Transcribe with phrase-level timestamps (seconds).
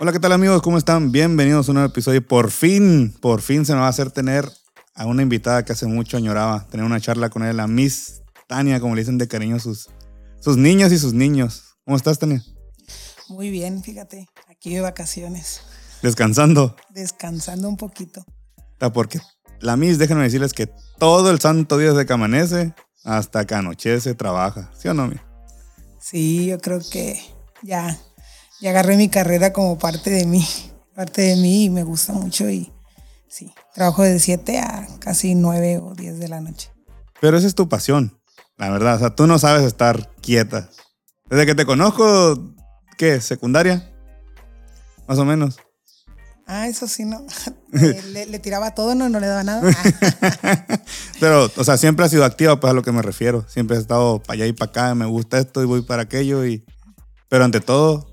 [0.00, 0.62] Hola, ¿qué tal amigos?
[0.62, 1.10] ¿Cómo están?
[1.10, 2.24] Bienvenidos a un nuevo episodio.
[2.24, 4.48] Por fin, por fin se me va a hacer tener
[4.94, 8.78] a una invitada que hace mucho añoraba, tener una charla con ella, la Miss Tania,
[8.78, 9.88] como le dicen de cariño sus,
[10.38, 11.74] sus niñas y sus niños.
[11.84, 12.44] ¿Cómo estás, Tania?
[13.28, 15.62] Muy bien, fíjate, aquí de vacaciones.
[16.00, 16.76] Descansando.
[16.90, 18.24] Descansando un poquito.
[18.94, 19.18] Porque
[19.58, 20.70] la Miss, déjenme decirles que
[21.00, 22.72] todo el santo día desde que amanece
[23.02, 24.70] hasta que anochece trabaja.
[24.78, 25.16] ¿Sí o no, mi?
[25.98, 27.20] Sí, yo creo que
[27.62, 27.98] ya,
[28.60, 30.46] ya agarré mi carrera como parte de mí,
[30.94, 32.72] parte de mí y me gusta mucho y
[33.28, 36.70] sí, trabajo de 7 a casi 9 o 10 de la noche.
[37.20, 38.18] Pero esa es tu pasión,
[38.56, 38.96] la verdad.
[38.96, 40.70] O sea, tú no sabes estar quieta.
[41.28, 42.54] Desde que te conozco,
[42.96, 43.20] ¿qué?
[43.20, 43.92] ¿Secundaria?
[45.06, 45.58] Más o menos.
[46.46, 47.24] Ah, eso sí, no.
[47.70, 49.60] Eh, le, le tiraba todo, no, no le daba nada.
[51.20, 53.44] Pero, o sea, siempre has sido activa, pues a lo que me refiero.
[53.46, 56.46] Siempre has estado para allá y para acá, me gusta esto y voy para aquello.
[56.46, 56.64] Y...
[57.28, 58.07] Pero ante todo,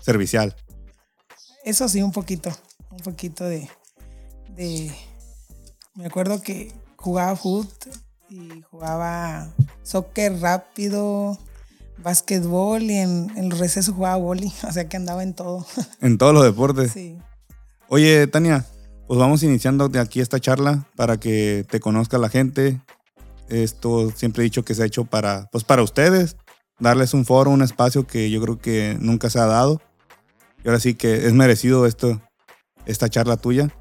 [0.00, 0.56] servicial.
[1.64, 2.50] Eso sí, un poquito.
[2.90, 3.68] Un poquito de.
[4.56, 4.92] de
[5.94, 7.68] me acuerdo que jugaba fútbol
[8.28, 11.38] y jugaba soccer rápido,
[11.98, 14.52] básquetbol y en, en los recesos jugaba boli.
[14.68, 15.66] O sea que andaba en todo.
[16.00, 16.92] En todos los deportes.
[16.92, 17.18] Sí.
[17.88, 18.64] Oye, Tania,
[19.06, 22.80] pues vamos iniciando de aquí esta charla para que te conozca la gente.
[23.48, 26.36] Esto siempre he dicho que se ha hecho para, pues para ustedes,
[26.78, 29.82] darles un foro, un espacio que yo creo que nunca se ha dado.
[30.64, 32.20] Y ahora sí que es merecido esto,
[32.86, 33.74] esta charla tuya.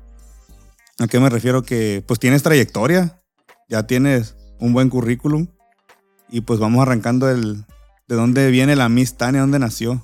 [1.00, 1.64] ¿A qué me refiero?
[1.64, 3.22] Que pues tienes trayectoria,
[3.70, 5.48] ya tienes un buen currículum
[6.30, 7.66] y pues vamos arrancando el
[8.08, 10.04] de dónde viene la Miss Tania, dónde nació.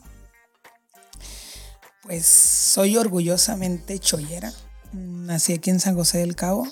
[2.04, 4.54] Pues soy orgullosamente chollera.
[4.94, 6.68] Nací aquí en San José del Cabo.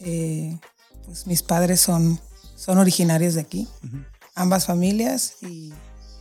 [0.00, 0.58] Eh,
[1.06, 2.20] pues mis padres son,
[2.56, 3.68] son originarios de aquí,
[4.34, 5.72] ambas familias, y,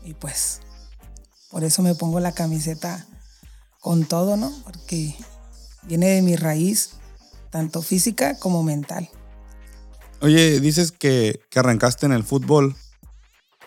[0.04, 0.62] y pues
[1.50, 3.06] por eso me pongo la camiseta
[3.84, 4.52] con todo, ¿no?
[4.64, 5.14] Porque
[5.84, 6.92] viene de mi raíz,
[7.52, 9.10] tanto física como mental.
[10.22, 12.76] Oye, dices que, que arrancaste en el fútbol.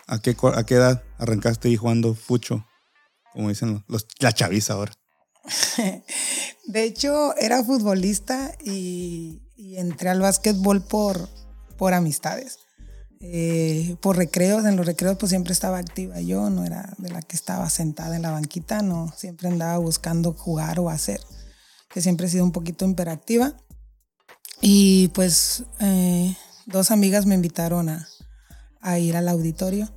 [0.07, 2.65] ¿A qué, cu- ¿A qué edad arrancaste ahí jugando fucho?
[3.31, 4.93] Como dicen los- la chaviza ahora.
[6.65, 11.29] De hecho, era futbolista y, y entré al básquetbol por,
[11.77, 12.57] por amistades.
[13.19, 17.23] Eh, por recreos, en los recreos pues siempre estaba activa yo, no era de la
[17.23, 21.19] que estaba sentada en la banquita, no, siempre andaba buscando jugar o hacer,
[21.89, 23.53] que siempre he sido un poquito hiperactiva.
[24.61, 26.35] Y pues eh,
[26.65, 28.07] dos amigas me invitaron a,
[28.81, 29.87] a ir al auditorio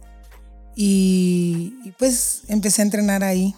[0.77, 3.55] y, y, pues empecé a entrenar ahí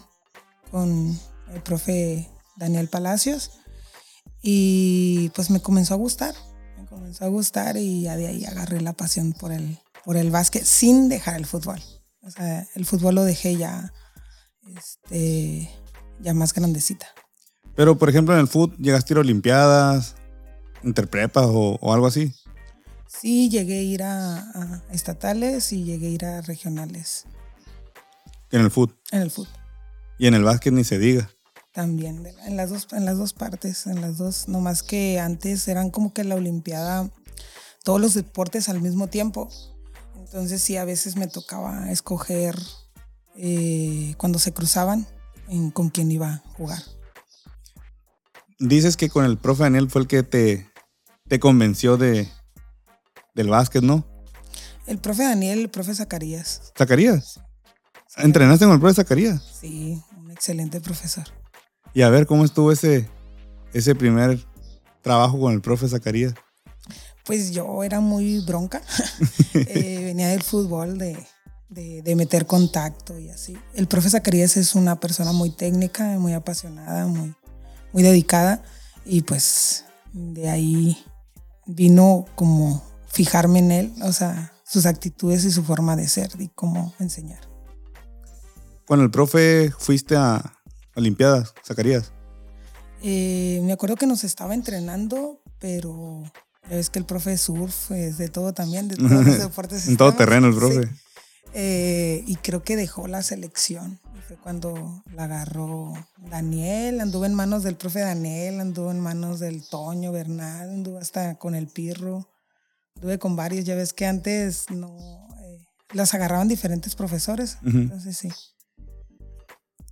[0.71, 1.17] con
[1.53, 3.51] el profe Daniel Palacios
[4.41, 6.35] y pues me comenzó a gustar,
[6.93, 10.63] comenzó a gustar y ya de ahí agarré la pasión por el, por el básquet
[10.63, 11.79] sin dejar el fútbol.
[12.21, 13.91] O sea, el fútbol lo dejé ya,
[14.77, 15.69] este,
[16.21, 17.07] ya más grandecita.
[17.75, 20.15] Pero, por ejemplo, en el fútbol, ¿llegaste a ir a Olimpiadas,
[20.83, 22.33] interprepas o, o algo así?
[23.07, 27.25] Sí, llegué a ir a, a estatales y llegué a ir a regionales
[28.51, 28.97] En el fútbol.
[29.11, 29.53] en el fútbol.
[30.17, 31.29] Y en el básquet ni se diga.
[31.73, 35.67] También, en las dos, en las dos partes, en las dos, no más que antes
[35.67, 37.09] eran como que la Olimpiada,
[37.83, 39.49] todos los deportes al mismo tiempo.
[40.15, 42.55] Entonces sí, a veces me tocaba escoger
[43.35, 45.07] eh, cuando se cruzaban
[45.47, 46.83] en, con quién iba a jugar.
[48.59, 50.69] Dices que con el profe Daniel fue el que te,
[51.27, 52.29] te convenció de,
[53.33, 54.05] del básquet, ¿no?
[54.85, 56.71] El profe Daniel, el profe Zacarías.
[56.77, 57.39] ¿Zacarías?
[58.17, 59.41] ¿Entrenaste con el profe Zacarías?
[59.59, 61.25] Sí, un excelente profesor.
[61.93, 63.07] Y a ver cómo estuvo ese,
[63.73, 64.39] ese primer
[65.01, 66.33] trabajo con el profe Zacarías.
[67.25, 68.81] Pues yo era muy bronca.
[69.53, 71.17] Eh, venía del fútbol, de,
[71.69, 73.55] de- de meter contacto y así.
[73.75, 77.35] El profe Zacarías es una persona muy técnica, muy apasionada, muy,
[77.91, 78.63] muy dedicada.
[79.05, 80.97] Y pues de ahí
[81.65, 86.47] vino como fijarme en él, o sea, sus actitudes y su forma de ser y
[86.49, 87.41] cómo enseñar.
[88.85, 90.57] Con el profe fuiste a
[90.95, 92.11] Olimpiadas, Zacarías.
[93.01, 96.23] Eh, me acuerdo que nos estaba entrenando, pero
[96.69, 99.87] ya ves que el profe surf es de todo también, de todos los deportes.
[99.87, 100.59] en todo terreno el Sí.
[100.59, 100.89] profe.
[101.55, 103.99] Eh, y creo que dejó la selección.
[104.27, 109.67] Fue cuando la agarró Daniel, anduvo en manos del profe Daniel, anduvo en manos del
[109.67, 112.29] Toño Bernal, anduvo hasta con el Pirro.
[112.95, 114.95] Anduve con varios, ya ves que antes no
[115.43, 115.59] eh,
[115.91, 117.57] las agarraban diferentes profesores.
[117.65, 118.29] Entonces sí.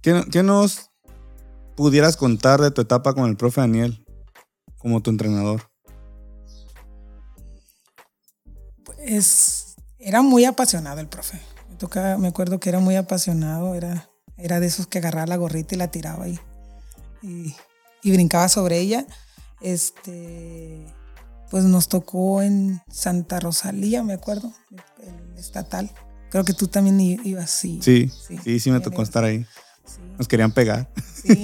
[0.01, 0.90] ¿Qué, qué nos
[1.75, 4.05] pudieras contar de tu etapa con el profe Daniel
[4.77, 5.69] como tu entrenador?
[8.83, 11.39] Pues era muy apasionado el profe.
[11.77, 15.75] toca, me acuerdo que era muy apasionado, era, era de esos que agarraba la gorrita
[15.75, 16.39] y la tiraba y
[17.21, 17.55] y,
[18.03, 19.05] y brincaba sobre ella.
[19.61, 20.85] Este,
[21.49, 24.51] pues nos tocó en Santa Rosalía, me acuerdo,
[25.01, 25.91] el estatal.
[26.29, 27.79] Creo que tú también ibas, sí.
[27.81, 28.09] Sí,
[28.43, 29.45] sí, sí, me tocó estar ahí.
[30.17, 30.89] Nos querían pegar.
[31.13, 31.43] Sí.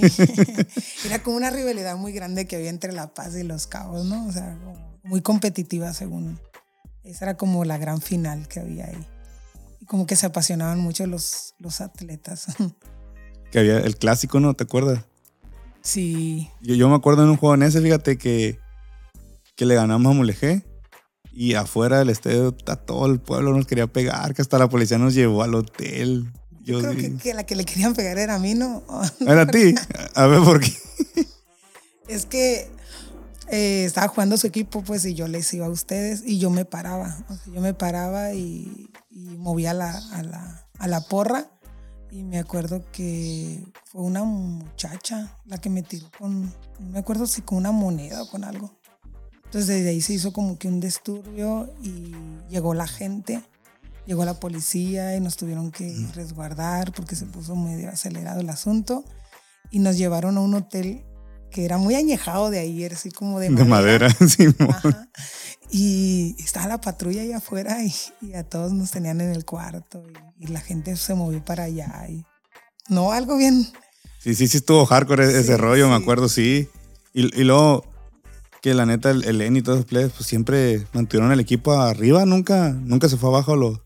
[1.06, 4.26] Era como una rivalidad muy grande que había entre La Paz y Los Cabos, ¿no?
[4.26, 4.58] O sea,
[5.02, 6.38] muy competitiva según.
[7.04, 9.06] Esa era como la gran final que había ahí.
[9.80, 12.46] Y como que se apasionaban mucho los, los atletas.
[13.50, 14.52] Que había el clásico, ¿no?
[14.52, 15.06] ¿Te acuerdas?
[15.80, 16.50] Sí.
[16.60, 18.58] Yo, yo me acuerdo en un juego en ese, fíjate que,
[19.56, 20.66] que le ganamos a Mulegé
[21.38, 24.98] y afuera del estadio a todo el pueblo nos quería pegar, que hasta la policía
[24.98, 26.30] nos llevó al hotel.
[26.68, 28.82] Yo, creo que, la que le querían pegar era a mí, ¿no?
[29.20, 29.74] Era a ti.
[30.14, 30.72] A ver por qué.
[32.08, 32.70] Es que
[33.48, 36.64] eh, estaba jugando su equipo, pues, y yo les iba a ustedes y yo me
[36.64, 37.18] paraba.
[37.46, 41.50] yo me paraba y, movía la, a, la, a la porra.
[42.10, 46.44] Y me acuerdo que fue una muchacha la que me tiró con,
[46.78, 48.78] no me acuerdo si con una moneda o con algo.
[49.44, 52.14] Entonces desde ahí se hizo como que un disturbio y
[52.50, 53.42] llegó la gente,
[54.08, 59.04] llegó la policía y nos tuvieron que resguardar porque se puso medio acelerado el asunto
[59.70, 61.04] y nos llevaron a un hotel
[61.50, 64.08] que era muy añejado de ayer, así como de, madera.
[64.26, 64.46] sí,
[65.70, 70.02] Y estaba la patrulla ahí afuera y, a todos nos tenían en el cuarto
[70.40, 72.06] y, la gente se movió para allá.
[72.08, 72.24] Y,
[72.88, 73.66] no, algo bien.
[74.20, 76.70] Sí, sí, sí estuvo hardcore ese rollo, me acuerdo, sí.
[77.12, 77.84] Y, y luego
[78.62, 82.24] que la neta, el, el y todos los players, pues siempre mantuvieron el equipo arriba,
[82.24, 83.80] nunca, nunca se fue abajo los,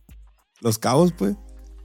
[0.62, 1.36] los cabos, pues.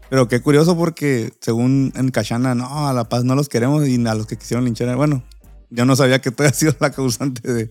[0.09, 4.05] Pero qué curioso porque según en Cachana, no, a La Paz no los queremos y
[4.07, 5.23] a los que quisieron linchar, bueno,
[5.69, 7.69] yo no sabía que tú habías sido la causante de,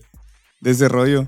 [0.61, 1.27] de ese rollo.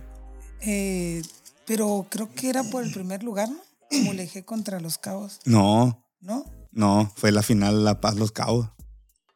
[0.62, 1.22] Eh,
[1.66, 3.60] pero creo que era por el primer lugar, ¿no?
[3.90, 5.40] Como le dije contra los cabos.
[5.46, 6.06] No.
[6.22, 6.46] ¿No?
[6.72, 8.70] No, fue la final La Paz Los Cabos.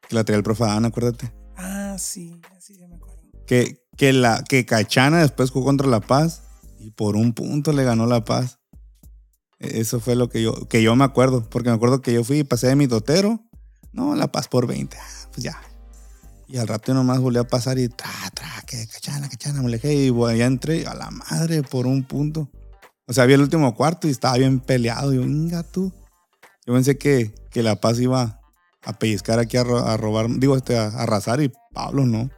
[0.08, 1.34] Que la traía el profe acuérdate.
[1.56, 3.22] Ah, sí, así ya me acuerdo.
[3.48, 6.44] Que, que, la, que Cachana después jugó contra La Paz
[6.78, 8.60] y por un punto le ganó La Paz.
[9.64, 12.40] Eso fue lo que yo, que yo me acuerdo, porque me acuerdo que yo fui
[12.40, 13.40] y pasé de mi dotero.
[13.92, 14.98] No, La Paz por 20.
[14.98, 15.62] Ah, pues ya.
[16.48, 19.94] Y al rato nomás volví a pasar y tra, tra, que cachana, cachana, me alejé
[19.94, 22.50] y ya entré a la madre por un punto.
[23.08, 25.14] O sea, había el último cuarto y estaba bien peleado.
[25.14, 25.92] Y yo, venga tú.
[26.66, 28.40] Yo pensé que, que La Paz iba
[28.84, 32.30] a pellizcar aquí a, robar, digo, este, a arrasar y Pablo no.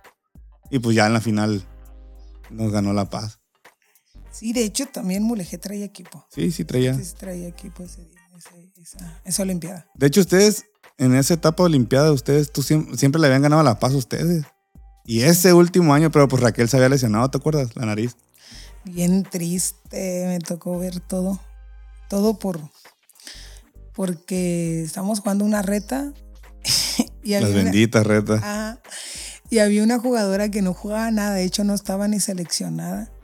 [0.70, 1.64] Y pues ya en la final
[2.50, 3.40] nos ganó La Paz.
[4.36, 6.26] Sí, de hecho también Mulegé traía equipo.
[6.30, 6.94] Sí, sí traía.
[6.94, 8.20] Sí, traía equipo ese día,
[8.82, 9.88] esa, esa, Olimpiada.
[9.96, 10.66] De hecho, ustedes,
[10.98, 14.44] en esa etapa Olimpiada, ustedes tú siempre, le habían ganado La Paz a ustedes.
[15.06, 17.78] Y ese último año, pero pues Raquel se había lesionado, ¿te acuerdas?
[17.78, 18.18] La nariz.
[18.84, 21.40] Bien triste, me tocó ver todo.
[22.10, 22.60] Todo por.
[23.94, 26.12] Porque estamos jugando una reta.
[27.24, 28.44] y Las benditas retas.
[28.44, 28.82] Ajá.
[29.50, 33.15] Y había una jugadora que no jugaba nada, de hecho no estaba ni seleccionada.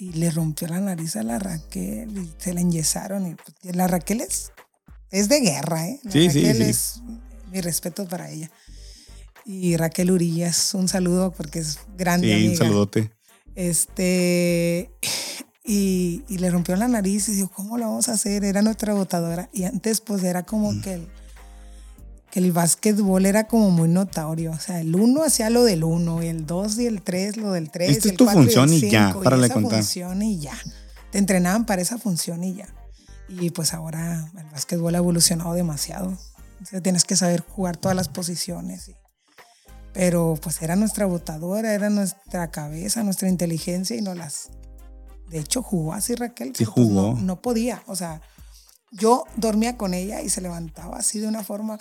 [0.00, 3.26] Y le rompió la nariz a la Raquel y se la enyesaron.
[3.26, 4.52] Y pues, la Raquel es,
[5.10, 6.00] es de guerra, ¿eh?
[6.04, 6.70] La sí, Raquel sí, sí.
[6.70, 7.00] es
[7.50, 8.48] mi respeto para ella.
[9.44, 12.38] Y Raquel Urillas, un saludo porque es grande.
[12.38, 13.10] Sí, un saludote.
[13.56, 14.92] Este,
[15.64, 18.44] y, y, le rompió la nariz y dijo, ¿cómo lo vamos a hacer?
[18.44, 19.50] Era nuestra votadora.
[19.52, 20.80] Y antes pues era como mm.
[20.82, 21.08] que el,
[22.30, 24.52] que el básquetbol era como muy notorio.
[24.52, 27.52] O sea, el uno hacía lo del uno, y el dos y el tres lo
[27.52, 27.90] del tres.
[27.90, 29.78] Esta es tu función y, ya, para le contar.
[29.78, 30.56] función y ya.
[31.10, 32.68] Te entrenaban para esa función y ya.
[33.28, 36.16] Y pues ahora el básquetbol ha evolucionado demasiado.
[36.62, 38.90] O sea, tienes que saber jugar todas las posiciones.
[39.92, 44.50] pero pues era nuestra votadora, era nuestra cabeza, nuestra inteligencia y no las...
[45.28, 46.54] De hecho, jugó así Raquel.
[46.56, 47.14] Sí, jugó.
[47.14, 47.82] no, no podía.
[47.86, 48.22] O sea,
[48.90, 51.78] yo dormía con ella y se levantaba así de una forma,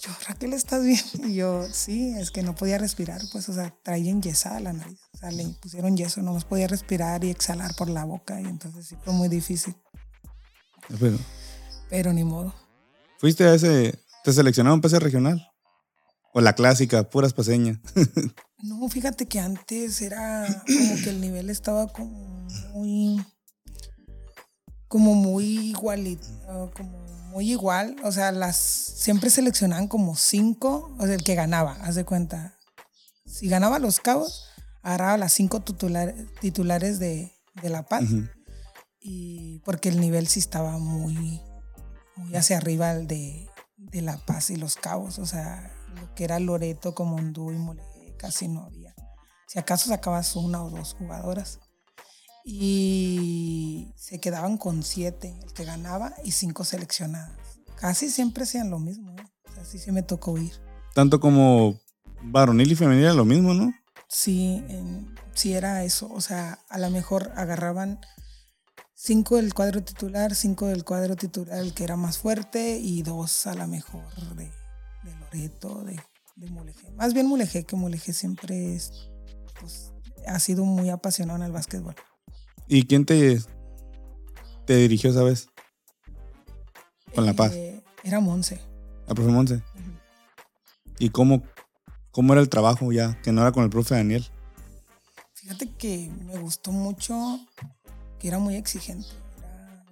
[0.00, 1.00] yo, Raquel, ¿estás bien?
[1.24, 4.98] Y yo, sí, es que no podía respirar, pues, o sea, traía enyesada la nariz,
[5.14, 8.44] o sea, le pusieron yeso, no más podía respirar y exhalar por la boca y
[8.44, 9.74] entonces sí fue muy difícil.
[11.00, 11.18] Pero,
[11.88, 12.54] Pero ni modo.
[13.18, 15.50] ¿Fuiste a ese, te seleccionaron para ese regional?
[16.32, 17.78] ¿O la clásica, puras paseñas?
[18.62, 23.24] no, fíjate que antes era como que el nivel estaba como muy
[24.94, 26.28] como muy igualito,
[26.76, 26.96] como
[27.30, 27.96] muy igual.
[28.04, 32.56] O sea, las siempre seleccionaban como cinco, o sea, el que ganaba, haz de cuenta.
[33.26, 34.44] Si ganaba los cabos,
[34.82, 37.32] agarraba las cinco titulares de,
[37.64, 38.04] La Paz.
[39.00, 41.40] Y porque el nivel sí estaba muy,
[42.14, 45.18] muy hacia arriba de, de La Paz y los cabos.
[45.18, 47.82] O sea, lo que era Loreto, Comondú y Mole,
[48.16, 48.94] casi no había.
[49.48, 51.58] Si acaso sacabas una o dos jugadoras
[52.44, 57.32] y se quedaban con siete, el que ganaba, y cinco seleccionadas.
[57.76, 59.24] Casi siempre hacían lo mismo, ¿eh?
[59.60, 60.52] así sí me tocó ir.
[60.94, 61.80] Tanto como
[62.22, 63.72] varonil y femenil era lo mismo, ¿no?
[64.08, 64.62] Sí,
[65.34, 66.08] sí era eso.
[66.12, 67.98] O sea, a lo mejor agarraban
[68.94, 73.46] cinco del cuadro titular, cinco del cuadro titular, el que era más fuerte, y dos
[73.46, 74.04] a lo mejor
[74.36, 74.50] de,
[75.02, 75.98] de Loreto, de,
[76.36, 76.90] de Mulegé.
[76.92, 79.10] Más bien Mulegé, que Mulegé siempre es,
[79.58, 79.92] pues,
[80.26, 81.96] ha sido muy apasionado en el básquetbol.
[82.66, 83.40] ¿Y quién te,
[84.66, 85.48] te dirigió esa vez?
[87.14, 87.52] Con La Paz.
[87.52, 88.60] Eh, era Monse.
[89.06, 89.62] ¿La profe Monse?
[90.98, 91.42] ¿Y cómo,
[92.10, 94.26] cómo era el trabajo ya, que no era con el profe Daniel?
[95.34, 97.38] Fíjate que me gustó mucho,
[98.18, 99.08] que era muy exigente.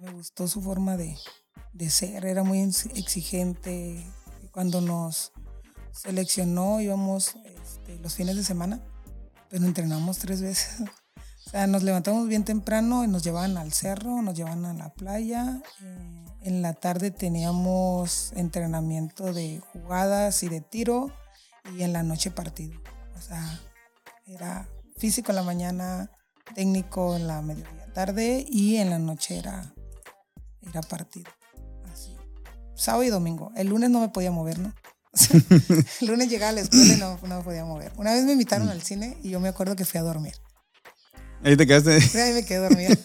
[0.01, 1.15] me gustó su forma de,
[1.73, 4.03] de ser, era muy exigente.
[4.51, 5.31] Cuando nos
[5.91, 8.81] seleccionó íbamos este, los fines de semana,
[9.49, 10.83] pero entrenamos tres veces.
[11.45, 14.89] O sea, nos levantamos bien temprano y nos llevaban al cerro, nos llevaban a la
[14.93, 15.61] playa.
[15.81, 21.11] Eh, en la tarde teníamos entrenamiento de jugadas y de tiro
[21.77, 22.79] y en la noche partido.
[23.15, 23.59] O sea,
[24.25, 26.09] era físico en la mañana,
[26.55, 29.73] técnico en la mediodía tarde y en la noche era,
[30.61, 31.31] era partido.
[31.91, 32.17] Así.
[32.75, 33.51] Sábado y domingo.
[33.55, 34.73] El lunes no me podía mover, ¿no?
[36.01, 37.93] el lunes llegaba a la escuela y no, no, me podía mover.
[37.97, 40.33] Una vez me invitaron al cine y yo me acuerdo que fui a dormir.
[41.43, 41.91] Ahí te quedaste.
[42.21, 42.97] ahí me quedé dormida.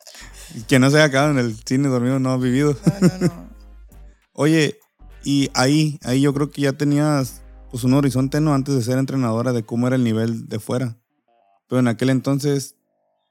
[0.68, 2.76] que no se haya quedado en el cine dormido no ha vivido.
[3.00, 3.48] No, no, no.
[4.32, 4.78] Oye,
[5.24, 8.54] y ahí, ahí yo creo que ya tenías pues un horizonte, ¿no?
[8.54, 10.96] Antes de ser entrenadora de cómo era el nivel de fuera.
[11.68, 12.76] Pero en aquel entonces,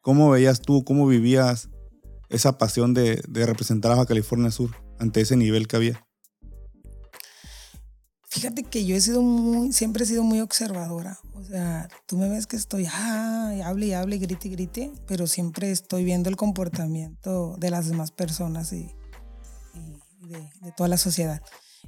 [0.02, 1.70] ¿cómo veías tú, cómo vivías
[2.30, 6.07] esa pasión de, de representar a Baja California Sur ante ese nivel que había?
[8.30, 11.18] Fíjate que yo he sido muy, siempre he sido muy observadora.
[11.34, 14.92] O sea, tú me ves que estoy, ah, y hable y hable, grite y grite,
[15.08, 18.94] pero siempre estoy viendo el comportamiento de las demás personas y,
[20.22, 21.42] de, de, toda la sociedad.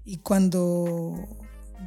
[0.05, 1.27] Y cuando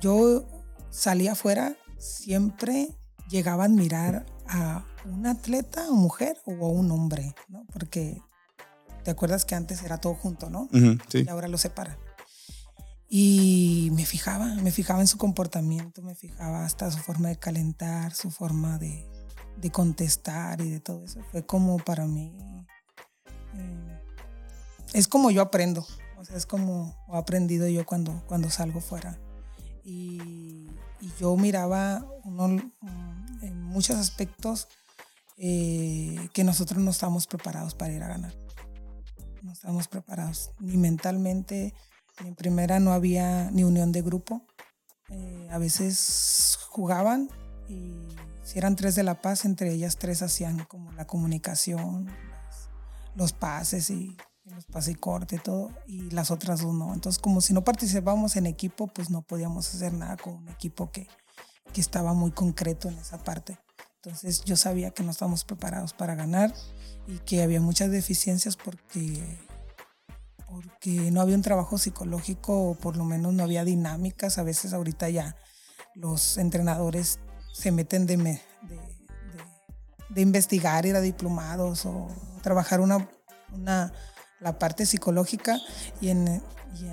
[0.03, 0.47] yo
[0.91, 2.95] salía afuera, siempre
[3.31, 7.65] llegaba a admirar a un atleta o mujer o a un hombre, ¿no?
[7.73, 8.21] Porque
[9.03, 10.69] te acuerdas que antes era todo junto, ¿no?
[11.09, 11.25] sí.
[11.25, 11.97] Y ahora lo separan.
[13.15, 18.15] Y me fijaba, me fijaba en su comportamiento, me fijaba hasta su forma de calentar,
[18.15, 19.07] su forma de,
[19.59, 21.21] de contestar y de todo eso.
[21.31, 22.35] Fue como para mí,
[23.55, 24.01] eh,
[24.95, 29.21] es como yo aprendo, o sea, es como he aprendido yo cuando, cuando salgo fuera.
[29.85, 30.71] Y,
[31.21, 34.69] yo miraba uno, mm, en muchos aspectos
[35.37, 38.35] eh, que nosotros no estamos preparados para ir a ganar.
[39.43, 41.75] No estamos preparados, ni mentalmente,
[42.19, 44.47] en primera no había ni unión de grupo.
[45.09, 47.29] Eh, a veces jugaban
[47.69, 48.09] y
[48.45, 52.09] si eran tres de La Paz, entre ellas tres hacían como la comunicación,
[53.15, 56.93] los pases y los pases y corte, todo, y las otras dos no.
[56.93, 60.91] Entonces, como si no participábamos en equipo, pues no podíamos hacer nada con un equipo
[60.91, 61.07] que,
[61.73, 63.59] que estaba muy concreto en esa parte.
[63.97, 66.53] Entonces, yo sabía que no estábamos preparados para ganar
[67.07, 69.39] y que había muchas deficiencias porque
[70.53, 74.37] porque no había un trabajo psicológico o por lo menos no había dinámicas.
[74.37, 75.35] A veces ahorita ya
[75.95, 77.21] los entrenadores
[77.55, 78.17] se meten de,
[80.11, 82.07] de, investigar, ir a diplomados o
[82.43, 83.09] trabajar una,
[83.53, 83.93] una,
[84.41, 85.59] la parte psicológica
[86.03, 86.43] y, en,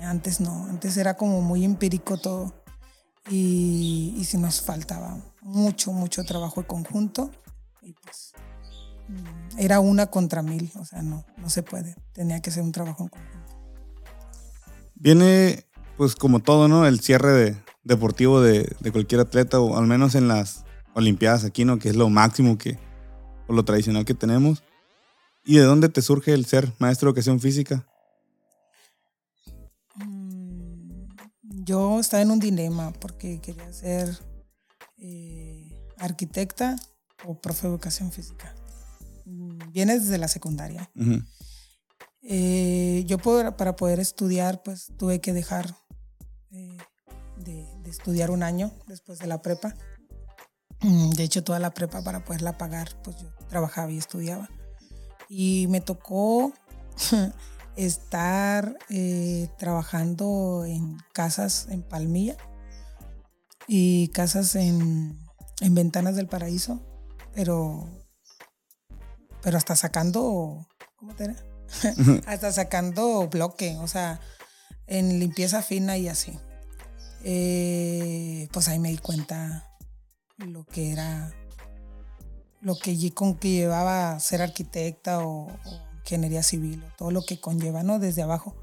[0.02, 2.54] antes no, antes era como muy empírico todo
[3.28, 7.30] y, y si nos faltaba mucho, mucho trabajo de conjunto
[7.82, 8.32] y pues
[9.08, 12.72] mm, era una contra mil, o sea, no, no se puede, tenía que ser un
[12.72, 13.39] trabajo en conjunto.
[15.00, 15.64] Viene,
[15.96, 16.86] pues como todo, ¿no?
[16.86, 21.64] El cierre de, deportivo de, de, cualquier atleta, o al menos en las Olimpiadas aquí,
[21.64, 21.78] ¿no?
[21.78, 22.78] Que es lo máximo que,
[23.48, 24.62] o lo tradicional que tenemos.
[25.42, 27.86] ¿Y de dónde te surge el ser maestro de educación física?
[29.94, 31.06] Mm,
[31.64, 34.18] yo estaba en un dilema porque quería ser
[34.98, 36.76] eh, arquitecta
[37.24, 38.54] o profe de educación física.
[39.24, 40.90] Mm, viene desde la secundaria.
[40.94, 41.22] Uh
[42.22, 45.74] eh, yo para poder estudiar, pues tuve que dejar
[46.50, 46.76] eh,
[47.36, 49.74] de, estudiar un año después de la prepa.
[50.80, 54.48] Mm, de hecho, toda la prepa para poderla pagar, pues yo trabajaba y estudiaba.
[55.28, 56.52] Y me tocó
[57.76, 62.36] estar eh, trabajando en casas en Palmilla
[63.66, 65.18] y casas en,
[65.60, 66.80] en Ventanas del Paraíso,
[67.32, 67.88] pero,
[69.42, 71.49] pero hasta sacando, ¿cómo te era?
[72.26, 74.20] hasta sacando bloque, o sea,
[74.86, 76.38] en limpieza fina y así.
[77.22, 79.66] Eh, pues ahí me di cuenta
[80.38, 81.32] lo que era,
[82.60, 85.48] lo que con que llevaba ser arquitecta o,
[86.04, 87.98] ingeniería civil, todo lo que conlleva, ¿no?
[87.98, 88.56] Desde abajo.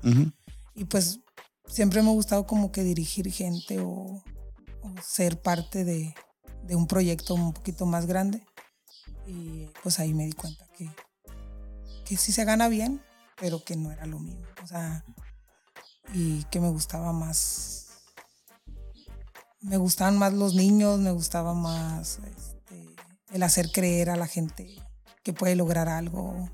[0.75, 1.21] Y pues
[1.67, 4.21] siempre me ha gustado como que dirigir gente o,
[5.03, 6.15] ser parte de,
[6.63, 8.43] de un proyecto un poquito más grande.
[9.25, 10.89] Y pues ahí me di cuenta que,
[12.07, 13.01] que sí se gana bien,
[13.39, 14.47] pero que no era lo mío.
[14.63, 15.03] O sea,
[16.13, 17.87] y que me gustaba más.
[19.61, 22.95] Me gustaban más los niños, me gustaba más este,
[23.33, 24.73] el hacer creer a la gente
[25.23, 26.49] que puede lograr algo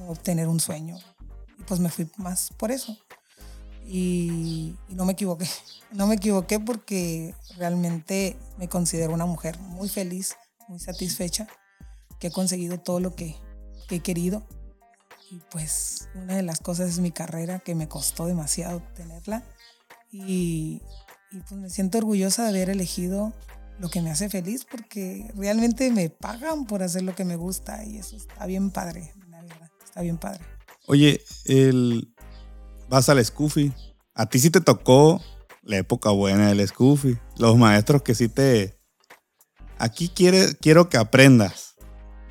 [0.00, 0.98] o obtener un sueño.
[1.58, 2.98] Y pues me fui más por eso.
[3.86, 5.48] Y, no me equivoqué.
[5.92, 10.36] No me equivoqué porque realmente me considero una mujer muy feliz,
[10.68, 11.48] muy satisfecha,
[12.20, 13.34] que he conseguido todo lo que
[13.88, 14.46] he querido
[15.30, 19.44] y pues una de las cosas es mi carrera, que me costó demasiado tenerla.
[20.10, 20.82] Y,
[21.30, 23.32] y pues me siento orgullosa de haber elegido
[23.78, 27.84] lo que me hace feliz porque realmente me pagan por hacer lo que me gusta
[27.84, 30.44] y eso está bien padre, la verdad, está bien padre.
[30.86, 32.12] Oye, el...
[32.88, 33.72] vas al Scoofy.
[34.14, 35.22] A ti sí te tocó
[35.62, 37.18] la época buena del Scoofy.
[37.38, 38.78] Los maestros que sí te...
[39.78, 41.76] Aquí quiere, quiero que aprendas.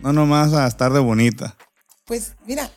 [0.02, 1.58] No nomás a estar de bonita.
[2.06, 2.70] Pues mira,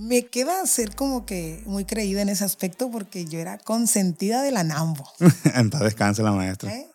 [0.00, 4.50] me queda ser como que muy creída en ese aspecto porque yo era consentida de
[4.50, 5.06] la Nambo.
[5.54, 6.74] Entonces descanse la maestra.
[6.74, 6.88] ¿Eh?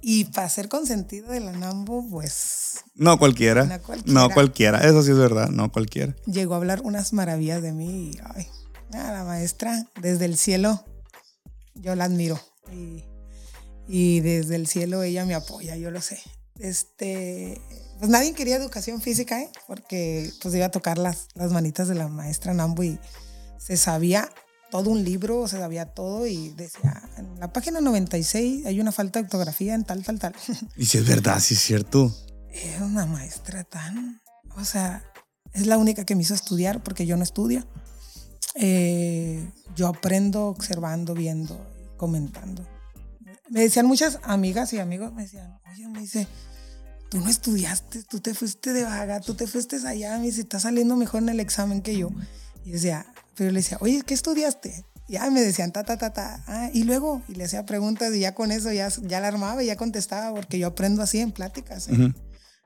[0.00, 2.84] Y para ser consentida de la Nambo, pues...
[2.94, 3.64] No cualquiera.
[3.64, 4.20] no cualquiera.
[4.20, 4.78] No cualquiera.
[4.80, 6.16] Eso sí es verdad, no cualquiera.
[6.24, 8.48] Llegó a hablar unas maravillas de mí y, ay,
[8.90, 10.82] la maestra, desde el cielo,
[11.74, 12.40] yo la admiro.
[12.72, 13.04] Y,
[13.86, 16.18] y desde el cielo ella me apoya, yo lo sé.
[16.58, 17.60] Este,
[18.02, 19.48] pues nadie quería educación física, ¿eh?
[19.68, 22.98] porque pues iba a tocar las, las manitas de la maestra Nambu y
[23.58, 24.28] se sabía
[24.72, 29.20] todo un libro, se sabía todo y decía, en la página 96 hay una falta
[29.20, 30.34] de ortografía en tal, tal, tal.
[30.76, 32.12] Y si es verdad, si es cierto.
[32.50, 34.20] Es una maestra tan,
[34.56, 35.04] o sea,
[35.52, 37.64] es la única que me hizo estudiar porque yo no estudio.
[38.56, 41.56] Eh, yo aprendo observando, viendo,
[41.96, 42.66] comentando.
[43.48, 46.26] Me decían muchas amigas y amigos, me decían, oye, me dice,
[47.12, 50.62] tú no estudiaste, tú te fuiste de vaga, tú te fuiste allá, me dice, estás
[50.62, 52.08] saliendo mejor en el examen que yo.
[52.64, 53.04] Y decía,
[53.36, 54.86] pero le decía, oye, ¿qué estudiaste?
[55.08, 56.42] Y ya me decían, ta, ta, ta, ta.
[56.46, 59.62] Ah, y luego, y le hacía preguntas y ya con eso ya, ya la armaba
[59.62, 62.14] y ya contestaba, porque yo aprendo así en pláticas, ¿eh?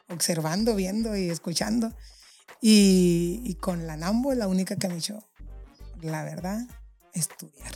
[0.09, 1.93] observando, viendo y escuchando.
[2.61, 5.19] Y, y, con la NAMBO la única que me dicho,
[6.03, 6.61] la verdad,
[7.15, 7.73] estudiar.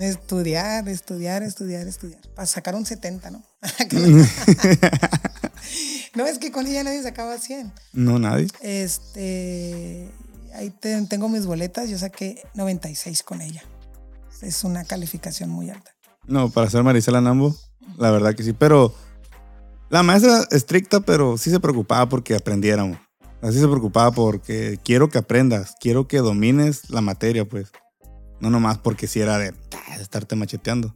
[0.00, 2.20] Estudiar, estudiar, estudiar, estudiar.
[2.34, 3.44] Para sacar un 70, ¿no?
[6.14, 7.72] no, es que con ella nadie sacaba 100.
[7.92, 8.48] No, nadie.
[8.60, 10.10] Este,
[10.54, 10.70] ahí
[11.08, 13.62] tengo mis boletas, yo saqué 96 con ella.
[14.42, 15.92] Es una calificación muy alta.
[16.26, 17.54] No, para ser Marisela Nambo,
[17.98, 18.94] la verdad que sí, pero
[19.90, 22.98] la maestra estricta, pero sí se preocupaba porque aprendiéramos.
[23.42, 27.72] Así se preocupaba porque quiero que aprendas, quiero que domines la materia, pues.
[28.38, 30.94] No nomás porque si era de, de estarte macheteando.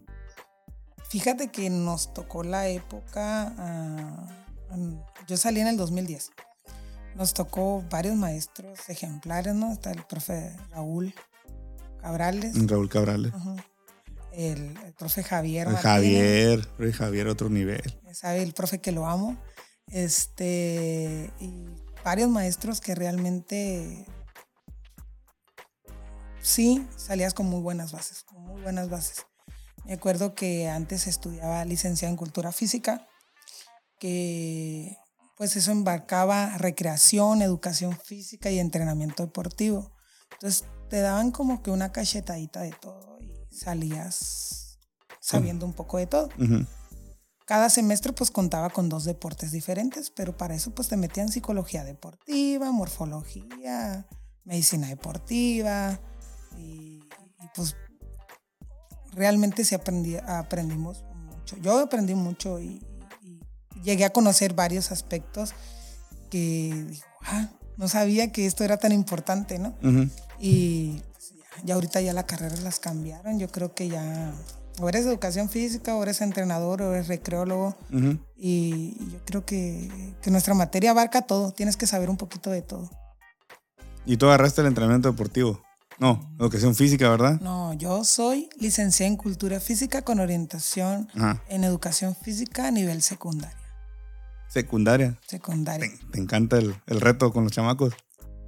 [1.08, 4.43] Fíjate que nos tocó la época, uh,
[5.26, 6.30] yo salí en el 2010,
[7.14, 9.72] nos tocó varios maestros ejemplares, ¿no?
[9.72, 11.14] Está el profe Raúl
[12.00, 12.54] Cabrales.
[12.66, 13.32] Raúl Cabrales.
[14.32, 15.68] el, el, profe Javier.
[15.68, 18.00] El Javier, el Javier otro nivel.
[18.12, 19.36] Sabe el profe que lo amo.
[19.90, 21.66] Este, y
[22.04, 24.06] varios maestros que realmente
[26.40, 29.26] sí salías con muy buenas bases, con muy buenas bases.
[29.84, 33.06] Me acuerdo que antes estudiaba licenciada en cultura física,
[34.04, 34.98] que
[35.34, 39.92] pues eso embarcaba recreación, educación física y entrenamiento deportivo.
[40.32, 44.78] Entonces te daban como que una cachetadita de todo y salías
[45.20, 46.28] sabiendo un poco de todo.
[47.46, 51.82] Cada semestre pues contaba con dos deportes diferentes, pero para eso pues te metían psicología
[51.82, 54.06] deportiva, morfología,
[54.44, 55.98] medicina deportiva
[56.58, 57.00] y,
[57.40, 57.74] y pues
[59.14, 61.56] realmente se aprendimos mucho.
[61.56, 62.86] Yo aprendí mucho y,
[63.84, 65.54] llegué a conocer varios aspectos
[66.30, 69.74] que digo, ah, no sabía que esto era tan importante, ¿no?
[70.40, 71.32] Y pues,
[71.64, 73.38] ya, ahorita ya la carrera las cambiaron.
[73.38, 74.32] Yo creo que ya
[74.80, 77.76] o eres educación física, o eres entrenador, o eres recreólogo.
[78.36, 81.52] y, yo creo que, que, nuestra materia abarca todo.
[81.52, 82.90] Tienes que saber un poquito de todo.
[84.04, 85.62] ¿Y tú agarraste el entrenamiento deportivo?
[85.98, 87.40] No, educación física, ¿verdad?
[87.40, 91.08] No, yo soy licenciada en cultura física con orientación
[91.48, 93.63] en educación física a nivel secundaria.
[94.54, 95.18] ¿Secundaria?
[95.26, 95.90] Secundaria.
[96.12, 97.92] ¿Te, encanta el, reto con los chamacos?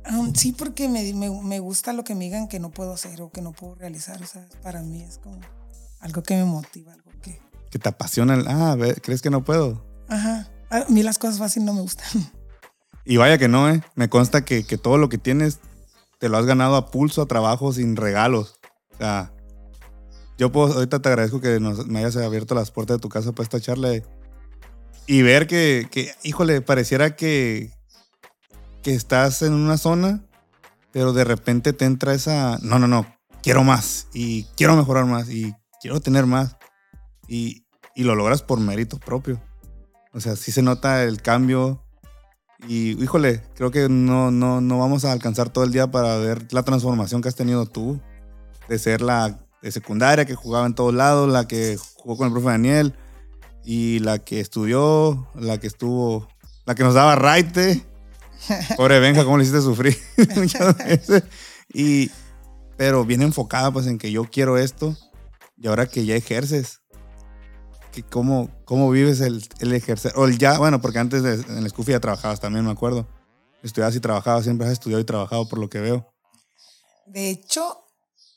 [0.08, 3.32] Um, sí, porque me, me, gusta lo que me digan que no puedo hacer o
[3.32, 4.22] que no puedo realizar.
[4.22, 5.40] O sea, para mí es como
[5.98, 7.40] algo que me motiva, algo que...
[7.72, 8.40] Que te apasiona.
[8.46, 9.84] ah, ¿crees que no puedo?
[10.06, 10.48] Ajá.
[10.70, 12.06] A mí las cosas fáciles no me gustan.
[13.04, 13.82] Y vaya que no, ¿eh?
[13.96, 15.58] Me consta que, que todo lo que tienes
[16.18, 18.60] te lo has ganado a pulso, a trabajo, sin regalos.
[18.94, 19.32] O sea,
[20.38, 23.32] yo puedo, ahorita te agradezco que nos, me hayas abierto las puertas de tu casa
[23.32, 23.90] para esta charla
[25.06, 27.70] y ver que, que, híjole, pareciera que,
[28.82, 30.24] que estás en una zona,
[30.92, 33.06] pero de repente te entra esa, no, no, no,
[33.42, 36.56] quiero más y quiero mejorar más y quiero tener más
[37.28, 37.64] y,
[37.94, 39.40] y lo logras por mérito propio.
[40.12, 41.84] O sea, sí se nota el cambio
[42.66, 46.52] y, híjole, creo que no, no, no vamos a alcanzar todo el día para ver
[46.52, 48.00] la transformación que has tenido tú,
[48.68, 52.32] de ser la de secundaria que jugaba en todos lados, la que jugó con el
[52.32, 52.94] profe Daniel
[53.66, 56.28] y la que estudió, la que estuvo,
[56.64, 57.84] la que nos daba raite.
[58.76, 59.98] Pobre Benja, cómo le hiciste sufrir
[60.36, 61.24] muchas veces.
[61.74, 62.10] Y,
[62.76, 64.96] pero bien enfocada pues en que yo quiero esto
[65.56, 66.80] y ahora que ya ejerces,
[67.90, 71.64] que cómo, cómo vives el, el ejercer, o el ya, bueno, porque antes de, en
[71.64, 73.08] la Scufi ya trabajabas también, me acuerdo.
[73.64, 76.06] Estudiabas y trabajabas, siempre has estudiado y trabajado por lo que veo.
[77.06, 77.84] De hecho,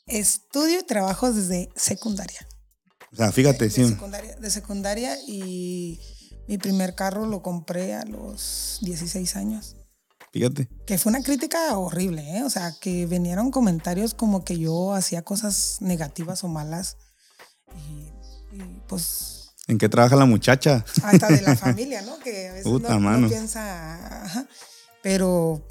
[0.06, 2.49] estudio y trabajo desde secundaria.
[3.12, 3.82] O sea, fíjate, de, sí.
[3.82, 6.00] De secundaria, de secundaria y
[6.46, 9.76] mi primer carro lo compré a los 16 años.
[10.32, 10.68] Fíjate.
[10.86, 12.44] Que fue una crítica horrible, ¿eh?
[12.44, 16.96] O sea, que vinieron comentarios como que yo hacía cosas negativas o malas.
[17.74, 19.50] Y, y pues.
[19.66, 20.84] ¿En qué trabaja la muchacha?
[21.02, 22.18] Hasta de la familia, ¿no?
[22.20, 23.20] Que a veces Puta no, mano.
[23.20, 24.24] no piensa.
[24.24, 24.46] Ajá.
[25.02, 25.66] Pero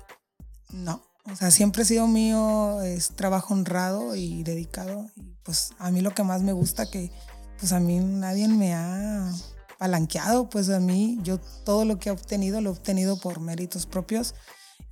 [0.71, 1.03] no.
[1.31, 5.09] O sea, siempre ha sido mío, es trabajo honrado y dedicado.
[5.15, 7.11] Y pues a mí lo que más me gusta que,
[7.59, 9.31] pues a mí nadie me ha
[9.77, 13.85] palanqueado, pues a mí yo todo lo que he obtenido lo he obtenido por méritos
[13.85, 14.35] propios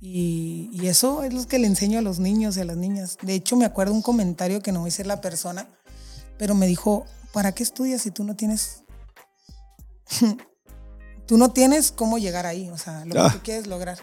[0.00, 3.18] y, y, eso es lo que le enseño a los niños y a las niñas.
[3.20, 5.68] De hecho, me acuerdo un comentario que no voy a decir la persona,
[6.38, 8.84] pero me dijo, ¿para qué estudias si tú no tienes...
[11.26, 13.30] tú no tienes cómo llegar ahí, o sea, lo Ah.
[13.32, 13.98] que tú quieres lograr.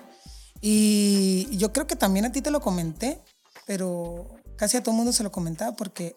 [0.59, 3.21] Y yo creo que también a ti te lo comenté,
[3.65, 6.15] pero casi a todo el mundo se lo comentaba porque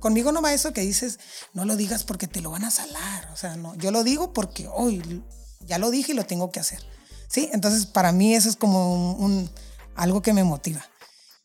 [0.00, 1.20] conmigo no va eso que dices,
[1.54, 3.30] no lo digas porque te lo van a salar.
[3.32, 5.22] O sea, no, yo lo digo porque hoy
[5.60, 6.84] ya lo dije y lo tengo que hacer.
[7.28, 9.48] Sí, entonces para mí eso es como un,
[9.94, 10.84] algo que me motiva.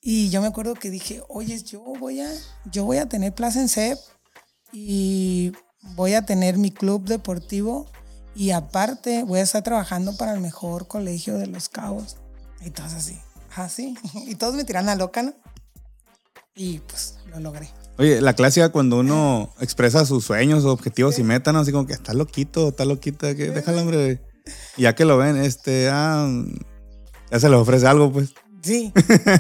[0.02, 2.32] Y yo me acuerdo que dije, oye, yo voy a,
[2.72, 4.00] yo voy a tener plaza en CEP
[4.72, 5.52] y
[5.96, 7.88] voy a tener mi club deportivo
[8.36, 12.18] y aparte voy a estar trabajando para el mejor colegio de los cabos.
[12.62, 13.20] Y todos así,
[13.56, 13.98] así.
[14.14, 15.34] Y todos me tiran a loca, ¿no?
[16.56, 17.70] Y pues lo logré.
[17.98, 21.62] Oye, la clásica cuando uno expresa sus sueños, objetivos y metas, ¿no?
[21.62, 24.22] Así como que está loquito, está loquita, que déjalo, hombre.
[24.76, 26.30] Y ya que lo ven, este, ah,
[27.32, 28.34] ya se les ofrece algo, pues.
[28.62, 28.92] Sí.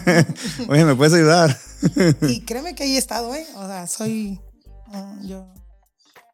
[0.69, 1.57] Oye, ¿me puedes ayudar?
[2.21, 3.45] y créeme que ahí he estado, ¿eh?
[3.55, 4.39] O sea, soy
[4.87, 5.51] uh, yo,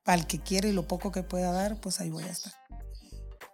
[0.03, 2.53] para el que quiere y lo poco que pueda dar, pues ahí voy a estar.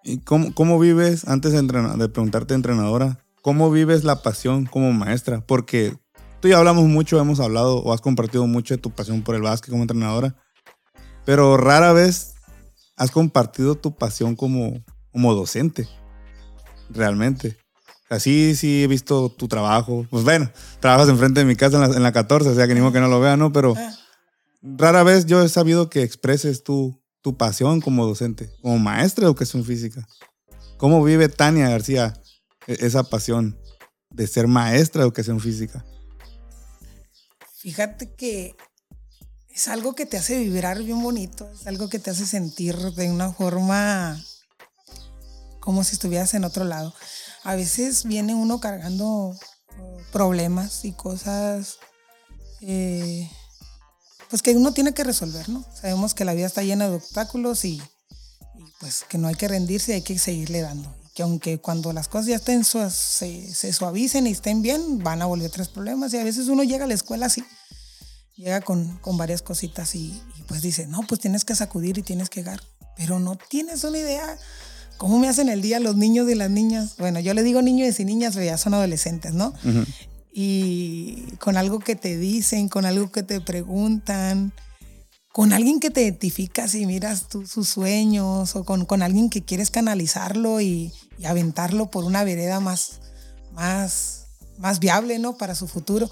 [0.03, 5.41] ¿Y cómo, cómo vives, antes de, de preguntarte, entrenadora, cómo vives la pasión como maestra?
[5.45, 5.97] Porque
[6.39, 9.35] tú y yo hablamos mucho, hemos hablado o has compartido mucho de tu pasión por
[9.35, 10.35] el básquet como entrenadora,
[11.25, 12.35] pero rara vez
[12.95, 15.87] has compartido tu pasión como, como docente,
[16.89, 17.57] realmente.
[18.09, 20.07] Así sí he visto tu trabajo.
[20.09, 22.73] Pues bueno, trabajas enfrente de mi casa en la, en la 14, o sea que
[22.73, 23.51] ni modo que no lo vea, ¿no?
[23.51, 23.75] Pero
[24.61, 29.27] rara vez yo he sabido que expreses tu, tu pasión como docente, como maestra de
[29.27, 30.07] educación física.
[30.77, 32.13] ¿Cómo vive Tania García
[32.67, 33.57] esa pasión
[34.09, 35.83] de ser maestra de educación física?
[37.67, 38.55] Fíjate que
[39.53, 43.11] es algo que te hace vibrar bien bonito, es algo que te hace sentir de
[43.11, 44.23] una forma
[45.59, 46.93] como si estuvieras en otro lado.
[47.43, 49.37] A veces viene uno cargando
[50.13, 51.79] problemas y cosas
[52.61, 53.29] eh,
[54.29, 55.65] pues que uno tiene que resolver, ¿no?
[55.75, 57.81] Sabemos que la vida está llena de obstáculos y,
[58.79, 60.95] pues que no hay que rendirse, hay que seguirle dando.
[61.13, 65.51] Que aunque cuando las cosas ya estén se, suavicen y estén bien, van a volver
[65.51, 66.13] tres problemas.
[66.13, 67.43] Y a veces uno llega a la escuela así,
[68.37, 72.03] llega con, con varias cositas y, y, pues dice, no, pues tienes que sacudir y
[72.03, 72.61] tienes que dar.
[72.95, 74.37] Pero no tienes una idea
[74.97, 76.95] cómo me hacen el día los niños y las niñas.
[76.97, 79.53] Bueno, yo le digo niños y niñas, pero ya son adolescentes, ¿no?
[79.63, 79.87] Uh -huh.
[80.31, 84.53] Y con algo que te dicen, con algo que te preguntan,
[85.31, 89.71] con alguien que te identificas y miras sus sueños, o con, con, alguien que quieres
[89.71, 93.01] canalizarlo y, y, aventarlo por una vereda más,
[93.51, 95.37] más, más viable, ¿no?
[95.37, 96.09] Para su futuro.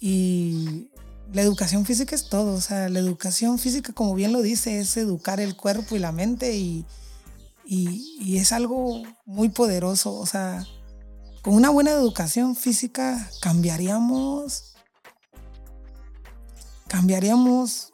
[0.00, 0.90] Y
[1.32, 4.96] la educación física es todo, o sea, la educación física, como bien lo dice, es
[4.96, 6.84] educar el cuerpo y la mente y,
[7.64, 10.66] y, es algo muy poderoso, o sea,
[11.40, 14.74] con una buena educación física cambiaríamos,
[16.86, 17.92] cambiaríamos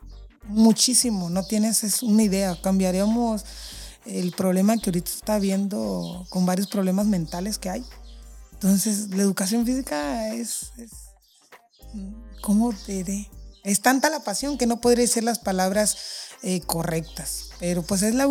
[0.48, 3.44] muchísimo, no tienes una idea, cambiaríamos
[4.04, 7.84] el problema que ahorita está habiendo con varios problemas mentales que hay.
[8.54, 10.90] Entonces, la educación física es, es
[12.40, 13.30] ¿cómo te diré?
[13.64, 15.96] Es tanta la pasión que no podría ser las palabras
[16.42, 18.28] eh, correctas, pero pues es la,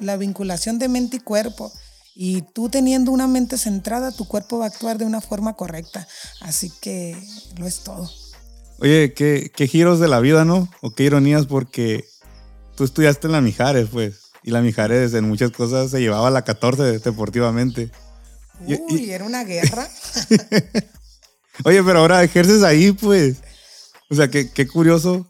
[0.00, 1.72] la vinculación de mente y cuerpo.
[2.14, 6.06] Y tú teniendo una mente centrada, tu cuerpo va a actuar de una forma correcta.
[6.40, 7.16] Así que
[7.56, 8.10] lo es todo.
[8.80, 10.68] Oye, qué, qué giros de la vida, ¿no?
[10.80, 12.04] O qué ironías, porque
[12.76, 14.30] tú estudiaste en la Mijares, pues.
[14.42, 17.90] Y la Mijares en muchas cosas se llevaba a la 14 deportivamente.
[18.66, 19.88] Uy, era una guerra.
[21.64, 23.36] Oye, pero ahora ejerces ahí, pues.
[24.10, 25.26] O sea, qué, qué curioso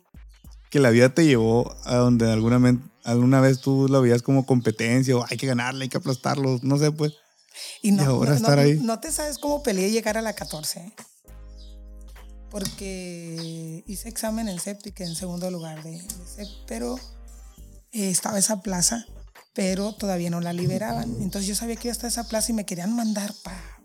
[0.70, 5.16] que la vida te llevó a donde alguna, alguna vez tú lo veías como competencia
[5.16, 7.14] o hay que ganarle, hay que aplastarlo, no sé, pues.
[7.82, 8.78] Y, no, ahora estar ahí.
[8.80, 10.92] No te sabes cómo peleé llegar a la 14
[12.50, 16.02] porque hice examen en CEP y quedé en segundo lugar de,
[16.36, 16.96] CEP, pero
[17.92, 19.06] eh, estaba esa plaza,
[19.54, 21.16] pero todavía no la liberaban.
[21.20, 23.82] Entonces yo sabía que iba a estar esa plaza y me querían mandar para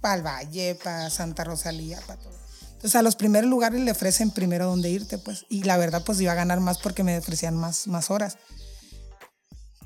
[0.00, 2.43] pa el Valle, para Santa Rosalía, para todo.
[2.84, 6.20] Entonces a los primeros lugares le ofrecen primero dónde irte, pues, y la verdad pues
[6.20, 8.36] iba a ganar más porque me ofrecían más, más horas.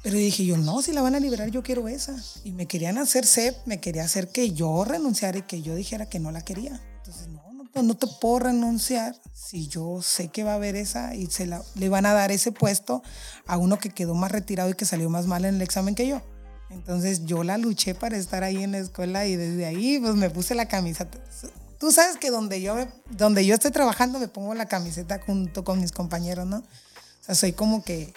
[0.02, 2.16] Pero dije yo, no, si la van a liberar, yo quiero esa.
[2.42, 6.08] Y me querían hacer CEP, me quería hacer que yo renunciara y que yo dijera
[6.08, 6.82] que no la quería.
[6.96, 11.26] Entonces, no, no te puedo renunciar si yo sé que va a haber esa y
[11.26, 13.04] se la, le van a dar ese puesto
[13.46, 16.08] a uno que quedó más retirado y que salió más mal en el examen que
[16.08, 16.20] yo.
[16.68, 20.30] Entonces yo la luché para estar ahí en la escuela y desde ahí pues me
[20.30, 21.16] puse la camiseta.
[21.78, 22.76] Tú sabes que donde yo,
[23.10, 26.58] donde yo estoy trabajando me pongo la camiseta junto con mis compañeros, ¿no?
[26.58, 28.12] O sea, soy como que,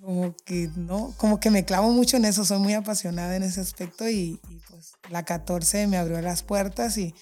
[0.00, 1.14] como que, ¿no?
[1.16, 4.60] Como que me clavo mucho en eso, soy muy apasionada en ese aspecto y, y
[4.68, 7.14] pues la 14 me abrió las puertas y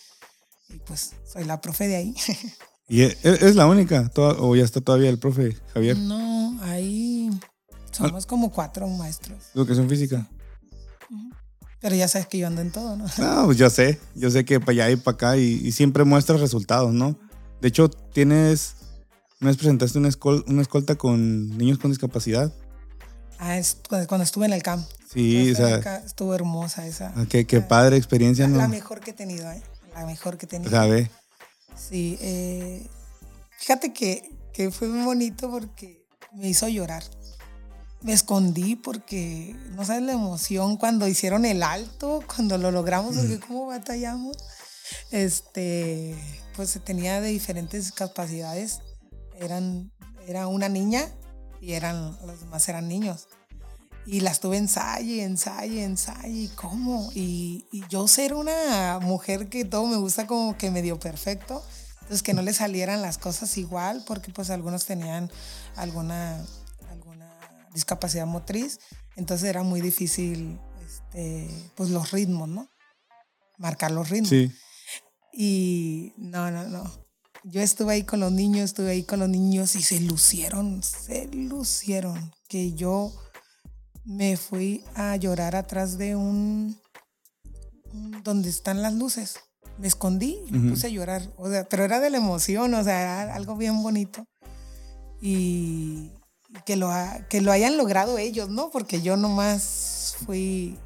[0.75, 2.15] y pues soy la profe de ahí.
[2.89, 4.11] ¿Y e, e, es, la única?
[4.17, 5.97] ¿O ya está todavía el profe Javier?
[5.97, 7.31] No, ahí
[7.93, 9.39] somos como cuatro maestros.
[9.55, 10.29] ¿Educación física?
[11.85, 13.05] Pero ya sabes que yo ando en todo, ¿no?
[13.19, 14.01] No, pues yo sé.
[14.15, 17.19] Yo sé que para allá y para acá y, siempre muestras resultados, ¿no?
[17.61, 18.77] De hecho, tienes.
[19.43, 20.09] Una vez presentaste una,
[20.47, 22.51] una escolta con niños con discapacidad.
[23.39, 23.77] Ah, es
[24.09, 24.89] cuando estuve en el camp.
[25.13, 25.99] Sí, o sea.
[25.99, 27.13] Estuvo hermosa esa.
[27.17, 28.57] Ah, qué, padre experiencia, ¿no?
[28.57, 29.63] La mejor que he tenido, ¿eh?
[29.93, 30.71] la mejor que tenía.
[30.71, 31.11] ¿Sabe?
[31.77, 32.89] Sí, eh,
[33.59, 37.05] fíjate que, que fue muy bonito porque me hizo llorar.
[38.05, 43.41] Me escondí porque no sabes la emoción cuando hicieron el alto, cuando lo logramos, porque
[43.41, 44.37] cómo batallamos.
[45.11, 46.15] Este,
[46.55, 48.81] pues se tenía de diferentes capacidades.
[49.39, 49.91] Eran,
[50.27, 51.09] era una niña
[51.63, 53.27] y eran, los demás eran niños.
[54.05, 57.11] Y las tuve ensayo, ensayo, ensayo, y cómo.
[57.15, 61.65] Y, y, yo ser una mujer que todo me gusta como que medio perfecto,
[62.03, 65.31] entonces que no le salieran las cosas igual, porque pues algunos tenían
[65.75, 66.45] alguna
[67.75, 68.79] discapacidad motriz,
[69.17, 72.69] entonces era muy difícil este, pues los ritmos, ¿no?
[73.59, 74.31] Marcar los ritmos.
[74.31, 74.53] Sí.
[75.33, 76.91] Y no, no, no.
[77.43, 81.27] Yo estuve ahí con los niños, estuve ahí con los niños y se lucieron, se
[81.27, 82.33] lucieron.
[82.49, 83.13] Que yo
[84.05, 86.81] me fui a llorar atrás de un,
[88.23, 89.41] donde están las luces.
[89.79, 91.29] Me escondí y me puse a llorar.
[91.37, 94.25] O sea, pero era de la emoción, o sea, era algo bien bonito.
[95.21, 96.13] Y
[96.65, 96.91] que lo,
[97.29, 98.71] que lo hayan logrado ellos, ¿no?
[98.71, 100.79] Porque yo nomás fui,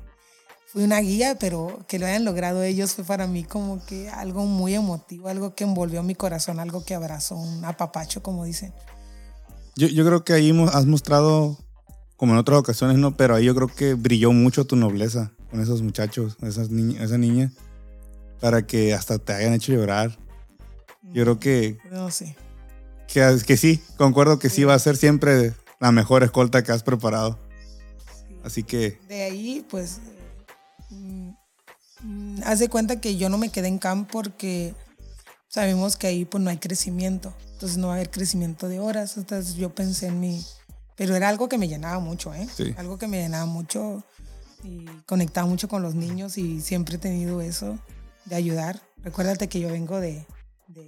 [0.66, 4.44] fui una guía, pero que lo hayan logrado ellos fue para mí como que algo
[4.44, 8.72] muy emotivo, algo que envolvió mi corazón, algo que abrazó, un apapacho, como dicen.
[9.76, 11.56] Yo, yo creo que ahí has mostrado
[12.16, 15.60] como en otras ocasiones, no, pero ahí yo creo que brilló mucho tu nobleza con
[15.60, 17.52] esos muchachos, esas esa niña,
[18.40, 20.18] para que hasta te hayan hecho llorar.
[21.02, 21.78] Yo creo que.
[21.90, 22.34] No, sí.
[23.12, 24.64] Que, que sí, concuerdo que sí.
[24.64, 27.38] va a ser siempre la mejor escolta que has preparado.
[28.44, 29.00] Así que.
[29.08, 30.00] De ahí, pues.
[30.90, 34.74] Mm, haz de cuenta que yo no me quedé en camp porque
[35.48, 37.34] sabemos que ahí pues no hay crecimiento.
[37.54, 39.16] Entonces no va a haber crecimiento de horas.
[39.16, 40.44] Entonces yo pensé en mi
[40.98, 42.48] pero era algo que me llenaba mucho, ¿eh?
[42.76, 44.02] Algo que me llenaba mucho
[44.64, 47.78] y conectaba mucho con los niños y siempre he tenido eso
[48.24, 48.82] de ayudar.
[49.04, 50.26] Recuérdate que yo vengo de,
[50.66, 50.84] de,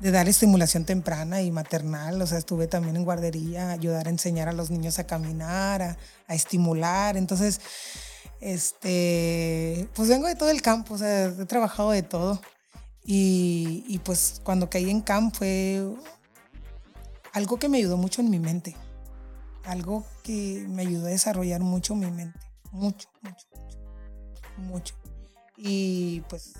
[0.00, 4.52] dar estimulación temprana y maternal, o sea, estuve también en guardería, ayudar a enseñar a
[4.52, 5.96] los niños a caminar, a,
[6.28, 7.16] a estimular.
[7.16, 7.60] Entonces,
[8.40, 12.40] este, pues vengo de todo el campo, o sea, he trabajado de todo.
[13.04, 15.82] Y, y pues cuando caí en camp fue
[17.32, 18.74] algo que me ayudó mucho en mi mente
[19.64, 22.38] algo que me ayudó a desarrollar mucho mi mente,
[22.70, 23.78] mucho, mucho, mucho,
[24.56, 24.94] mucho.
[25.56, 26.54] Y pues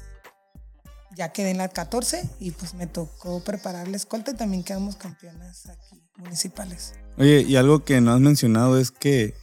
[1.16, 4.96] ya quedé en la 14 y pues me tocó preparar la escolta y también quedamos
[4.96, 6.94] campeonas aquí municipales.
[7.18, 9.35] Oye, y algo que no has mencionado es que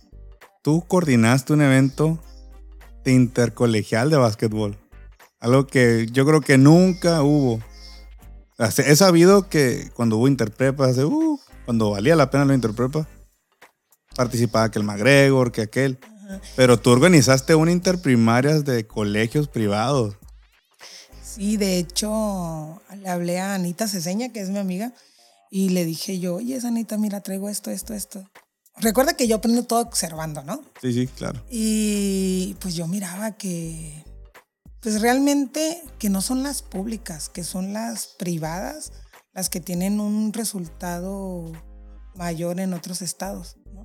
[0.61, 2.19] tú coordinaste un evento
[3.03, 4.77] de intercolegial de básquetbol.
[5.39, 7.59] Algo que yo creo que nunca hubo.
[8.59, 13.07] He sabido que cuando hubo interprepa, hace, uh, cuando valía la pena la interprepa,
[14.15, 15.97] participaba que el McGregor, que aquel.
[16.55, 20.15] Pero tú organizaste una interprimarias de colegios privados.
[21.35, 24.93] Sí, de hecho, le hablé a Anita Ceseña, que es mi amiga,
[25.49, 28.29] y le dije yo, oye, Anita, mira, traigo esto, esto, esto.
[28.75, 30.61] Recuerda que yo aprendo todo observando, ¿no?
[30.81, 31.41] Sí, sí, claro.
[31.49, 34.03] Y pues yo miraba que,
[34.81, 38.91] pues realmente que no son las públicas, que son las privadas
[39.33, 41.49] las que tienen un resultado
[42.15, 43.83] mayor en otros estados, ¿no?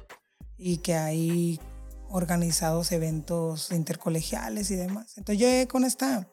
[0.58, 1.60] Y que hay
[2.08, 5.16] organizados eventos intercolegiales y demás.
[5.16, 6.28] Entonces yo con esta,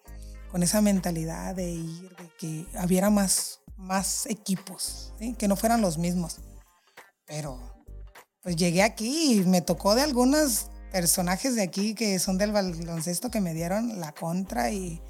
[0.53, 5.97] con esa mentalidad de ir, de que hubiera más, más equipos, que no fueran los
[5.97, 6.41] mismos.
[7.25, 7.59] Pero
[8.43, 13.31] pues llegué aquí y me tocó de algunos personajes de aquí que son del baloncesto
[13.31, 15.01] que me dieron la contra y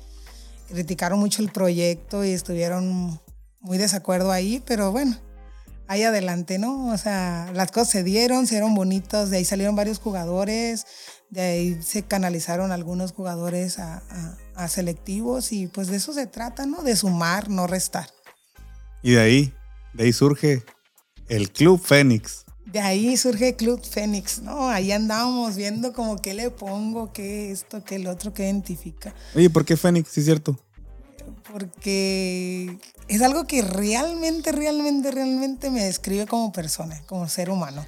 [0.70, 3.20] criticaron mucho el proyecto y estuvieron
[3.60, 5.18] muy desacuerdo ahí, pero bueno,
[5.88, 6.88] ahí adelante, ¿no?
[6.88, 10.86] O sea, las cosas se dieron, se dieron bonitos, de ahí salieron varios jugadores,
[11.34, 14.04] de ahí se canalizaron algunos jugadores a,
[14.56, 16.84] a selectivos y pues de eso se trata, ¿no?
[16.84, 18.08] De sumar, no restar.
[19.02, 19.54] Y de ahí,
[19.93, 20.63] de ahí surge
[21.28, 22.46] el Club Fénix.
[22.65, 24.69] De ahí surge Club Fénix, ¿no?
[24.69, 29.13] Ahí andábamos viendo como qué le pongo, qué esto, qué el otro, qué identifica.
[29.36, 30.10] Oye, ¿por qué Fénix?
[30.10, 30.58] Sí, es cierto.
[31.52, 37.86] Porque es algo que realmente, realmente, realmente me describe como persona, como ser humano.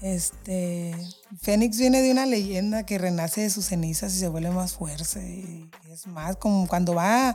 [0.00, 0.94] Este,
[1.40, 5.68] Fénix viene de una leyenda que renace de sus cenizas y se vuelve más fuerte.
[5.90, 7.34] es más, como cuando va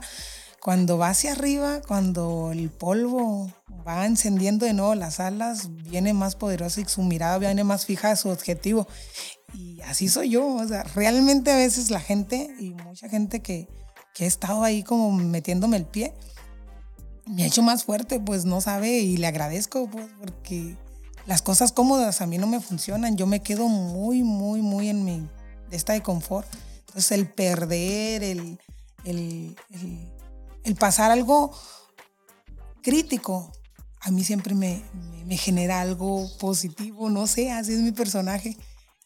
[0.64, 3.52] cuando va hacia arriba, cuando el polvo
[3.86, 8.12] va encendiendo de nuevo las alas, viene más poderoso y su mirada viene más fija
[8.12, 8.88] a su objetivo.
[9.52, 10.46] Y así soy yo.
[10.46, 13.68] O sea, realmente a veces la gente y mucha gente que,
[14.14, 16.14] que ha estado ahí como metiéndome el pie,
[17.26, 20.78] me ha hecho más fuerte, pues no sabe y le agradezco, pues, porque
[21.26, 23.16] las cosas cómodas a mí no me funcionan.
[23.16, 25.28] Yo me quedo muy, muy, muy en mi
[25.70, 26.46] de esta de confort.
[26.80, 28.58] Entonces el perder, el,
[29.04, 29.56] el
[30.64, 31.52] el pasar algo
[32.82, 33.52] crítico,
[34.00, 34.82] a mí siempre me,
[35.36, 38.56] genera algo positivo, no sé, así es mi personaje.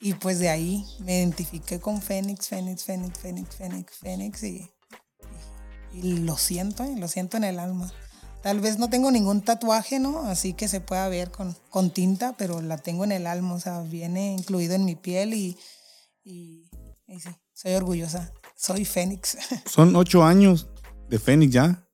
[0.01, 4.71] Y pues de ahí me identifiqué con Fénix, Fénix, Fénix, Fénix, Fénix, Fénix y,
[5.93, 7.93] lo siento, lo siento en el alma.
[8.43, 10.21] Tal vez no tengo ningún tatuaje, ¿no?
[10.27, 13.61] Así que se pueda ver con, con tinta, pero la tengo en el alma, o
[13.61, 15.59] sea, viene incluido en mi piel y,
[16.25, 16.71] y
[17.19, 18.33] sí, soy orgullosa.
[18.55, 19.37] Soy Fénix.
[19.67, 20.69] Son ocho años
[21.09, 21.89] de Fénix ya.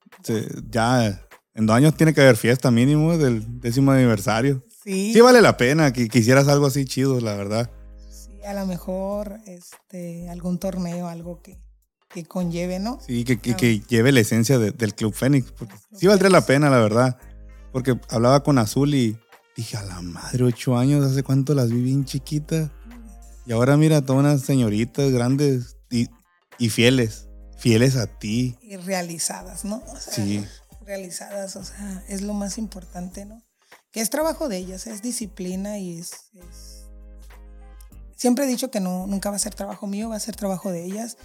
[0.71, 1.21] ya
[1.55, 4.65] en dos años tiene que haber fiesta mínimo del décimo aniversario.
[4.83, 5.13] Sí.
[5.13, 7.71] Sí vale la pena que quisieras algo así chido, la verdad.
[8.11, 11.64] Sí, a lo mejor este, algún torneo, algo que,
[12.15, 12.99] que conlleve, ¿no?
[13.07, 15.51] Sí, que, que, lleve la esencia del Club Fénix.
[15.53, 17.19] Porque sí valdría la pena, la verdad.
[17.73, 19.19] Porque hablaba con Azul y
[19.57, 22.71] dije, a la madre, ocho años, ¿hace cuánto las vi bien chiquitas?
[23.47, 26.09] Y ahora mira, todas unas señoritas grandes y,
[26.59, 27.29] y fieles
[27.65, 28.59] fieles a ti.
[28.61, 29.83] Y realizadas, ¿no?
[29.99, 30.45] sí.
[30.85, 33.43] Realizadas, o sea, es lo más importante, ¿no?
[33.91, 36.13] Que es trabajo de ellas, es disciplina y es,
[38.17, 40.71] Siempre he dicho que no, nunca va a ser trabajo mío, va a ser trabajo
[40.73, 41.17] de ellas.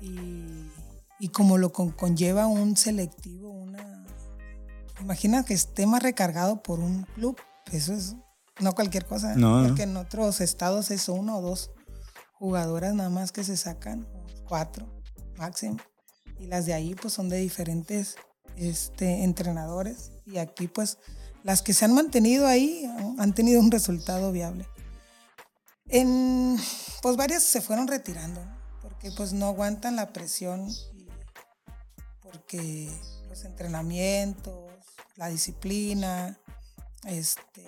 [0.00, 0.70] Y,
[1.18, 4.04] y como lo conlleva un selectivo, una...
[5.00, 7.36] Imagina que esté más recargado por un club,
[7.72, 8.16] eso es
[8.58, 11.70] no cualquier cosa, no, porque en otros estados es uno o dos
[12.34, 14.06] jugadoras nada más que se sacan,
[14.46, 14.86] cuatro
[15.36, 15.78] máximo.
[16.38, 18.16] Y las de ahí pues son de diferentes
[18.56, 20.12] este, entrenadores.
[20.26, 20.98] Y aquí pues
[21.42, 24.66] las que se han mantenido ahí han tenido un resultado viable.
[25.88, 26.56] En,
[27.02, 28.40] pues varias se fueron retirando
[29.00, 30.68] porque pues no aguantan la presión
[32.22, 32.90] porque
[33.30, 34.70] los entrenamientos,
[35.16, 36.38] la disciplina,
[37.06, 37.64] este,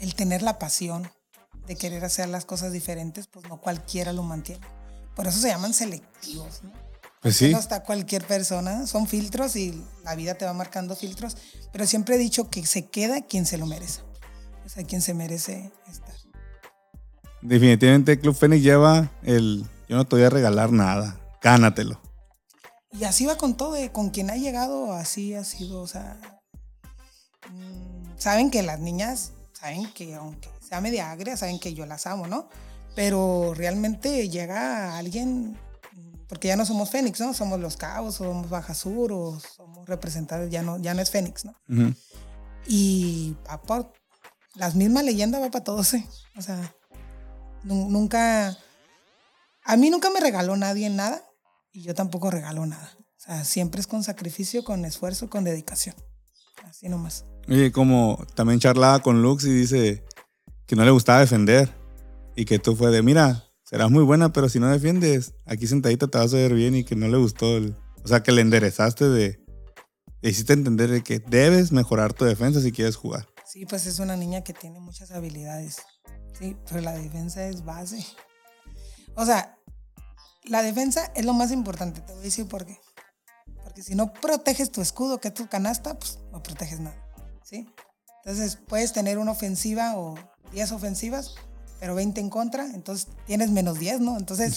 [0.00, 1.08] el tener la pasión
[1.68, 4.66] de querer hacer las cosas diferentes, pues no cualquiera lo mantiene.
[5.14, 6.72] Por eso se llaman selectivos, ¿no?
[7.22, 7.52] Pues sí.
[7.52, 11.36] No está cualquier persona, son filtros y la vida te va marcando filtros,
[11.72, 14.00] pero siempre he dicho que se queda quien se lo merece,
[14.64, 16.14] o sea, quien se merece estar.
[17.42, 22.00] Definitivamente el Club Fénix lleva el yo no te voy a regalar nada, gánatelo.
[22.92, 26.18] Y así va con todo, eh, con quien ha llegado, así ha sido, o sea,
[27.50, 32.06] mm, saben que las niñas, saben que aunque sea media agria, saben que yo las
[32.06, 32.48] amo, ¿no?
[32.96, 35.56] pero realmente llega alguien,
[36.28, 37.34] porque ya no somos Fénix, ¿no?
[37.34, 41.44] Somos Los Cabos, somos Baja Sur, o somos representantes, ya no, ya no es Fénix,
[41.44, 41.54] ¿no?
[42.66, 43.92] Y por
[44.54, 46.08] las mismas leyendas va para todos, ¿eh?
[46.36, 46.74] O sea,
[47.64, 48.56] nunca,
[49.66, 51.22] a mí nunca me regaló nadie nada,
[51.72, 52.96] y yo tampoco regalo nada.
[52.98, 55.94] O sea, siempre es con sacrificio, con esfuerzo, con dedicación.
[56.64, 57.26] Así nomás.
[57.48, 60.04] Oye, como también charlaba con Lux y dice
[60.66, 61.70] que no le gustaba defender
[62.34, 66.08] y que tú fue de, mira, serás muy buena, pero si no defiendes, aquí sentadita
[66.08, 67.56] te vas a ver bien y que no le gustó.
[67.56, 69.44] El, o sea, que le enderezaste de,
[70.22, 73.28] hiciste entender de que debes mejorar tu defensa si quieres jugar.
[73.44, 75.78] Sí, pues es una niña que tiene muchas habilidades.
[76.38, 78.04] Sí, pero la defensa es base.
[79.14, 79.55] O sea,
[80.46, 82.78] la defensa es lo más importante, te voy a decir por qué.
[83.62, 86.96] Porque si no proteges tu escudo, que es tu canasta, pues no proteges nada.
[87.44, 87.66] ¿Sí?
[88.24, 90.16] Entonces puedes tener una ofensiva o
[90.52, 91.34] 10 ofensivas,
[91.78, 94.16] pero 20 en contra, entonces tienes menos 10, ¿no?
[94.16, 94.56] Entonces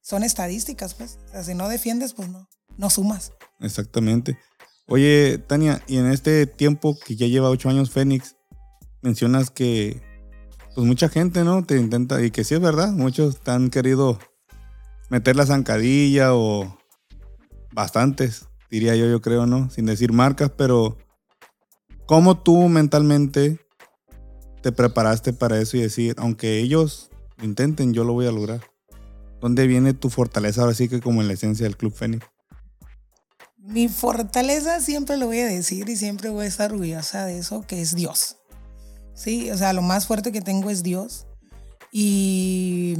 [0.00, 1.18] son estadísticas, pues.
[1.28, 3.32] O sea, si no defiendes, pues no, no sumas.
[3.60, 4.38] Exactamente.
[4.86, 8.36] Oye, Tania, y en este tiempo que ya lleva 8 años Fénix,
[9.02, 10.02] mencionas que
[10.74, 11.64] pues mucha gente, ¿no?
[11.64, 14.18] Te intenta, y que sí es verdad, muchos te han querido
[15.10, 16.78] meter la zancadilla o
[17.72, 19.68] bastantes, diría yo, yo creo, ¿no?
[19.70, 20.96] Sin decir marcas, pero
[22.06, 23.58] ¿cómo tú mentalmente
[24.62, 27.10] te preparaste para eso y decir, aunque ellos
[27.42, 28.60] intenten, yo lo voy a lograr?
[29.40, 32.26] ¿Dónde viene tu fortaleza ahora sí que como en la esencia del Club Fénix?
[33.56, 37.66] Mi fortaleza siempre lo voy a decir y siempre voy a estar orgullosa de eso,
[37.66, 38.36] que es Dios.
[39.14, 41.26] Sí, o sea, lo más fuerte que tengo es Dios.
[41.92, 42.96] Y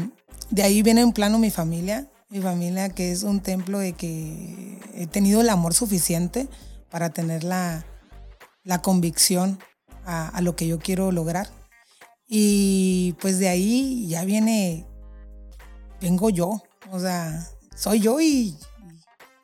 [0.51, 4.79] de ahí viene en plano mi familia, mi familia que es un templo de que
[4.95, 6.49] he tenido el amor suficiente
[6.91, 7.85] para tener la,
[8.83, 9.59] convicción
[10.05, 11.49] a, lo que yo quiero lograr.
[12.27, 14.87] Y pues de ahí ya viene,
[16.01, 18.57] vengo yo, o sea, soy yo y,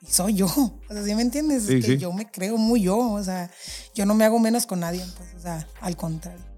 [0.09, 1.66] soy yo, o sea, ¿sí me entiendes?
[1.66, 3.50] que yo me creo muy yo, o sea,
[3.94, 6.57] yo no me hago menos con nadie, pues, o sea, al contrario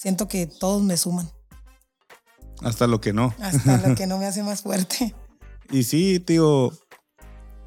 [0.00, 1.30] siento que todos me suman.
[2.62, 3.34] Hasta lo que no.
[3.40, 5.14] Hasta lo que no me hace más fuerte.
[5.70, 6.72] Y sí, tío,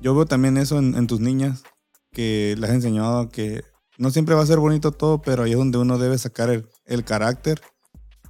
[0.02, 1.64] yo veo también eso en, tus niñas,
[2.12, 3.64] que les has enseñado que
[3.98, 7.04] no siempre va a ser bonito todo, pero ahí es donde uno debe sacar el,
[7.06, 7.62] carácter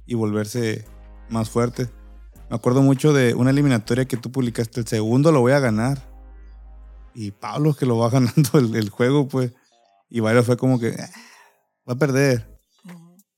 [0.06, 0.84] y volverse
[1.28, 1.88] más fuerte.
[2.48, 6.14] Me acuerdo mucho de una eliminatoria que tú publicaste, el segundo lo voy a ganar.
[7.14, 9.52] Y Pablo que lo va ganando el, juego, pues.
[10.08, 11.10] Y varios fue como que, ah,
[11.88, 12.60] va a perder.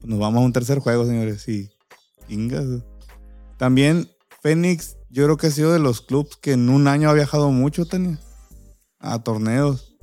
[0.00, 1.40] Nos vamos a un tercer juego, señores.
[1.40, 1.70] Sí.
[3.58, 4.10] También
[4.42, 7.50] Phoenix, yo creo que ha sido de los clubes que en un año ha viajado
[7.50, 8.20] mucho, Tania.
[8.98, 9.96] A torneos.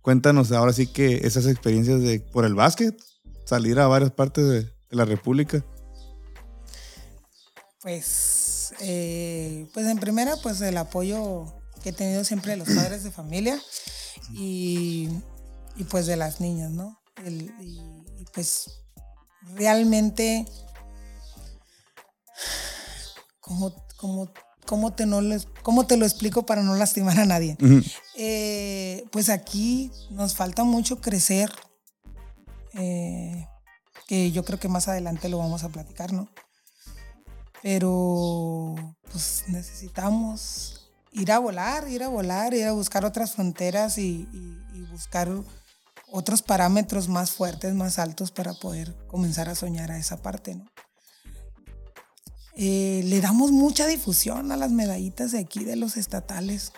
[0.00, 3.00] Cuéntanos ahora sí que esas experiencias de por el básquet,
[3.44, 5.64] salir a varias partes de, la República.
[7.80, 11.46] Pues, eh, pues en primera, pues el apoyo
[11.82, 13.58] que he tenido siempre de los padres de familia
[14.34, 15.08] y,
[15.90, 17.00] pues de las niñas, ¿no?
[17.24, 18.82] y, pues
[19.54, 20.46] realmente,
[23.96, 24.32] ¿cómo,
[24.66, 27.56] cómo, te, no les, cómo te lo explico para no lastimar a nadie?
[28.16, 31.50] Eh, pues aquí nos falta mucho crecer,
[32.74, 33.46] eh,
[34.06, 36.28] que yo creo que más adelante lo vamos a platicar, ¿no?
[37.62, 38.74] Pero
[39.10, 44.28] pues necesitamos ir a volar, ir a volar, ir a buscar otras fronteras y,
[44.74, 45.28] y buscar
[46.12, 50.66] otros parámetros más fuertes, más altos para poder comenzar a soñar a esa parte, ¿no?
[52.56, 56.72] Eh, le damos mucha difusión a las medallitas de aquí de los estatales.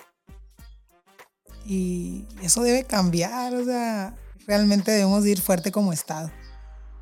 [1.66, 4.14] Y eso debe cambiar, o sea,
[4.46, 6.30] realmente debemos ir fuerte como Estado.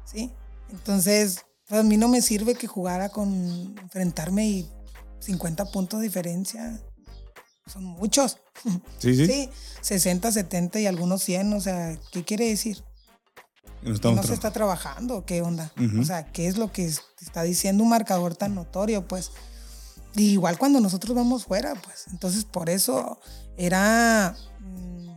[0.04, 0.32] ¿Sí?
[0.70, 4.70] Entonces, pues a mí no me sirve que jugara con enfrentarme y
[5.20, 6.80] 50 puntos de diferencia
[7.66, 8.38] son muchos.
[8.98, 9.26] Sí, sí.
[9.26, 9.50] Sí,
[9.80, 12.84] 60, 70 y algunos 100, o sea, ¿qué quiere decir?
[13.82, 15.72] No, se está trabajando, ¿qué onda?
[16.00, 19.08] O sea, ¿qué es lo que está diciendo un marcador tan notorio?
[19.08, 19.32] Pues,
[20.14, 23.18] igual cuando nosotros vamos fuera, pues, entonces por eso
[23.56, 25.08] era mm,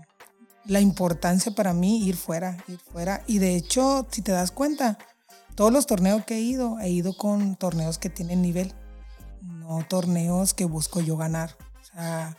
[0.65, 3.23] la importancia para mí ir fuera, ir fuera.
[3.27, 4.97] Y de hecho, si te das cuenta,
[5.55, 8.73] todos los torneos que he ido, he ido con torneos que tienen nivel,
[9.41, 11.55] no torneos que busco yo ganar.
[11.81, 12.35] O sea,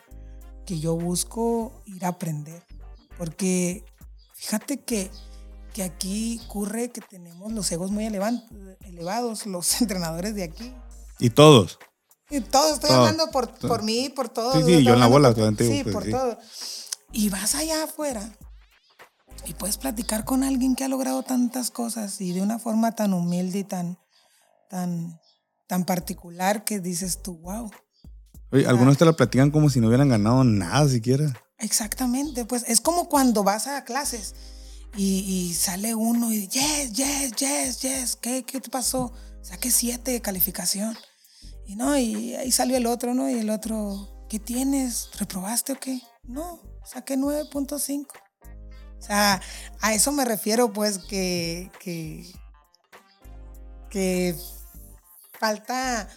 [0.66, 2.62] que yo busco ir a aprender.
[3.16, 3.84] Porque
[4.34, 5.10] fíjate que,
[5.76, 10.72] que aquí ocurre que tenemos los egos muy elevados, los entrenadores de aquí.
[11.18, 11.78] ¿Y todos?
[12.30, 14.54] Y todos, estoy hablando por, por mí, por todo.
[14.54, 15.34] Sí, sí, yo en la bola.
[15.34, 16.38] Por, sí, pues, por todo.
[17.12, 18.32] Y vas allá afuera
[19.44, 23.12] y puedes platicar con alguien que ha logrado tantas cosas y de una forma tan
[23.12, 23.98] humilde y tan,
[24.70, 25.20] tan,
[25.66, 27.70] tan particular que dices tú, wow.
[28.50, 31.38] Oye, algunos te la platican como si no hubieran ganado nada siquiera.
[31.58, 34.34] Exactamente, pues es como cuando vas a clases
[34.96, 39.12] y, sale uno y yes, yes, yes, yes, ¿qué, qué te pasó?
[39.42, 40.96] Saqué siete de calificación.
[41.66, 43.28] Y no, y ahí salió el otro, ¿no?
[43.28, 45.10] Y el otro, ¿qué tienes?
[45.18, 46.00] ¿Reprobaste o qué?
[46.24, 48.06] No, saqué 9.5.
[48.98, 49.40] O sea,
[49.80, 52.24] a eso me refiero, pues, que, que,
[53.90, 54.36] que
[55.38, 56.08] falta,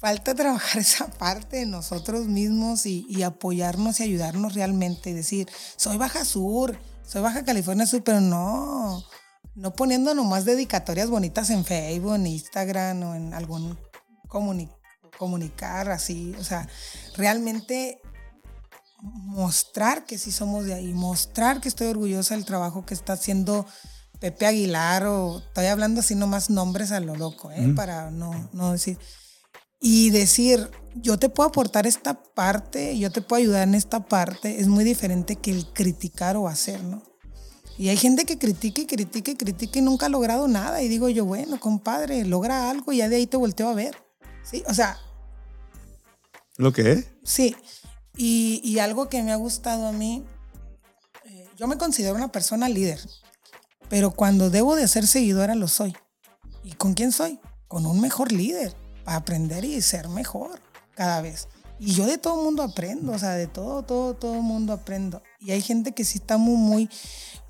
[0.00, 5.14] falta trabajar esa parte de nosotros mismos y, y, apoyarnos y ayudarnos realmente.
[5.14, 9.02] Decir, soy Baja Sur, soy Baja California Sur, pero no,
[9.54, 13.78] no poniendo nomás dedicatorias bonitas en Facebook, en Instagram o en algún
[15.18, 16.34] comunicar así.
[16.38, 16.68] O sea,
[17.16, 18.00] realmente
[19.00, 23.66] mostrar que sí somos de ahí, mostrar que estoy orgullosa del trabajo que está haciendo
[24.18, 27.72] Pepe Aguilar o estoy hablando así nomás nombres a lo loco, ¿eh?
[27.74, 28.98] para no, no decir.
[29.80, 34.60] Y decir, yo te puedo aportar esta parte, yo te puedo ayudar en esta parte,
[34.60, 37.02] es muy diferente que el criticar o hacer, ¿no?
[37.78, 40.82] Y hay gente que critica y critica y critica y nunca ha logrado nada.
[40.82, 43.96] Y digo yo, bueno, compadre, logra algo y ya de ahí te volteo a ver.
[44.42, 44.98] Sí, o sea.
[46.56, 47.08] ¿Lo que es?
[47.22, 47.54] Sí.
[48.16, 50.24] Y, algo que me ha gustado a mí,
[51.24, 52.98] eh, yo me considero una persona líder,
[53.90, 55.94] pero cuando debo de ser seguidora lo soy.
[56.64, 57.38] ¿Y con quién soy?
[57.68, 58.74] Con un mejor líder,
[59.06, 60.60] aprender y ser mejor
[60.94, 61.48] cada vez.
[61.78, 65.22] Y yo de todo mundo aprendo, o sea, de todo, todo, todo mundo aprendo.
[65.40, 66.90] Y hay gente que sí está muy, muy,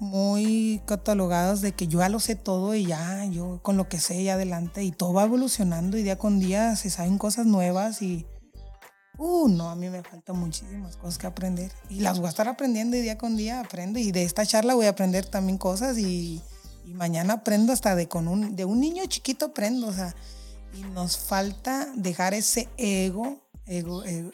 [0.00, 4.00] muy catalogados de que yo ya lo sé todo y ya, yo con lo que
[4.00, 4.82] sé ya adelante.
[4.82, 8.26] Y todo va evolucionando y día con día se saben cosas nuevas y
[9.18, 11.72] Uh, no, a mí me faltan muchísimas cosas que aprender.
[11.88, 13.98] Y las voy a estar aprendiendo y día con día aprendo.
[13.98, 16.42] Y de esta charla voy a aprender también cosas y,
[16.86, 19.86] mañana aprendo hasta de con un, de un niño chiquito aprendo.
[19.86, 20.14] O sea,
[20.76, 24.30] y nos falta dejar ese ego, ego, ego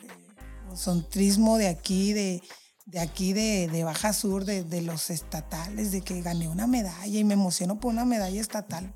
[0.72, 2.42] egocentrismo de aquí, de,
[2.86, 7.18] de aquí de, de Baja Sur, de, de, los estatales, de que gané una medalla
[7.18, 8.94] y me emociono por una medalla estatal.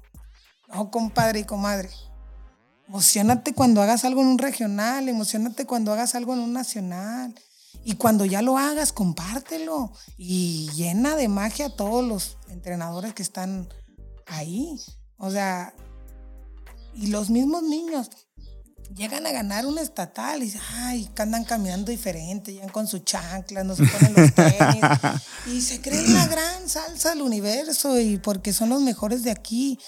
[0.73, 1.91] No, compadre y comadre.
[2.89, 7.35] Emocionate cuando hagas algo en un regional, emocionate cuando hagas algo en un nacional.
[7.85, 9.93] Y cuando ya lo hagas, compártelo.
[10.17, 13.69] Y llena de magia a todos los entrenadores que están
[14.27, 14.81] ahí.
[15.19, 15.75] O sea,
[16.97, 18.11] y los mismos niños
[18.95, 23.75] llegan a ganar un estatal y ay, andan caminando diferente, llegan con sus chanclas, no
[23.77, 24.83] se ponen los tenis.
[25.47, 29.79] y se creen la gran salsa del universo y porque son los mejores de aquí.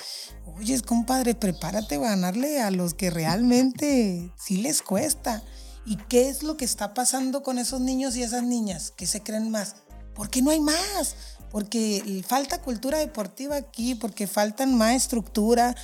[0.56, 5.42] Oye, compadre, prepárate a ganarle a los que realmente sí les cuesta.
[5.86, 9.22] ¿Y qué es lo que está pasando con esos niños y esas niñas que se
[9.22, 9.76] creen más?
[10.14, 11.14] Porque no hay más.
[11.50, 15.74] Porque falta cultura deportiva aquí, porque faltan más estructura,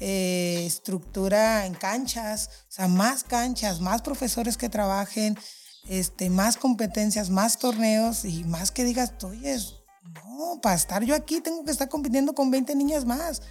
[0.00, 5.38] eh, estructura en canchas, o sea, más canchas, más profesores que trabajen,
[5.88, 9.56] este, más competencias, más torneos y más que digas, oye,
[10.14, 13.42] no, para estar yo aquí tengo que estar compitiendo con 20 niñas más.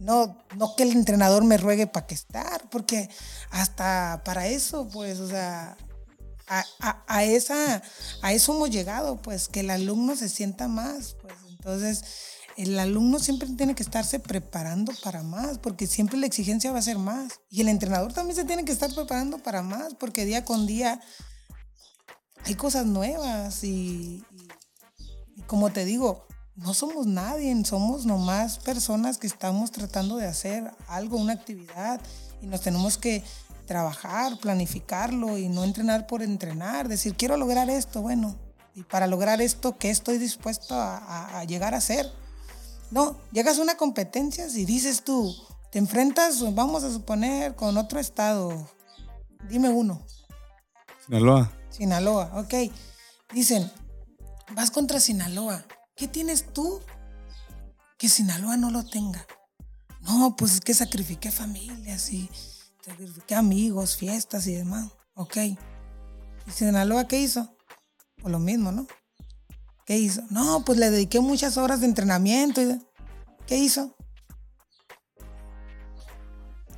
[0.00, 3.10] No, no que el entrenador me ruegue para que estar, porque
[3.50, 5.76] hasta para eso, pues, o sea,
[6.48, 7.82] a, esa,
[8.22, 12.04] a eso hemos llegado, pues, que el alumno se sienta más, pues, entonces,
[12.56, 16.82] el alumno siempre tiene que estarse preparando para más, porque siempre la exigencia va a
[16.82, 17.40] ser más.
[17.50, 21.00] Y el entrenador también se tiene que estar preparando para más, porque día con día
[22.44, 24.24] hay cosas nuevas y
[25.46, 26.26] como te digo,
[26.56, 32.00] no somos nadie, somos nomás personas que estamos tratando de hacer algo, una actividad,
[32.42, 33.22] y nos tenemos que
[33.68, 38.34] trabajar, planificarlo y no entrenar por entrenar, decir, quiero lograr esto, bueno,
[38.74, 42.10] y para lograr esto, ¿qué estoy dispuesto a, llegar a hacer?
[42.90, 45.36] No, llegas a una competencia y dices tú,
[45.70, 48.68] te enfrentas, vamos a suponer, con otro estado,
[49.48, 50.02] dime uno.
[51.06, 51.52] Sinaloa.
[51.70, 52.72] Sinaloa, ok.
[53.32, 53.70] Dicen,
[54.54, 55.64] vas contra Sinaloa
[55.98, 56.80] ¿Qué tienes tú
[57.98, 59.26] que Sinaloa no lo tenga?
[60.02, 62.30] No, pues es que sacrifiqué familias y
[62.88, 64.90] sacrifiqué amigos, fiestas y demás.
[65.14, 65.36] Ok.
[65.36, 67.54] ¿Y Sinaloa qué hizo?
[68.20, 68.86] Pues lo mismo, ¿no?
[69.84, 70.22] ¿Qué hizo?
[70.30, 72.60] No, pues le dediqué muchas horas de entrenamiento.
[73.46, 73.94] ¿Qué hizo?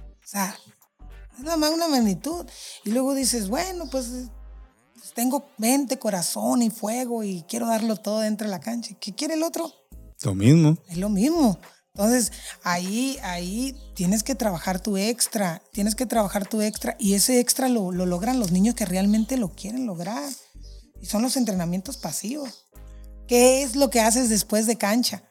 [0.00, 0.56] O sea,
[1.36, 2.46] es nada más una magnitud.
[2.84, 4.28] Y luego dices, bueno, pues
[5.14, 8.94] tengo mente, corazón y fuego y quiero darlo todo dentro de la cancha.
[9.00, 9.72] ¿Qué quiere el otro?
[10.22, 10.76] Lo mismo.
[10.88, 11.58] Es lo mismo.
[11.94, 12.32] Entonces,
[12.62, 17.68] ahí, ahí tienes que trabajar tu extra, tienes que trabajar tu extra y ese extra
[17.68, 20.30] lo, lo logran los niños que realmente lo quieren lograr.
[21.00, 22.66] Y son los entrenamientos pasivos.
[23.26, 25.22] ¿Qué es lo que haces después de cancha?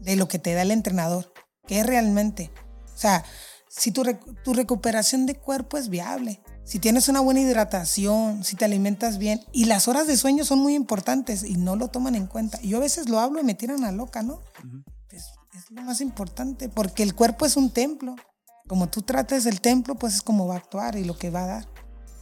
[0.00, 1.32] De lo que te da el entrenador.
[1.66, 2.50] ¿Qué es realmente?
[2.94, 3.24] O sea,
[3.68, 4.02] si tu,
[4.44, 9.40] tu recuperación de cuerpo es viable, si tienes una buena hidratación, si te alimentas bien,
[9.52, 12.60] y las horas de sueño son muy importantes y no lo toman en cuenta.
[12.62, 14.40] Yo a veces lo hablo y me tiran a loca, ¿no?
[15.52, 18.16] Es, lo más importante, porque el cuerpo es un templo.
[18.68, 21.44] Como tú trates el templo, pues es como va a actuar y lo que va
[21.44, 21.68] a dar.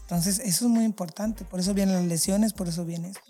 [0.02, 1.44] Entonces, eso es muy importante.
[1.44, 3.22] Por eso vienen las lesiones, por eso viene esto.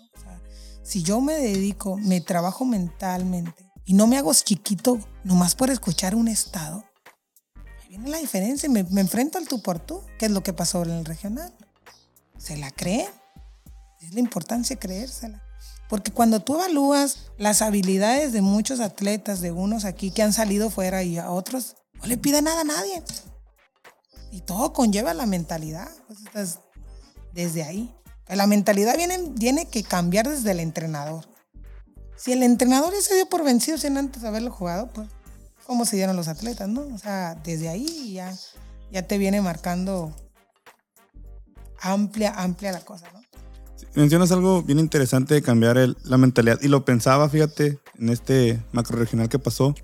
[0.83, 6.15] Si yo me dedico, me trabajo mentalmente y no me hago chiquito nomás por escuchar
[6.15, 6.83] un estado,
[7.87, 8.67] viene la diferencia.
[8.67, 11.53] Me, me enfrento al tú por tú, que es lo que pasó en el regional.
[12.37, 13.09] ¿Se la creen?
[13.99, 15.43] Es la importancia creérsela.
[15.91, 20.69] Porque cuando tú evalúas las habilidades de muchos atletas, de unos aquí que han salido
[20.69, 23.03] fuera y a otros, no le pide nada a nadie.
[24.31, 25.89] Y todo conlleva la mentalidad.
[26.31, 26.59] Pues
[27.33, 27.93] desde ahí.
[28.29, 31.27] La mentalidad viene, tiene que cambiar desde el entrenador.
[32.15, 35.09] Si el entrenador ya se dio por vencido sin antes haberlo jugado, pues,
[35.67, 36.83] ¿cómo se dieron los atletas, no?
[36.95, 38.33] O sea, desde ahí ya,
[38.93, 40.15] ya te viene marcando
[41.81, 43.20] amplia, amplia la cosa, ¿no?
[43.95, 46.59] Mencionas algo bien interesante de cambiar la mentalidad.
[46.61, 49.75] Y lo pensaba, fíjate, en este macro regional que pasó,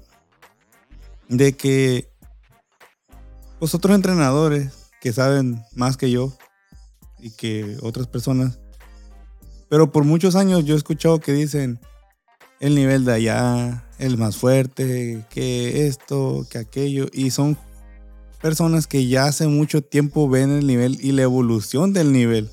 [1.28, 2.10] de que
[3.60, 6.34] los otros entrenadores que saben más que yo
[7.20, 8.60] y que otras personas,
[9.70, 11.80] pero por muchos años yo he escuchado que dicen
[12.60, 17.58] el nivel de allá, el más fuerte, que esto, que aquello, y son
[18.42, 22.50] personas que ya hace mucho tiempo ven el nivel y la evolución del nivel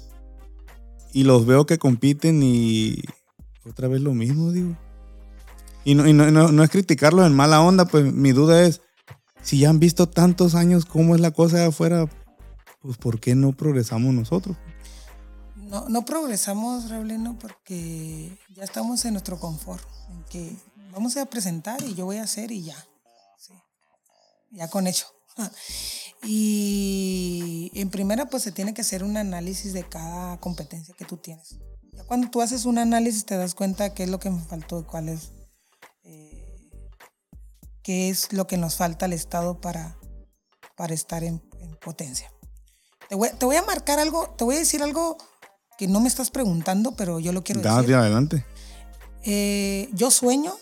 [1.15, 3.01] y los veo que compiten y
[3.65, 4.77] otra vez lo mismo, digo.
[5.85, 8.81] Y no, no, es criticarlo en mala onda, pues mi duda es,
[9.41, 12.09] si ya han visto tantos años cómo es la cosa de afuera,
[12.83, 14.57] pues ¿por qué no progresamos nosotros?
[15.57, 20.57] No, no progresamos, Raulino, porque ya estamos en nuestro confort, en que
[20.93, 22.77] vamos a presentar y yo voy a hacer y ya.
[24.51, 25.07] Ya con hecho.
[26.27, 31.19] Y en primera, pues se tiene que hacer un análisis de cada competencia que tú
[31.19, 31.59] tienes.
[31.93, 34.87] Ya cuando tú haces un análisis te das cuenta qué es lo que me faltó,
[34.87, 35.33] cuál es,
[36.05, 36.71] eh,
[37.83, 39.99] qué es lo que nos falta al Estado para,
[40.77, 41.43] para estar en,
[41.81, 42.33] potencia.
[43.11, 45.19] Te voy, a marcar algo, te voy a decir algo
[45.77, 47.95] que no me estás preguntando, pero yo lo quiero decir.
[47.95, 48.47] adelante.
[49.23, 50.55] Eh, yo sueño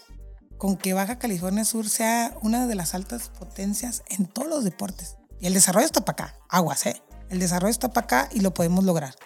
[0.58, 5.16] con que Baja California Sur sea una de las altas potencias en todos los deportes.
[5.42, 7.02] Y el desarrollo está para acá, aguas, ¿eh?
[7.28, 9.16] El desarrollo está para acá y lo podemos lograr.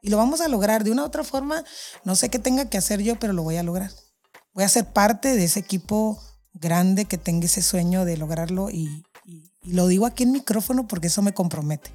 [0.00, 1.64] Y lo vamos a lograr de una u otra forma.
[2.02, 3.90] No sé qué tenga que hacer yo, pero lo voy a lograr.
[4.54, 6.18] Voy a ser parte de ese equipo
[6.54, 9.04] grande que tenga ese sueño de lograrlo y,
[9.64, 11.90] lo digo aquí en micrófono porque eso me compromete.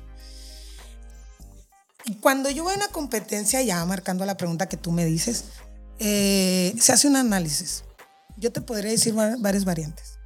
[2.05, 5.45] Y cuando yo voy a una competencia, ya marcando la pregunta que tú me dices,
[5.97, 7.83] eh, se hace un análisis.
[8.37, 10.20] Yo te podría decir varias variantes.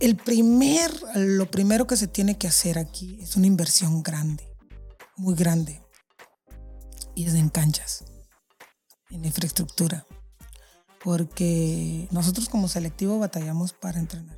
[0.00, 4.48] El primer, lo primero que se tiene que hacer aquí es una inversión grande,
[5.16, 5.82] muy grande.
[7.14, 8.04] Y es en canchas,
[9.10, 10.06] en infraestructura.
[11.04, 14.36] Porque nosotros como selectivo batallamos para entrenar.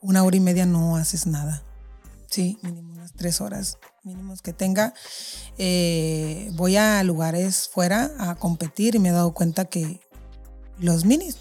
[0.00, 1.62] Una hora y media no haces nada.
[2.28, 4.94] Sí, mínimo unas tres horas mínimos que tenga.
[5.58, 10.00] Eh, voy a lugares fuera a competir y me he dado cuenta que
[10.78, 11.38] los minis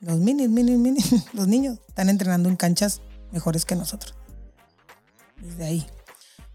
[0.00, 3.00] los minis, minis, minis, los niños están entrenando en canchas
[3.32, 4.14] mejores que nosotros.
[5.40, 5.86] Desde ahí.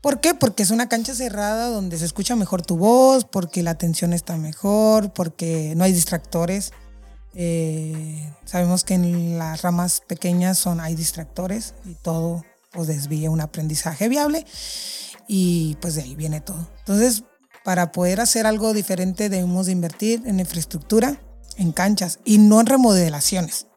[0.01, 0.35] ¿Por qué?
[0.35, 4.37] Porque es una cancha cerrada donde se escucha mejor tu voz, porque la atención está
[4.37, 6.73] mejor, porque no hay distractores.
[7.33, 13.41] Eh, sabemos que en las ramas pequeñas son, hay distractores y todo pues desvía un
[13.41, 14.45] aprendizaje viable
[15.27, 16.69] y pues de ahí viene todo.
[16.79, 17.23] Entonces,
[17.63, 21.19] para poder hacer algo diferente debemos de invertir en infraestructura,
[21.57, 23.67] en canchas y no en remodelaciones.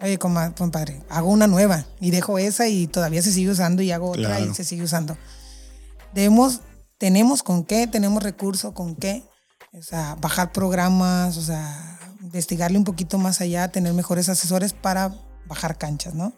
[0.00, 4.10] Oye, compadre, hago una nueva y dejo esa y todavía se sigue usando y hago
[4.10, 5.16] otra y se sigue usando.
[6.12, 6.60] Debemos,
[6.98, 9.22] tenemos con qué, tenemos recursos con qué,
[9.72, 15.14] o sea, bajar programas, o sea, investigarle un poquito más allá, tener mejores asesores para
[15.46, 16.32] bajar canchas, ¿no?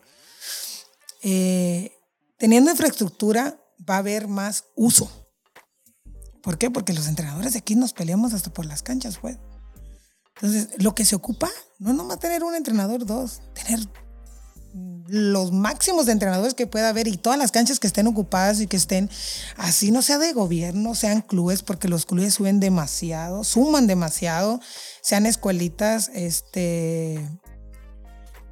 [1.23, 1.91] Eh,
[2.37, 5.11] teniendo infraestructura va a haber más uso.
[6.43, 6.71] ¿Por qué?
[6.71, 9.39] Porque los entrenadores de aquí nos peleamos hasta por las canchas, pues.
[10.37, 13.81] Entonces, lo que se ocupa no es nomás tener un entrenador, dos, tener
[15.07, 18.67] los máximos de entrenadores que pueda haber y todas las canchas que estén ocupadas y
[18.67, 19.09] que estén
[19.57, 24.61] así, no sea de gobierno, sean clubes, porque los clubes suben demasiado, suman demasiado,
[25.03, 27.29] sean escuelitas, este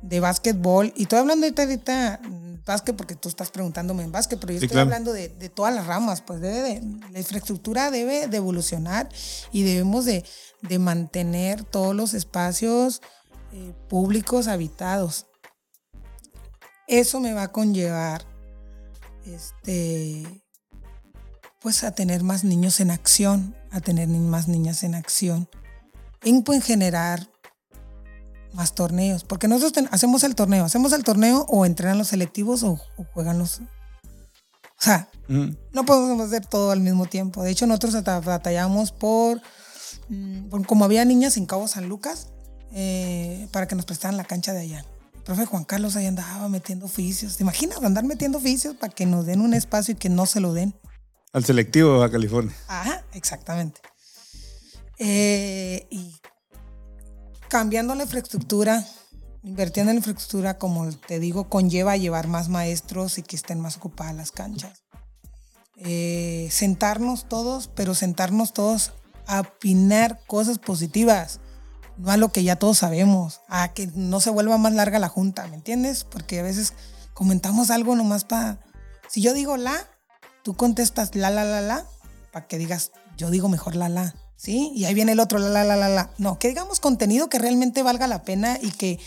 [0.03, 0.93] de básquetbol.
[0.97, 2.21] Y estoy hablando ahorita, ahorita
[2.65, 5.87] básquet porque tú estás preguntándome en básquet, pero yo estoy hablando de, de, todas las
[5.87, 9.09] ramas, pues debe de, la infraestructura debe de evolucionar
[9.51, 10.25] y debemos de,
[10.63, 13.03] de mantener todos los espacios
[13.53, 15.27] eh, públicos habitados.
[16.87, 18.25] Eso me va a conllevar
[19.25, 20.43] este,
[21.61, 25.49] pues a tener más niños en acción, a tener más niñas en acción,
[26.23, 27.29] en pues, generar
[28.55, 32.79] más torneos, porque nosotros hacemos el torneo, hacemos el torneo o entrenan los selectivos o,
[33.15, 33.65] juegan los, O
[34.79, 37.43] sea, no podemos hacer todo al mismo tiempo.
[37.43, 39.41] De hecho, nosotros batallamos por,
[40.09, 42.29] mm, por como había niñas en Cabo San Lucas,
[42.73, 44.85] eh, para que nos prestaran la cancha de allá.
[45.15, 47.37] El profe Juan Carlos ahí andaba metiendo oficios.
[47.37, 50.41] ¿Te imaginas andar metiendo oficios para que nos den un espacio y que no se
[50.41, 50.75] lo den?
[51.33, 52.55] Al selectivo a California.
[52.69, 53.81] Ajá, exactamente.
[54.99, 56.15] Eh, y
[57.53, 58.83] cambiando la infraestructura,
[59.43, 63.77] invirtiendo en la infraestructura, como te digo, conlleva llevar más maestros y que estén más
[63.77, 64.85] ocupadas las canchas.
[65.77, 68.95] Eh, sentarnos todos, pero sentarnos todos
[69.27, 71.41] a opinar cosas positivas,
[71.99, 75.11] no a lo que ya todos sabemos, a que no se vuelva más larga la
[75.11, 76.05] junta, ¿me entiendes?
[76.05, 76.73] Porque a veces
[77.13, 78.61] comentamos algo nomás para...
[79.11, 79.77] Si yo digo la,
[80.43, 81.85] tú contestas la, la, la, la,
[82.33, 84.15] para que digas, yo digo mejor la, la.
[84.43, 84.72] ¿Sí?
[84.74, 86.11] Y ahí viene el otro, la, la, la, la, la.
[86.18, 88.99] No, que digamos contenido que realmente valga la pena y que,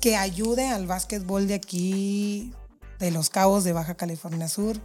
[0.00, 2.52] que ayude al básquetbol de aquí,
[2.98, 4.80] de los cabos de Baja California Sur.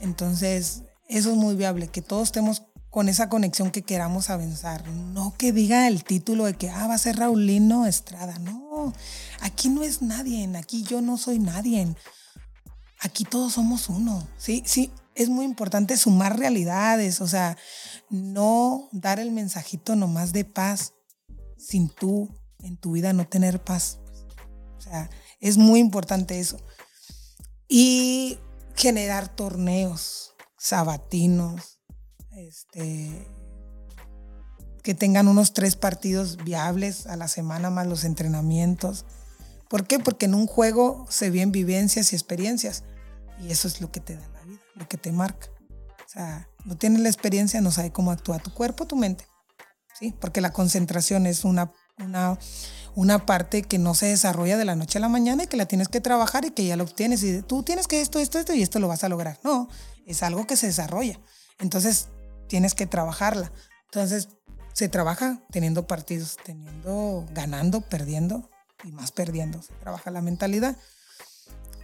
[0.00, 4.88] Entonces, eso es muy viable, que todos estemos con esa conexión que queramos avanzar.
[4.88, 8.38] No que diga el título de que, ah, va a ser Raulino Estrada.
[8.38, 8.94] No,
[9.40, 11.94] aquí no es nadie, aquí yo no soy nadie.
[13.00, 14.26] Aquí todos somos uno.
[14.38, 17.56] Sí, sí, es muy importante sumar realidades, o sea,
[18.14, 20.94] no dar el mensajito nomás de paz
[21.58, 23.98] sin tú en tu vida no tener paz.
[24.78, 25.10] O sea,
[25.40, 26.58] es muy importante eso.
[27.68, 28.38] Y
[28.74, 31.80] generar torneos sabatinos,
[32.30, 33.28] este,
[34.82, 39.04] que tengan unos tres partidos viables a la semana más los entrenamientos.
[39.68, 39.98] ¿Por qué?
[39.98, 42.84] Porque en un juego se vienen vivencias y experiencias
[43.40, 45.48] y eso es lo que te da la vida, lo que te marca.
[46.06, 49.26] O sea, no tienes la experiencia, no sabes cómo actúa tu cuerpo, tu mente.
[49.98, 50.14] ¿sí?
[50.20, 52.38] Porque la concentración es una, una,
[52.94, 55.66] una parte que no se desarrolla de la noche a la mañana y que la
[55.66, 57.22] tienes que trabajar y que ya lo obtienes.
[57.22, 59.38] Y tú tienes que esto, esto, esto y esto lo vas a lograr.
[59.44, 59.68] No,
[60.06, 61.18] es algo que se desarrolla.
[61.58, 62.08] Entonces,
[62.48, 63.52] tienes que trabajarla.
[63.86, 64.28] Entonces,
[64.72, 68.50] se trabaja teniendo partidos, teniendo, ganando, perdiendo
[68.82, 69.62] y más perdiendo.
[69.62, 70.76] Se trabaja la mentalidad.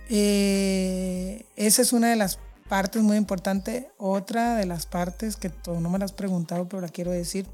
[0.09, 2.41] Eh, esa es una de las
[2.71, 3.87] partes muy importantes.
[3.99, 7.47] Otra de las partes que tú no me la has preguntado, pero la quiero decir,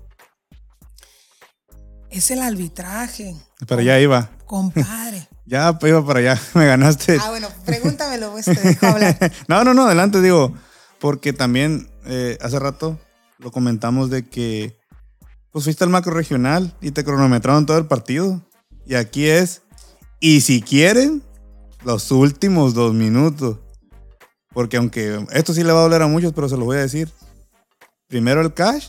[2.11, 3.35] es el arbitraje.
[3.67, 4.31] Pero ya iba.
[4.45, 5.27] Compadre.
[5.47, 7.19] ya iba para allá, me ganaste.
[7.21, 9.33] Ah, bueno, pregúntamelo, pues te dejo hablar.
[9.49, 10.55] no, no, no, adelante, digo,
[11.01, 13.01] porque también eh, hace rato
[13.39, 14.79] lo comentamos de que
[15.51, 18.43] pues fuiste al macro regional y te cronometraron todo el partido.
[18.85, 19.63] Y aquí es,
[20.21, 21.23] y si quieren,
[21.85, 23.61] los últimos dos minutos.
[24.57, 26.81] Porque aunque esto sí le va a doler a muchos, pero se lo voy a
[26.81, 27.11] decir.
[28.09, 28.89] Primero el cash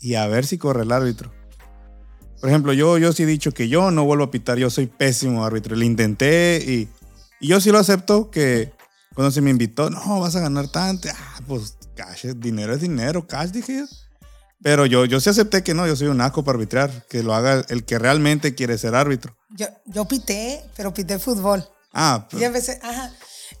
[0.00, 1.32] y a ver si corre el árbitro.
[2.42, 4.86] Por ejemplo, yo, yo sí he dicho que yo no vuelvo a pitar, yo soy
[4.86, 5.76] pésimo árbitro.
[5.76, 6.90] Le intenté y,
[7.40, 8.74] y yo sí lo acepto que
[9.14, 11.08] cuando se me invitó, no, vas a ganar tanto.
[11.10, 13.86] Ah, pues cash, dinero es dinero, cash, dije yo.
[14.62, 17.34] Pero yo, yo sí acepté que no, yo soy un asco para arbitrar, que lo
[17.34, 19.38] haga el que realmente quiere ser árbitro.
[19.56, 21.66] Yo, yo pité, pero pité fútbol.
[21.94, 22.44] Ah, pero...
[22.44, 23.10] empecé, ajá.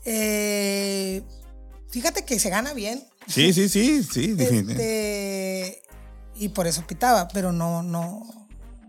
[0.06, 1.22] Eh,
[1.90, 3.04] fíjate que se gana bien.
[3.26, 4.36] Sí, sí, sí, sí.
[4.38, 5.82] Este,
[6.36, 8.48] y por eso pitaba, pero no, no.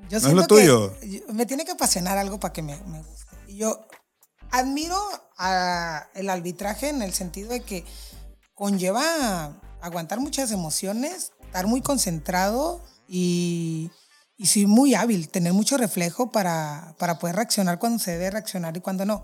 [0.10, 0.96] Yo no es lo tuyo.
[1.34, 3.36] me tiene que apasionar algo para que me, me guste.
[3.50, 3.86] Yo
[4.52, 4.98] admiro
[5.38, 7.84] a el arbitraje en el sentido de que
[8.54, 13.92] conlleva aguantar muchas emociones, estar muy concentrado y,
[14.38, 18.78] y sí muy hábil, tener mucho reflejo para, para poder reaccionar cuando se debe reaccionar
[18.78, 19.24] y cuando no.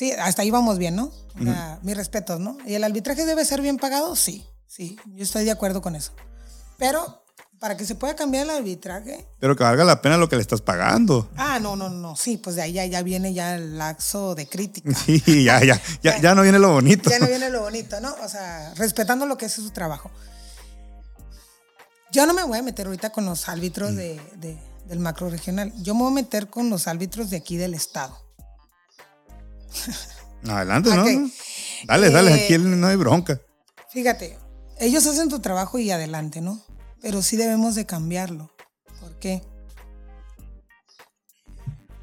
[0.00, 1.12] Sí, hasta ahí vamos bien, ¿no?
[1.82, 2.56] Mis respetos, ¿no?
[2.64, 4.16] ¿Y el arbitraje debe ser bien pagado?
[4.16, 6.12] Sí, sí, yo estoy de acuerdo con eso.
[6.78, 7.22] Pero
[7.58, 9.28] para que se pueda cambiar el arbitraje.
[9.40, 11.28] Pero que valga la pena lo que le estás pagando.
[11.36, 12.16] Ah, no, no, no.
[12.16, 14.90] Sí, pues de ahí ya, viene ya el laxo de crítica.
[14.94, 17.10] Sí, ya, ya, ya, ya, no viene lo bonito.
[17.10, 18.14] Ya no viene lo bonito, ¿no?
[18.24, 20.10] O sea, respetando lo que es su trabajo.
[22.10, 24.18] Yo no me voy a meter ahorita con los árbitros de,
[24.86, 25.74] del macro regional.
[25.82, 28.29] Yo me voy a meter con los árbitros de aquí del estado.
[30.48, 31.04] Adelante, ¿no?
[31.86, 33.40] Dale, dale, aquí eh, no hay bronca.
[33.90, 34.38] Fíjate,
[34.78, 36.62] ellos hacen tu trabajo y adelante, ¿no?
[37.00, 38.50] pero sí debemos de cambiarlo.
[39.00, 39.42] ¿Por qué?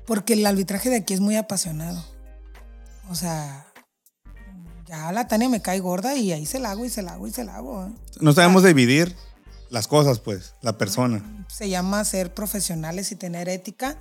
[0.05, 2.03] Porque el arbitraje de aquí es muy apasionado.
[3.09, 3.67] O sea,
[4.85, 7.27] ya la Tania me cae gorda y ahí se la hago y se la hago
[7.27, 7.85] y se la hago.
[7.85, 7.93] ¿eh?
[8.19, 9.15] No sabemos dividir
[9.69, 11.45] las cosas, pues, la persona.
[11.49, 13.97] Se llama ser profesionales y tener ética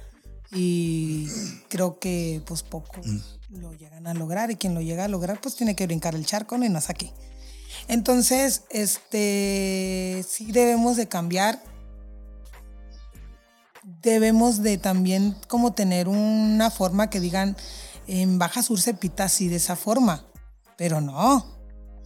[0.52, 1.28] y
[1.68, 3.20] creo que pues poco mm.
[3.56, 6.26] Lo llegan a lograr y quien lo llega a lograr pues tiene que brincar el
[6.26, 7.12] charco y no es aquí.
[7.88, 11.62] Entonces, este, sí debemos de cambiar.
[14.02, 17.56] Debemos de también como tener una forma que digan,
[18.06, 20.24] en Baja Sur se pita así de esa forma.
[20.76, 21.54] Pero no.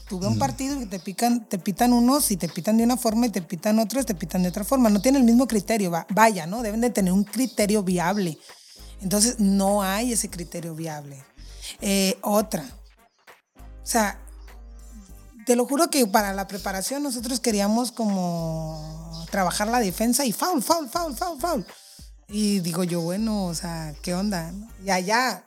[0.09, 3.27] Tuve un partido y te pican, te pitan unos y te pitan de una forma
[3.27, 4.91] y te pitan otros, te pitan de otra forma.
[4.91, 6.63] No tiene el mismo criterio, vaya, ¿no?
[6.63, 8.37] Deben de tener un criterio viable.
[9.01, 11.23] Entonces, no hay ese criterio viable.
[11.81, 12.65] Eh, otra.
[13.57, 14.19] O sea,
[15.47, 20.63] te lo juro que para la preparación nosotros queríamos como trabajar la defensa y foul,
[20.63, 21.67] foul, foul, foul, foul.
[22.29, 24.53] Y digo yo, bueno, o sea, ¿qué onda?
[24.85, 25.45] Ya, ya,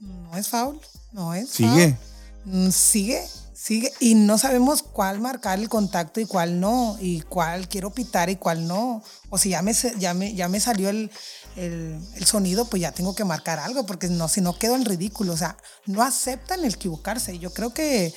[0.00, 0.80] no es foul,
[1.12, 1.50] no es.
[1.50, 1.96] Sigue.
[2.44, 3.22] Mm, sigue
[3.66, 8.28] Sigue, y no sabemos cuál marcar el contacto y cuál no, y cuál quiero pitar
[8.28, 9.02] y cuál no.
[9.30, 11.10] O si ya me, ya me, ya me salió el,
[11.56, 15.32] el, sonido, pues ya tengo que marcar algo, porque no, si no quedo en ridículo.
[15.32, 17.38] O sea, no aceptan el equivocarse.
[17.38, 18.12] Yo creo que.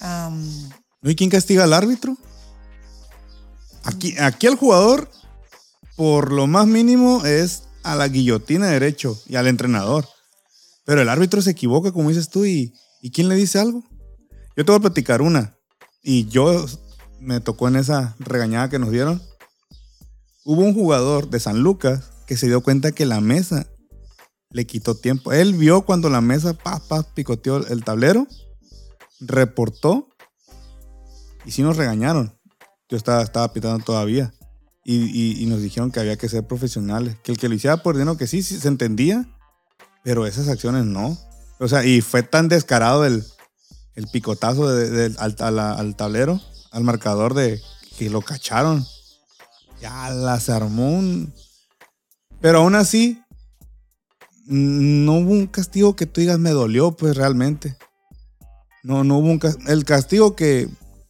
[0.00, 2.16] ¿No hay quién castiga al árbitro?
[3.84, 5.10] Aquí, aquí el jugador,
[5.96, 10.08] por lo más mínimo, es a la guillotina derecho y al entrenador.
[10.84, 13.84] Pero el árbitro se equivoca, como dices tú, y, ¿y quién le dice algo?
[14.56, 15.56] Yo te voy a platicar una.
[16.02, 16.66] Y yo
[17.20, 19.22] me tocó en esa regañada que nos dieron.
[20.44, 23.66] Hubo un jugador de San Lucas que se dio cuenta que la mesa
[24.50, 25.32] le quitó tiempo.
[25.32, 26.80] Él vio cuando la mesa pa,
[27.14, 28.26] picoteó el tablero,
[29.20, 30.08] reportó
[31.44, 32.38] y sí nos regañaron.
[32.88, 34.32] Yo estaba, estaba pitando todavía.
[34.86, 37.16] Y, nos dijeron que había que ser profesionales.
[37.22, 39.26] Que el que lo hiciera por dinero, que sí, sí se entendía,
[40.02, 41.18] pero esas acciones no.
[41.58, 43.24] O sea, y fue tan descarado el,
[43.94, 47.60] el picotazo al, tablero, al marcador de
[47.96, 48.86] que lo cacharon.
[49.80, 51.02] Ya las armó
[52.44, 53.24] Pero aún así,
[54.44, 57.74] no hubo un castigo que tú digas me dolió, pues realmente.
[58.82, 59.70] No, no hubo un castigo.
[59.70, 60.68] El castigo que,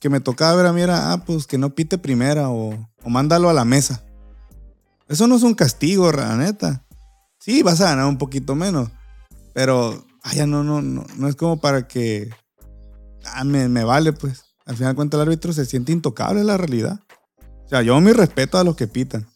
[0.09, 3.51] me tocaba ver a mí era, ah, pues que no pite primera o, o mándalo
[3.51, 4.05] a la mesa.
[5.09, 6.87] Eso no es un castigo, la neta.
[7.41, 8.91] Sí, vas a ganar un poquito menos.
[9.55, 12.31] Pero, ay, no, no, no, no es como para que
[13.25, 14.45] ah, me, vale, pues.
[14.67, 17.01] Al final cuenta el árbitro se siente intocable en la realidad.
[17.65, 19.27] O sea, yo mi respeto a los que pitan.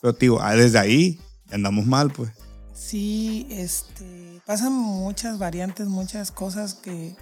[0.00, 1.20] Pero digo, ah, desde ahí
[1.52, 2.30] andamos mal, pues.
[2.74, 7.14] Sí, este, pasan muchas variantes, muchas cosas que,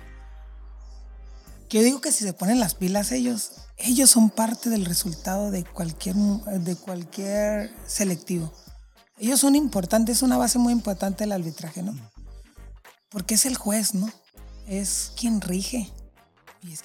[1.69, 5.51] que yo digo que si se ponen las pilas ellos, ellos son parte del resultado
[5.51, 8.53] de cualquier, de cualquier selectivo.
[9.19, 11.95] Ellos son importantes, es una base muy importante del arbitraje, ¿no?
[13.11, 14.11] Porque es el juez, ¿no?
[14.67, 15.93] Es quien rige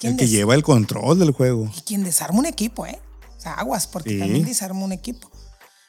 [0.02, 1.70] el que lleva el control del juego.
[1.76, 2.98] Y quien desarma un equipo, ¿eh?
[3.36, 5.30] O sea, aguas, porque también desarma un equipo.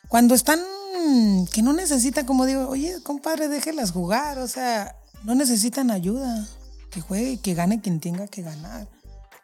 [0.07, 0.59] Cuando están
[1.53, 6.47] que no necesitan, como digo, oye, compadre, déjelas jugar, o sea, no necesitan ayuda.
[6.89, 8.87] Que juegue, que gane quien tenga que ganar.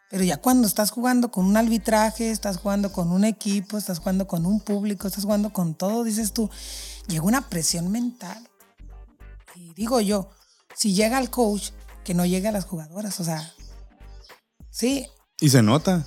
[0.09, 4.27] Pero ya cuando estás jugando con un arbitraje, estás jugando con un equipo, estás jugando
[4.27, 6.49] con un público, estás jugando con todo, dices tú,
[7.07, 8.47] llega una presión mental.
[9.55, 10.29] Y digo yo,
[10.75, 11.71] si llega el coach,
[12.03, 13.53] que no llegue a las jugadoras, o sea,
[14.73, 15.05] Sí.
[15.39, 16.03] Y se nota.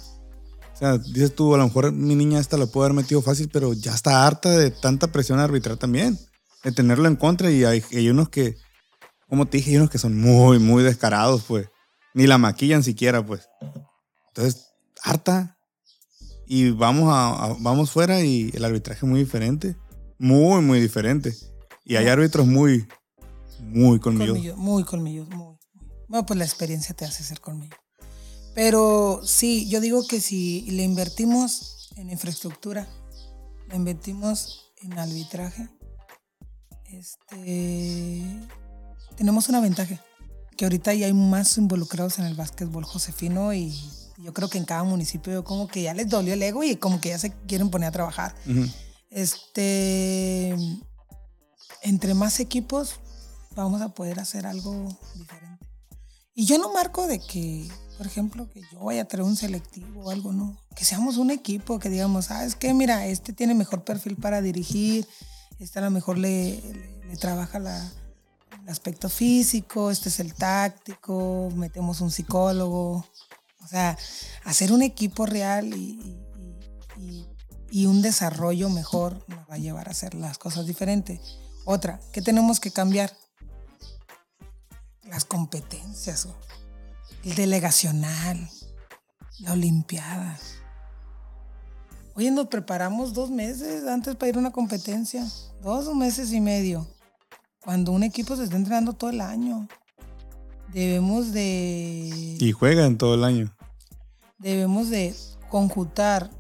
[0.77, 3.49] O sea, dices tú, a lo mejor mi niña esta la puede haber metido fácil,
[3.51, 6.19] pero ya está harta de tanta presión arbitral también.
[6.65, 7.51] De tenerlo en contra.
[7.51, 8.59] Y hay, unos que,
[9.27, 11.67] como te dije, hay unos que son muy, muy descarados, pues.
[12.13, 13.49] Ni la maquillan siquiera, pues.
[14.29, 14.67] Entonces,
[15.03, 15.57] harta.
[16.47, 19.79] Y vamos, a, vamos fuera y el arbitraje es muy diferente.
[20.19, 21.35] Muy, muy diferente.
[21.87, 22.87] Y hay árbitros muy,
[23.61, 24.59] muy colmillos.
[24.59, 25.57] muy colmillos, muy.
[26.07, 27.77] Bueno, pues la experiencia te hace ser colmillo.
[28.57, 32.89] Pero sí, yo digo que si le invertimos en infraestructura,
[33.69, 35.69] le invertimos en arbitraje,
[36.87, 38.25] este,
[39.15, 40.03] tenemos una ventaja,
[40.57, 43.79] que ahorita ya hay más involucrados en el básquetbol josefino y
[44.17, 46.99] yo creo que en cada municipio como que ya les dolió el ego y como
[46.99, 48.35] que ya se quieren poner a trabajar.
[49.11, 50.57] Este,
[51.83, 53.01] entre más equipos
[53.55, 55.67] vamos a poder hacer algo diferente.
[56.35, 60.05] Y yo no marco de que por ejemplo, que yo vaya a traer un selectivo
[60.05, 60.57] o algo, ¿no?
[60.75, 64.43] Que seamos un equipo, que digamos, ah, es que mira, este tiene mejor perfil para
[64.43, 65.07] dirigir,
[65.59, 66.61] este a lo mejor le,
[67.09, 67.93] le, trabaja la,
[68.63, 73.07] el aspecto físico, este es el táctico, metemos un psicólogo.
[73.65, 73.97] O sea,
[74.45, 76.17] hacer un equipo real y,
[76.99, 77.27] y,
[77.71, 81.21] y un desarrollo mejor nos va a llevar a hacer las cosas diferentes.
[81.65, 83.13] Otra, ¿qué tenemos que cambiar?
[85.03, 86.27] Las competencias
[87.27, 88.49] el delegacional,
[89.41, 90.39] la Olimpiada.
[92.15, 95.27] Oye, nos preparamos dos meses antes para ir a una competencia,
[95.61, 96.87] dos meses y medio,
[97.61, 99.67] cuando un equipo se está entrenando todo el año.
[100.73, 102.37] Debemos de...
[102.39, 103.53] Y juegan todo el año.
[104.39, 105.13] Debemos de
[105.51, 106.31] conjuntar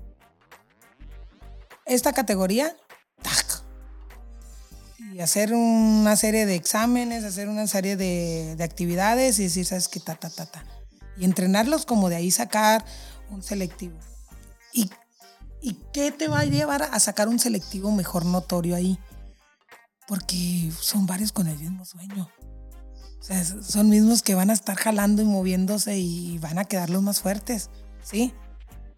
[1.84, 2.76] esta categoría
[4.98, 10.00] y hacer una serie de exámenes, hacer una serie de, actividades y decir, ¿sabes qué?
[10.00, 10.64] Ta, ta, ta, ta
[11.16, 12.84] y entrenarlos como de ahí sacar
[13.30, 13.98] un selectivo.
[14.72, 14.90] ¿Y,
[15.60, 18.98] ¿Y qué te va a llevar a sacar un selectivo mejor notorio ahí?
[20.06, 22.30] Porque son varios con el mismo sueño.
[23.18, 26.90] O sea, son mismos que van a estar jalando y moviéndose y van a quedar
[26.90, 27.70] los más fuertes,
[28.04, 28.32] ¿sí?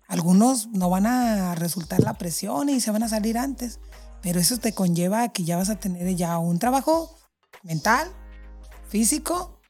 [0.06, 3.78] Algunos no van a resultar la presión y se van a salir antes,
[4.22, 7.16] pero eso te conlleva a que ya vas a tener ya un trabajo
[7.62, 8.10] mental,
[8.88, 9.60] físico,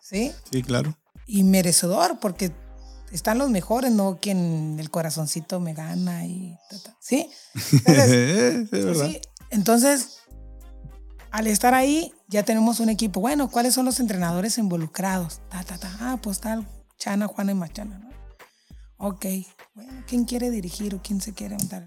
[0.00, 0.32] ¿sí?
[0.50, 0.96] Sí, claro.
[1.26, 2.52] Y merecedor, porque
[3.12, 6.56] están los mejores, no quien el corazoncito me gana y
[7.00, 7.30] ¿sí?
[7.72, 9.20] Entonces, sí,
[9.50, 10.20] entonces
[11.30, 13.20] al estar ahí, ya tenemos un equipo.
[13.20, 15.40] Bueno, ¿cuáles son los entrenadores involucrados?
[15.48, 15.96] Ta, ta, ta.
[16.00, 16.66] Ah, pues tal,
[16.98, 18.10] Chana, Juana y Machana, ¿no?
[18.98, 19.26] Ok,
[19.74, 21.86] bueno, ¿quién quiere dirigir o quién se quiere montar?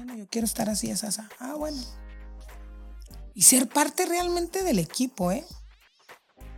[0.00, 1.28] Bueno, yo quiero estar así, esa, esa.
[1.38, 1.76] Ah, bueno.
[3.34, 5.44] Y ser parte realmente del equipo, ¿eh?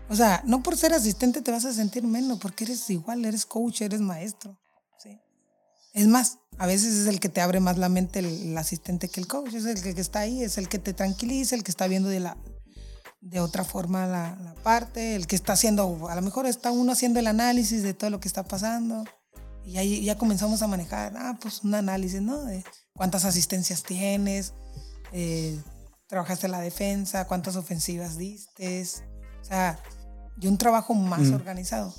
[0.09, 3.45] O sea, no por ser asistente te vas a sentir menos, porque eres igual, eres
[3.45, 4.57] coach, eres maestro.
[4.97, 5.19] ¿sí?
[5.93, 9.19] Es más, a veces es el que te abre más la mente el, asistente que
[9.19, 11.89] el coach, es el que, está ahí, es el que te tranquiliza, el que está
[11.89, 12.37] viendo de, la,
[13.23, 17.19] de otra forma la, parte, el que está haciendo, a lo mejor está uno haciendo
[17.19, 19.03] el análisis de todo lo que está pasando.
[19.65, 22.45] Y ahí ya comenzamos a manejar, ah, pues un análisis, ¿no?
[22.45, 22.63] De
[23.03, 24.55] cuántas asistencias tienes,
[25.11, 25.61] eh,
[26.07, 28.81] trabajaste la defensa, cuántas ofensivas diste,
[29.41, 29.77] o sea,
[30.41, 31.35] y un trabajo más mm.
[31.35, 31.93] organizado.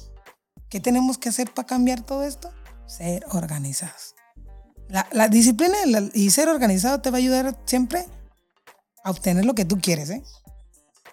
[0.69, 2.53] ¿Qué tenemos que hacer para cambiar todo esto?
[2.87, 4.15] Ser organizados.
[5.11, 5.75] La, disciplina
[6.13, 8.05] y ser organizado te va a ayudar siempre
[9.03, 10.23] a obtener lo que tú quieres, ¿eh?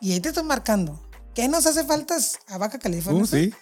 [0.01, 1.05] Y ahí te estoy marcando.
[1.35, 2.15] ¿Qué nos hace falta
[2.47, 3.25] a Baja California?
[3.25, 3.53] Uh, sí.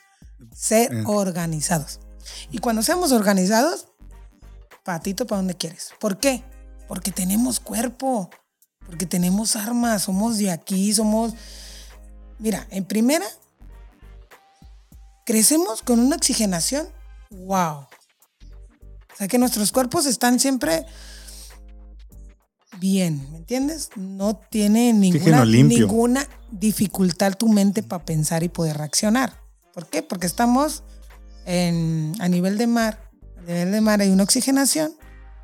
[0.53, 1.05] Ser eh.
[1.07, 2.01] organizados.
[2.51, 3.89] Y cuando seamos organizados,
[4.89, 5.93] patito para donde quieres.
[6.01, 6.43] ¿Por qué?
[6.86, 8.30] Porque tenemos cuerpo,
[8.86, 11.34] porque tenemos armas, somos de aquí, somos...
[12.39, 13.26] Mira, en primera,
[15.26, 16.89] crecemos con una oxigenación.
[17.28, 17.80] ¡Wow!
[17.80, 20.86] O sea que nuestros cuerpos están siempre
[22.80, 23.91] bien, ¿me entiendes?
[23.95, 29.39] No tiene ninguna, ninguna dificultad tu mente para pensar y poder reaccionar.
[29.74, 30.03] ¿Por qué?
[30.03, 30.82] Porque estamos
[31.45, 33.07] en, a nivel de mar.
[33.49, 34.92] Nivel de mar hay una oxigenación.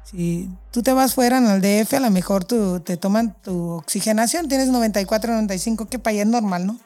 [0.05, 3.71] Si tú te vas fuera en el DF, a lo mejor tú, te toman tu
[3.71, 6.79] oxigenación, tienes 94, 95, que para allá es normal, ¿no?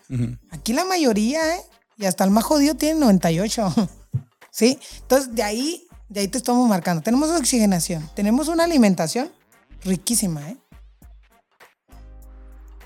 [0.51, 1.61] Aquí la mayoría, ¿eh?
[1.97, 3.75] Y hasta el más jodido tiene 98.
[4.51, 4.79] ¿Sí?
[5.03, 7.03] Entonces, de ahí de ahí te estamos marcando.
[7.03, 9.31] Tenemos oxigenación, tenemos una alimentación
[9.85, 10.57] riquísima, ¿eh?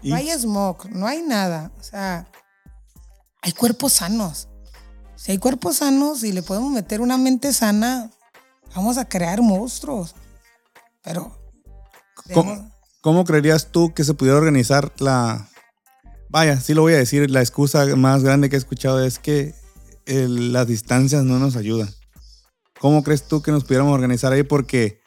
[0.02, 1.70] No hay smog, no hay nada.
[1.78, 2.26] O sea,
[3.40, 4.48] hay cuerpos sanos.
[5.14, 8.10] Si hay cuerpos sanos y le podemos meter una mente sana,
[8.74, 10.14] vamos a crear monstruos.
[11.02, 11.38] Pero.
[13.00, 15.48] ¿Cómo, creerías tú que se pudiera organizar la.
[16.28, 19.54] Vaya, sí lo voy a decir, la excusa más grande que he escuchado es que
[20.06, 21.88] las distancias no nos ayudan.
[22.80, 24.42] ¿Cómo crees tú que nos pudiéramos organizar ahí?
[24.42, 25.02] Porque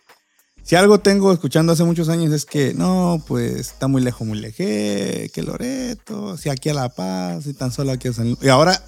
[0.65, 4.39] si algo tengo escuchando hace muchos años es que no, pues está muy lejos, muy
[4.39, 8.45] lejos, que Loreto, si aquí a La Paz, y tan solo aquí a San Lucas.
[8.45, 8.81] Y ahora,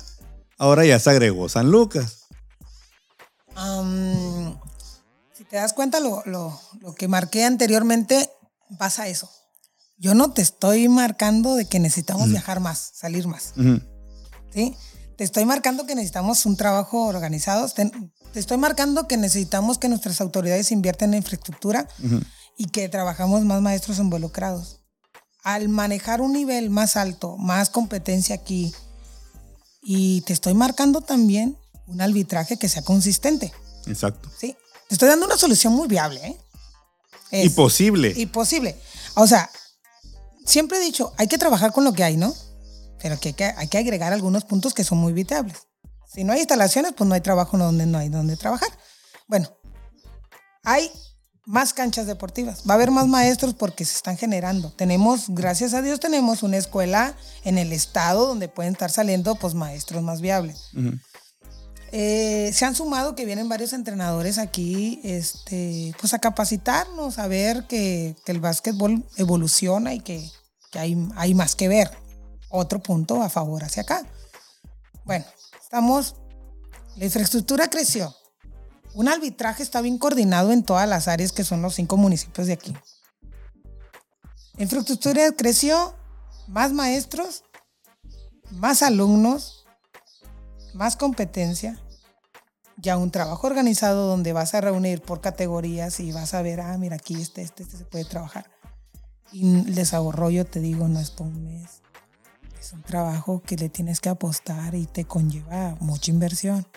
[0.57, 2.27] ahora ya se agregó San Lucas.
[3.55, 4.57] si
[5.49, 6.23] te das cuenta, lo,
[6.97, 8.29] que marqué anteriormente
[8.77, 9.29] pasa eso.
[9.97, 13.53] Yo no te estoy marcando de que necesitamos viajar más, salir más.
[14.53, 14.75] ¿Sí?
[15.17, 17.67] Te estoy marcando que necesitamos un trabajo organizado.
[17.69, 17.91] Te
[18.39, 21.87] estoy marcando que necesitamos que nuestras autoridades inviertan en infraestructura
[22.57, 24.81] y que trabajamos más maestros involucrados.
[25.43, 28.73] Al manejar un nivel más alto, más competencia aquí,
[29.81, 33.53] y te estoy marcando también un arbitraje que sea consistente.
[33.85, 34.29] Exacto.
[34.37, 34.55] Sí.
[34.87, 36.37] Te estoy dando una solución muy viable, ¿eh?
[37.31, 38.13] y posible.
[38.15, 38.79] Y posible.
[39.15, 39.49] O sea,
[40.45, 42.33] siempre he dicho, hay que trabajar con lo que hay, ¿no?
[43.01, 45.67] Pero que hay, que hay que agregar algunos puntos que son muy vitables.
[46.07, 48.69] Si no hay instalaciones, pues no hay trabajo donde no hay donde trabajar.
[49.27, 49.49] Bueno,
[50.63, 50.91] hay
[51.45, 52.63] más canchas deportivas.
[52.69, 54.71] Va a haber más maestros porque se están generando.
[54.71, 59.53] Tenemos, gracias a Dios, tenemos una escuela en el estado donde pueden estar saliendo pues
[59.53, 60.71] maestros más viables.
[61.91, 67.65] Eh, se han sumado que vienen varios entrenadores aquí este, pues a capacitarnos, a ver
[67.67, 70.29] que, el básquetbol evoluciona y que,
[70.71, 71.89] que hay, hay más que ver.
[72.49, 74.05] Otro punto a favor hacia acá.
[75.05, 75.25] Bueno,
[75.67, 76.15] Estamos,
[76.95, 78.15] la infraestructura creció.
[78.93, 82.53] Un arbitraje está bien coordinado en todas las áreas que son los cinco municipios de
[82.53, 82.73] aquí.
[84.53, 85.93] La infraestructura creció,
[86.47, 87.43] más maestros,
[88.51, 89.56] más alumnos,
[90.77, 91.79] más competencia,
[92.77, 96.77] ya un trabajo organizado donde vas a reunir por categorías y vas a ver, ah,
[96.77, 98.49] mira, aquí este, este, este se puede trabajar.
[99.31, 101.81] Y el desarrollo, te digo, no es por un mes,
[102.59, 106.67] es un trabajo que le tienes que apostar y te conlleva mucha inversión,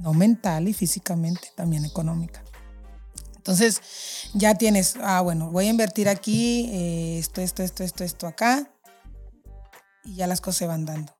[0.00, 2.42] no mental y físicamente, también económica.
[3.36, 3.80] Entonces
[4.34, 8.74] ya tienes, ah, bueno, voy a invertir aquí, eh, esto, esto, esto, esto, esto acá,
[10.04, 11.17] y ya las cosas se van dando.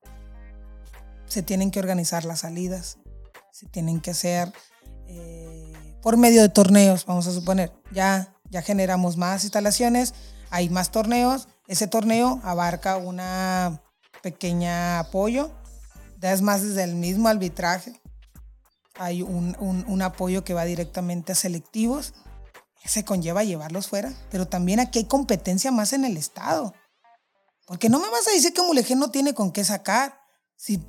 [1.29, 2.99] Se tienen que organizar las salidas,
[3.53, 4.53] se tienen que hacer
[5.07, 5.72] eh,
[6.03, 7.72] por medio de torneos, vamos a suponer.
[7.93, 10.14] Ya, ya generamos más instalaciones,
[10.51, 13.83] hay más torneos, ese torneo abarca una
[14.22, 15.51] pequeña apoyo,
[16.20, 18.01] es más desde el mismo arbitraje.
[18.95, 22.14] Hay un, un, apoyo que va directamente a selectivos,
[22.85, 26.74] se conlleva llevarlos fuera, pero también aquí hay competencia más en el Estado.
[27.66, 30.18] Porque no me vas a decir que Mulegé no tiene con qué sacar,
[30.59, 30.83] si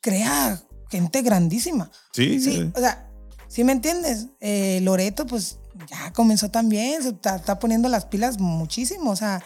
[0.00, 1.90] crea gente grandísima.
[2.12, 2.70] Sí, sí.
[2.74, 3.10] O sea,
[3.48, 4.28] si me entiendes?
[4.40, 5.58] Eh, Loreto, pues
[5.90, 9.42] ya comenzó también, se está, está, poniendo las pilas muchísimo, o sea,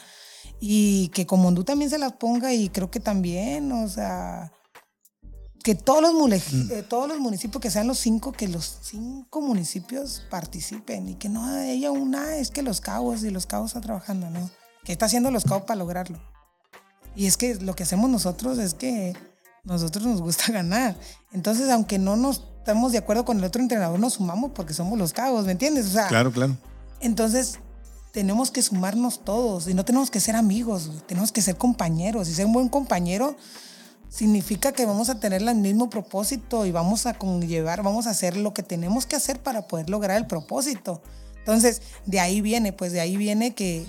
[0.61, 4.53] y que Comondú también se las ponga y creo que también, o sea,
[5.63, 6.71] que todos los, mm.
[6.71, 11.31] eh, todos los municipios, que sean los cinco, que los cinco municipios participen y que
[11.31, 14.51] no haya una, es que los cabos y los cabos están trabajando, ¿no?
[14.85, 16.21] ¿Qué está haciendo los cabos para lograrlo?
[17.17, 19.15] Y es que lo que hacemos nosotros es que
[19.65, 20.97] nosotros nos gusta ganar.
[21.33, 24.99] Entonces, aunque no nos estamos de acuerdo con el otro entrenador, nos sumamos porque somos
[24.99, 25.87] los cabos, ¿me entiendes?
[25.87, 26.57] O sea, claro, claro.
[27.01, 27.59] Entonces,
[28.13, 32.29] tenemos que sumarnos todos y no tenemos que ser amigos, tenemos que ser compañeros.
[32.29, 33.37] Y ser un buen compañero
[34.09, 38.37] significa que vamos a tener el mismo propósito y vamos a conllevar, vamos a hacer
[38.37, 41.03] lo que tenemos que hacer para poder lograr el propósito.
[41.39, 43.85] Entonces, de ahí viene, pues de ahí viene que,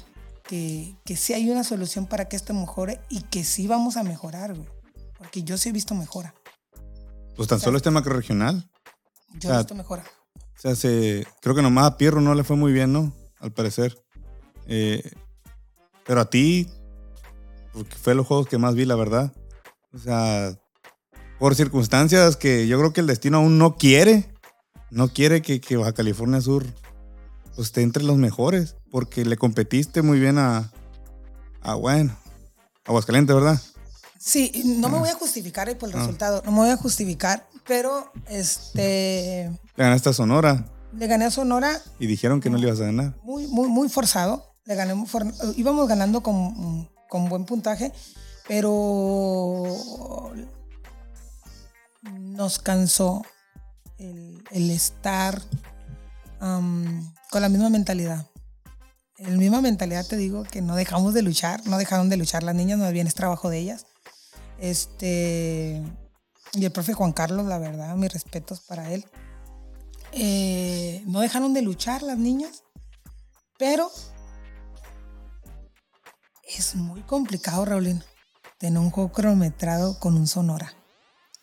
[0.48, 4.04] que, que sí hay una solución para que esto mejore y que sí vamos a
[4.04, 4.75] mejorar, güey.
[5.18, 6.34] Porque yo sí he visto mejora.
[7.36, 8.70] Pues tan solo este macro regional.
[9.40, 10.04] Yo he visto mejora.
[10.36, 13.14] O sea, se, creo que nomás a Pierro no le fue muy bien, ¿no?
[13.40, 14.02] Al parecer.
[14.68, 15.12] Eh,
[16.06, 16.70] pero a ti,
[17.74, 19.34] porque fue los juegos que más vi, la verdad.
[19.94, 20.58] O sea,
[21.40, 24.34] por circunstancias que yo creo que el destino aún no quiere,
[24.92, 26.66] no quiere que, que Baja California Sur
[27.56, 30.72] pues, esté entre los mejores, porque le competiste muy bien a,
[31.62, 32.16] a bueno,
[32.86, 33.62] Aguascalientes, ¿verdad?
[34.18, 36.00] Sí, no me voy a justificar por el ah.
[36.00, 39.52] resultado, no me voy a justificar, pero este...
[39.76, 40.66] Le ganaste a Sonora.
[40.94, 41.82] Le gané a Sonora.
[42.00, 43.14] Y dijeron que no le ibas a ganar.
[43.24, 44.56] Muy, muy, muy forzado.
[44.66, 44.96] Le gané,
[45.58, 47.92] íbamos ganando con, con buen puntaje,
[48.48, 49.64] pero
[52.04, 53.22] nos cansó
[53.98, 55.42] el, el estar
[56.40, 58.28] con la misma mentalidad.
[59.18, 62.44] En la misma mentalidad te digo que no dejamos de luchar, no dejaron de luchar
[62.44, 63.86] las niñas, no bien es trabajo de ellas.
[64.60, 65.82] Este,
[66.54, 69.06] y el profe Juan Carlos, la verdad, mis respetos para él.
[70.12, 72.64] Eh, no dejaron de luchar las niñas,
[73.58, 73.92] pero
[76.48, 78.02] es muy complicado, Raulín,
[78.58, 80.74] tener un juego cronometrado con un sonora.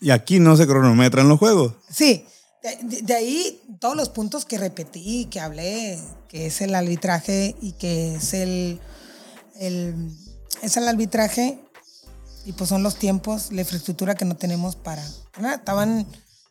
[0.00, 1.74] Y aquí no se cronometran los juegos.
[1.90, 2.26] Sí,
[2.62, 5.98] de, ahí todos los puntos que repetí, que hablé,
[6.28, 8.80] que es el arbitraje y que es el,
[9.56, 10.10] el,
[10.62, 11.60] es el arbitraje
[12.45, 15.05] y pues son los tiempos, la infraestructura que no tenemos para...
[15.55, 16.07] Estaban,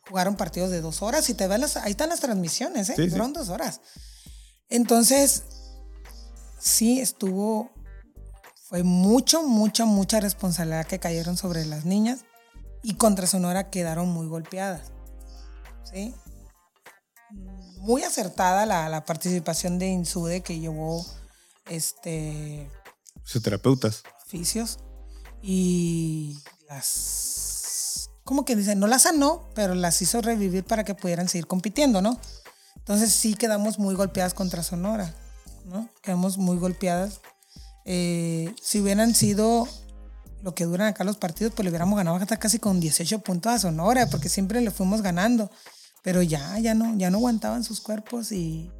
[0.08, 3.08] jugaron partidos de dos horas y te las, ahí están las transmisiones, ¿eh?
[3.10, 3.80] Fueron dos horas.
[4.68, 5.44] Entonces,
[6.58, 7.70] sí estuvo,
[8.68, 12.20] fue mucho, mucha, mucha responsabilidad que cayeron sobre las niñas
[12.82, 14.92] y contra Sonora quedaron muy golpeadas.
[15.84, 16.14] ¿sí?
[17.78, 21.04] Muy acertada la, la participación de Insude que llevó
[21.66, 22.70] este...
[23.42, 24.04] terapeutas.
[24.24, 24.78] Oficios
[25.42, 26.38] y
[26.68, 28.78] las, ¿cómo que dicen?
[28.78, 32.18] No las sanó, pero las hizo revivir para que pudieran seguir compitiendo, ¿no?
[32.76, 35.14] Entonces sí quedamos muy golpeadas contra Sonora,
[35.66, 35.88] ¿no?
[36.02, 37.20] Quedamos muy golpeadas.
[37.84, 39.68] Eh, si hubieran sido
[40.42, 43.52] lo que duran acá los partidos, pues le hubiéramos ganado hasta casi con 18 puntos
[43.52, 45.50] a Sonora, porque siempre le fuimos ganando.
[46.02, 48.70] Pero ya, ya no, ya no aguantaban sus cuerpos y,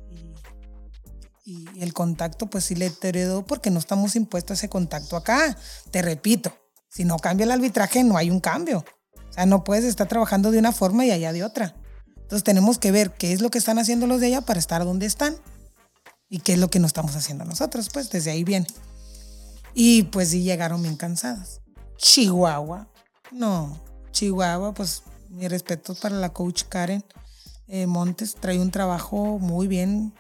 [1.45, 5.57] y el contacto pues sí le heredó porque no estamos impuestos a ese contacto acá.
[5.91, 6.53] Te repito,
[6.89, 8.85] si no cambia el arbitraje no hay un cambio.
[9.29, 11.75] O sea, no puedes estar trabajando de una forma y allá de otra.
[12.17, 14.85] Entonces tenemos que ver qué es lo que están haciendo los de allá para estar
[14.85, 15.37] donde están
[16.29, 18.67] y qué es lo que no estamos haciendo nosotros, pues desde ahí viene.
[19.75, 21.61] Y pues sí llegaron bien cansadas.
[21.97, 22.89] Chihuahua,
[23.31, 23.83] no,
[24.13, 27.05] Chihuahua, pues mi respeto para la coach Karen
[27.69, 30.15] eh, Montes, trae un trabajo muy bien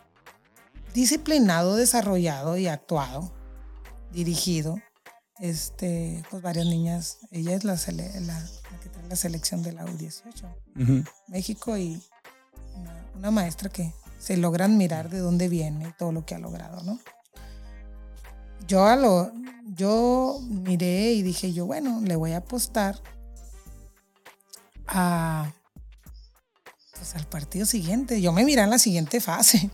[0.94, 3.32] disciplinado, desarrollado y actuado,
[4.12, 4.78] dirigido.
[5.40, 8.48] Este, pues varias niñas, ella es la, la,
[8.80, 12.00] que trae la selección de la U18, México, y
[13.16, 16.82] una, maestra que se logra admirar de dónde viene y todo lo que ha logrado,
[16.84, 17.00] ¿no?
[18.68, 19.32] Yo a lo,
[19.74, 23.02] yo miré y dije yo, bueno, le voy a apostar
[24.86, 25.52] a,
[26.94, 28.20] pues, al partido siguiente.
[28.20, 29.70] Yo me miré en la siguiente fase.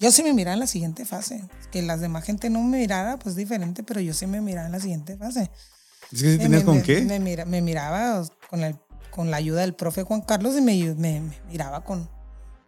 [0.00, 1.42] Yo sí me miraba en la siguiente fase.
[1.72, 4.72] Que las demás gente no me mirara, pues diferente, pero yo sí me miraba en
[4.72, 5.50] la siguiente fase.
[6.12, 7.02] ¿Es que si tenías con me, qué?
[7.02, 8.76] Me, mira- me miraba con, el,
[9.10, 12.08] con la ayuda del profe Juan Carlos y me, me- me miraba con,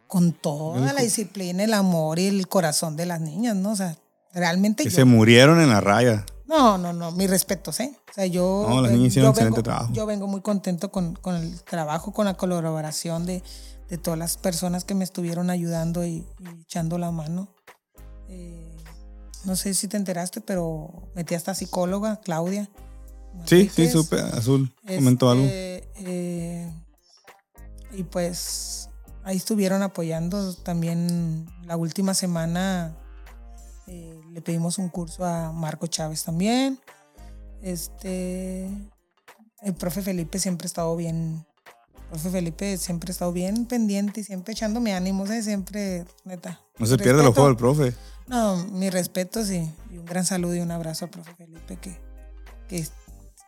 [0.07, 3.70] con toda la disciplina, el amor y el corazón de las niñas, ¿no?
[3.73, 3.97] O sea,
[4.35, 4.97] realmente Que yo...
[4.97, 6.27] se murieron en la raya.
[6.47, 7.93] No, no, no, mis respetos, ¿eh?
[8.11, 8.66] O sea, yo...
[8.69, 9.93] No, las eh, niñas hicieron yo excelente vengo- trabajo.
[9.94, 13.43] Yo vengo muy contento con, con el trabajo, con la colaboración de,
[13.91, 17.53] de todas las personas que me estuvieron ayudando y, y echando la mano.
[18.29, 18.77] Eh,
[19.45, 22.71] no sé si te enteraste, pero metí hasta psicóloga, Claudia.
[23.47, 24.21] Sí, sí, supe.
[24.21, 25.45] Azul comentó algo.
[25.45, 26.73] Este, eh,
[27.93, 28.89] y pues
[29.25, 32.97] ahí estuvieron apoyando también la última semana.
[33.87, 36.79] eh, le pedimos un curso a Marco Chávez también.
[37.62, 38.69] Este,
[39.62, 41.45] el profe Felipe siempre ha estado bien.
[42.12, 45.43] El profe Felipe siempre ha estado bien pendiente y siempre echándome ánimos, ¿eh?
[45.43, 46.61] siempre, neta.
[46.78, 47.55] No se pierde los respeto.
[47.57, 47.97] juegos del profe.
[48.27, 49.59] No, mis respetos y,
[49.93, 51.97] y un gran saludo y un abrazo al profe Felipe que,
[52.69, 52.87] que,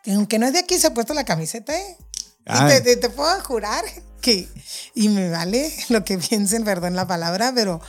[0.05, 1.97] que aunque no es de aquí se ha puesto la camiseta, ¿eh?
[1.99, 2.05] Y
[2.47, 2.69] Ah.
[2.69, 3.85] te, te- te puedo jurar
[4.21, 4.49] que,
[4.95, 7.81] y me vale lo que piensen, perdón la palabra, pero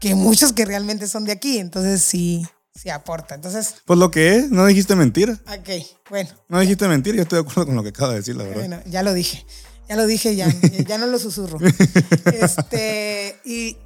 [0.00, 3.34] que muchos que realmente son de aquí, entonces sí, sí aporta.
[3.34, 5.38] Entonces, Pues lo que es, no dijiste mentira.
[5.46, 5.68] ok,
[6.10, 8.44] bueno, No dijiste mentira, yo estoy de acuerdo con lo que acaba de decir, la
[8.44, 8.58] verdad.
[8.60, 9.44] bueno, ya lo dije,
[9.88, 10.48] ya lo dije, ya,
[10.88, 11.58] ya no lo susurro.
[12.32, 13.76] Este, y,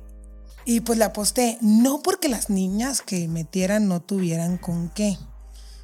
[0.65, 5.16] y pues le aposté, no porque las niñas que metieran no tuvieran con qué.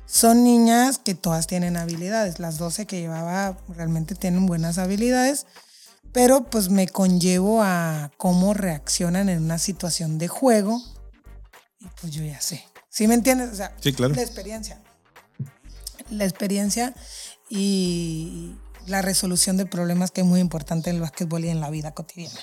[0.07, 2.39] Son niñas que todas tienen habilidades.
[2.39, 5.47] Las 12 que llevaba realmente tienen buenas habilidades,
[6.13, 10.81] pero pues me conllevo a cómo reaccionan en una situación de juego.
[11.81, 12.65] Y pues yo ya sé.
[12.89, 13.51] ¿Sí me entiendes?
[13.53, 14.15] O sea, Sí, claro.
[14.15, 14.81] la experiencia.
[16.11, 16.95] La experiencia
[17.51, 18.55] y
[18.89, 21.93] la resolución de problemas que es muy importante en el básquetbol y en la vida
[21.93, 22.41] cotidiana.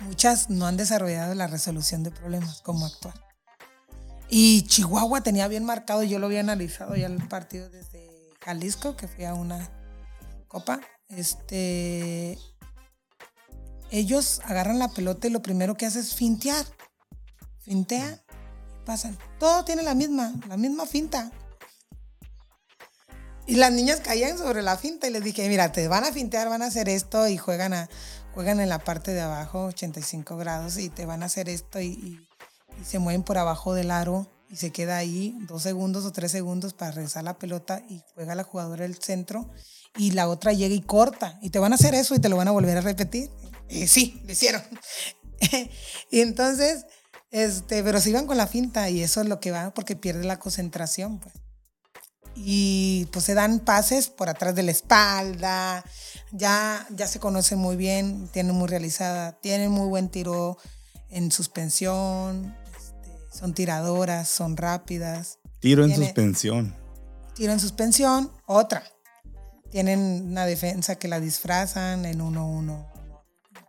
[0.00, 3.14] Muchas no han desarrollado la resolución de problemas como actuar.
[4.28, 9.08] Y Chihuahua tenía bien marcado, yo lo había analizado ya el partido desde Jalisco, que
[9.08, 9.70] fui a una
[10.48, 10.80] copa.
[11.08, 12.38] Este,
[13.90, 16.66] ellos agarran la pelota y lo primero que hacen es fintear.
[17.60, 18.22] Fintea
[18.74, 19.16] y pasan.
[19.38, 21.30] Todo tiene la misma, la misma finta.
[23.46, 26.48] Y las niñas caían sobre la finta y les dije, mira, te van a fintear,
[26.48, 27.90] van a hacer esto y juegan, a,
[28.32, 32.20] juegan en la parte de abajo, 85 grados, y te van a hacer esto y,
[32.84, 36.74] se mueven por abajo del aro y se queda ahí dos segundos o tres segundos
[36.74, 39.48] para regresar la pelota y juega la jugadora del centro
[39.96, 42.36] y la otra llega y corta y te van a hacer eso y te lo
[42.36, 43.30] van a volver a repetir.
[43.68, 44.60] Y sí, lo hicieron.
[46.10, 46.84] y entonces,
[47.30, 50.24] este, pero se iban con la finta y eso es lo que va porque pierde
[50.24, 51.34] la concentración, pues
[52.36, 55.84] y pues se dan pases por atrás de la espalda,
[56.32, 60.58] ya, ya se conocen muy bien, tienen muy realizada, tienen muy buen tiro
[61.10, 66.74] en suspensión, este, son tiradoras, son rápidas, Tiro en suspensión.
[67.34, 68.82] tiro en suspensión, otra.
[69.70, 72.86] Tienen una defensa que la disfrazan en 1-1,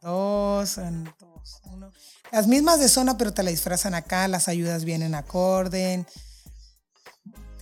[0.02, 1.92] 2, en 2-1.
[2.32, 6.06] Las mismas de zona, pero te la disfrazan acá, las ayudas vienen acorde,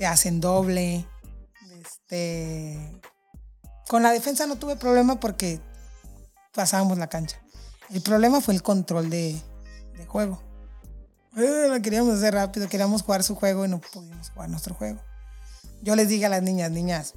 [0.04, 1.08] te hacen doble.
[1.82, 3.02] Este,
[3.88, 5.62] con la defensa no tuve problema porque
[6.54, 7.42] pasábamos la cancha.
[7.90, 9.42] El problema fue el control de,
[10.08, 10.42] juego.
[11.38, 15.00] Eh, lo queríamos hacer rápido, queríamos jugar su juego y no pudimos jugar nuestro juego.
[15.82, 17.14] Yo les dije a las niñas, niñas,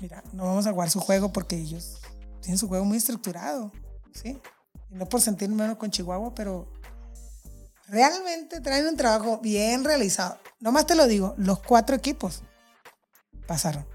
[0.00, 1.98] mira, no vamos a jugar su juego porque ellos
[2.40, 3.70] tienen su juego muy estructurado,
[4.14, 4.40] ¿sí?
[4.88, 6.72] No por sentirme menos con Chihuahua, pero
[7.88, 10.38] realmente traen un trabajo bien realizado.
[10.60, 12.42] Nomás te lo digo, los cuatro equipos
[13.46, 13.86] pasaron.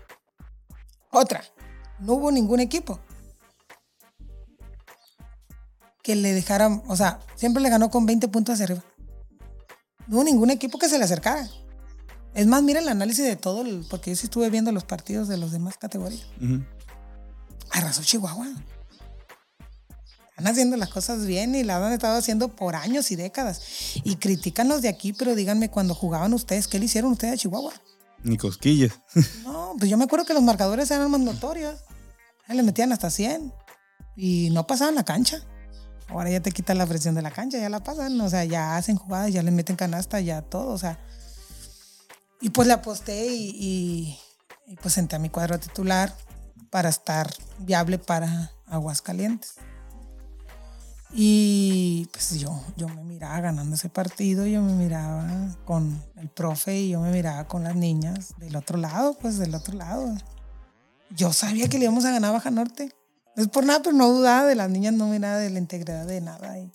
[1.11, 1.43] Otra,
[1.99, 2.99] no hubo ningún equipo
[6.03, 8.83] que le dejaran, o sea, siempre le ganó con 20 puntos hacia arriba.
[10.07, 11.47] No hubo ningún equipo que se le acercara.
[12.33, 15.27] Es más, mira el análisis de todo, el- porque yo sí estuve viendo los partidos
[15.27, 16.25] de los demás categorías.
[17.71, 18.47] Arrasó Chihuahua.
[20.39, 23.61] Están haciendo las cosas bien y las han estado haciendo por años y décadas.
[24.05, 27.37] Y critican los de aquí, pero díganme, cuando jugaban ustedes, ¿qué le hicieron ustedes a
[27.37, 27.73] Chihuahua?
[28.23, 28.93] Ni cosquillas.
[29.43, 31.75] No, pues yo me acuerdo que los marcadores eran más notorios.
[32.47, 33.53] Ahí le metían hasta 100
[34.15, 35.41] y no pasaban la cancha.
[36.07, 38.77] Ahora ya te quitan la presión de la cancha, ya la pasan, o sea, ya
[38.77, 40.97] hacen jugadas, ya le meten canasta, ya todo, o sea.
[42.41, 44.19] Y pues le aposté y, y-
[44.67, 46.15] y, pues senté a mi cuadro titular
[46.69, 49.55] para estar viable para Aguascalientes.
[51.11, 56.79] Y pues yo, yo me miraba ganando ese partido, yo me miraba con el profe
[56.79, 60.15] y yo me miraba con las niñas del otro lado, pues del otro lado.
[61.09, 62.95] Yo sabía que le íbamos a ganar Baja Norte.
[63.35, 66.05] No es por nada, pero no dudaba de las niñas, no miraba de la integridad
[66.05, 66.59] de nada.
[66.59, 66.71] Y,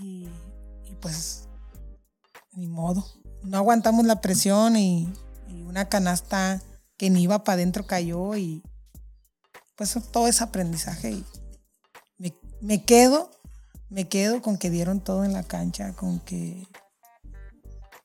[0.00, 0.28] y,
[1.00, 1.48] pues,
[2.52, 3.06] ni modo.
[3.42, 5.10] No aguantamos la presión y
[5.66, 6.60] una canasta
[6.98, 8.62] que ni iba para adentro cayó y
[9.76, 11.12] pues todo ese aprendizaje.
[11.12, 11.24] Y,
[12.60, 13.30] me quedo,
[13.88, 16.66] me quedo con que dieron todo en la cancha, con que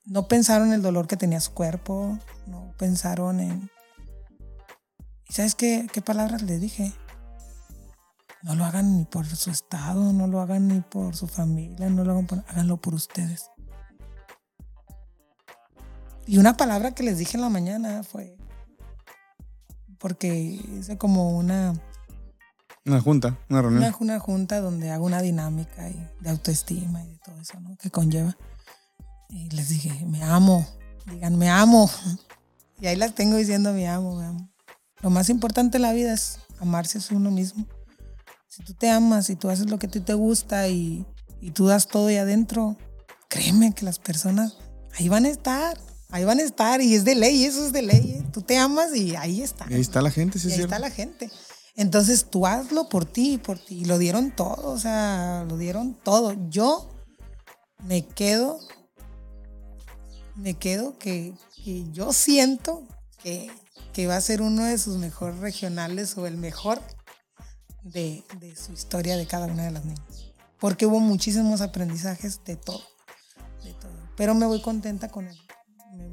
[0.06, 2.18] no pensaron en el dolor que tenía su cuerpo,
[2.48, 3.70] no pensaron en...
[5.28, 6.94] ¿Y sabes qué, qué palabras le dije?
[8.44, 12.04] No lo hagan ni por su estado, no lo hagan ni por su familia, no
[12.04, 13.50] lo hagan por, háganlo por ustedes.
[16.28, 18.38] Y una palabra que les dije en la mañana fue,
[20.00, 21.74] porque hice como una
[22.86, 23.96] una junta, una reunión.
[24.00, 27.76] Una, junta donde hago una dinámica y de autoestima y de todo eso, ¿no?
[27.78, 28.38] Que conlleva.
[29.30, 30.68] Y les dije, me amo,
[31.12, 31.90] digan, me amo.
[32.78, 34.50] Y ahí las tengo diciendo, me amo, me amo.
[35.02, 37.66] Lo más importante en la vida es amarse a uno mismo.
[38.50, 41.06] Si tú te amas y tú haces lo que a ti te gusta y,
[41.40, 42.76] y tú das todo ahí adentro,
[43.30, 44.58] créeme que las personas
[45.00, 45.80] ahí van a estar.
[46.10, 48.18] Ahí van a estar y es de ley, eso es de ley.
[48.20, 48.26] ¿eh?
[48.32, 49.66] Tú te amas y ahí está.
[49.66, 51.32] ahí está la gente, sí, y Ahí está la gente.
[51.76, 53.82] Entonces tú hazlo por ti, por ti.
[53.82, 56.34] Y lo dieron todo, o sea, lo dieron todo.
[56.50, 56.90] Yo
[57.84, 58.60] me quedo,
[60.36, 61.34] me quedo que,
[61.92, 62.84] yo siento
[63.22, 63.52] que,
[64.08, 66.82] va a ser uno de sus mejores regionales o el mejor
[67.84, 68.24] de,
[68.56, 70.34] su historia de cada una de las niñas.
[70.60, 72.82] Porque hubo muchísimos aprendizajes de todo,
[73.64, 73.92] de todo.
[74.16, 75.38] Pero me voy contenta con él.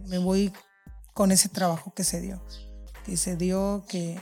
[0.07, 0.53] me voy
[1.15, 2.43] con ese trabajo que se dio.
[3.05, 4.21] Que se dio, que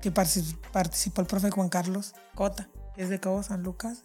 [0.00, 4.02] que participó el profe Juan Carlos Cota, que es de Cabo San Lucas.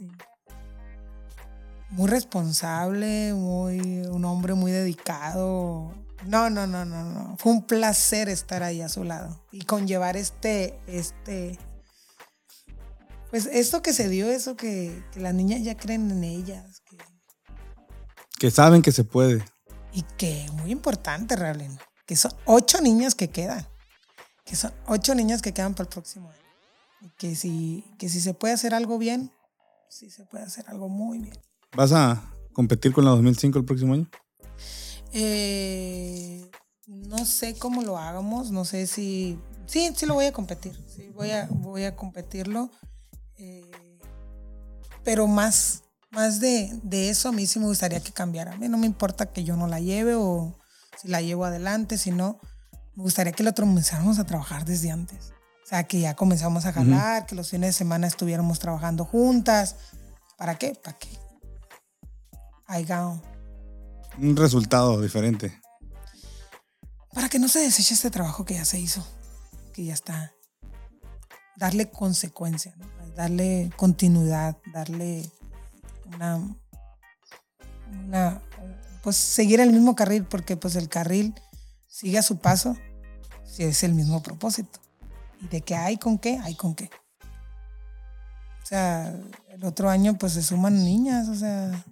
[1.90, 5.94] muy responsable, muy, un hombre muy dedicado.
[6.26, 7.38] No, no, no, no, no.
[7.38, 11.58] Fue un placer estar ahí a su lado y conllevar este, este,
[13.30, 16.82] pues esto que se dio, eso que, las niñas ya creen en ellas.
[16.90, 16.98] Que,
[18.40, 19.46] que saben que se puede.
[19.94, 23.66] Y que muy importante, realmente, que son ocho niñas que quedan
[24.46, 26.40] que son ocho niños que quedan para el próximo año.
[27.02, 29.32] Y que si, que si se puede hacer algo bien,
[29.90, 31.38] sí se puede hacer algo muy bien.
[31.76, 34.10] ¿Vas a competir con la 2005 el próximo año?
[35.12, 36.50] Eh,
[36.88, 39.40] no sé cómo lo hagamos, no sé si...
[39.66, 42.70] Sí, sí lo voy a competir, sí, voy a, voy a competirlo.
[43.38, 43.72] Eh,
[45.04, 48.54] pero más, más de, de, eso a mí sí me gustaría que cambiara.
[48.54, 50.56] A mí no me importa que yo no la lleve o
[51.02, 52.40] si la llevo adelante, sino
[52.96, 55.34] me gustaría que lo comenzáramos a trabajar desde antes.
[55.64, 59.76] O sea, que ya comenzamos a jalar, que los fines de semana estuviéramos trabajando juntas.
[60.38, 60.76] ¿Para qué?
[60.82, 61.10] Para que
[62.68, 63.08] haya
[64.18, 65.60] un resultado diferente.
[67.14, 69.06] Para que no se deseche este trabajo que ya se hizo,
[69.74, 70.34] que ya está.
[71.58, 72.76] Darle consecuencia,
[73.16, 75.32] darle continuidad, darle
[76.14, 76.42] una,
[77.90, 78.42] una,
[79.02, 81.34] pues seguir el mismo carril, porque pues el carril
[81.96, 82.76] sigue a su paso
[83.46, 84.82] si es el mismo propósito.
[85.40, 86.90] Y de que hay con qué, hay con qué.
[88.64, 89.16] O sea,
[89.48, 91.86] el otro año pues se suman niñas, o sea,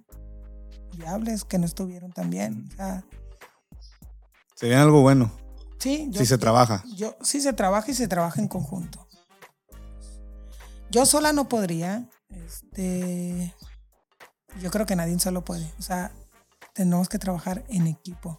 [0.94, 2.68] viables que no estuvieron tan bien.
[2.72, 3.04] O sea,
[4.54, 5.32] Sería algo bueno.
[5.78, 6.84] Sí, si se trabaja.
[6.96, 9.08] Yo, sí se trabaja y se trabaja en conjunto.
[10.90, 12.10] Yo sola no podría.
[12.28, 13.54] Este,
[14.60, 15.72] yo creo que nadie solo puede.
[15.78, 16.12] O sea,
[16.74, 18.38] tenemos que trabajar en equipo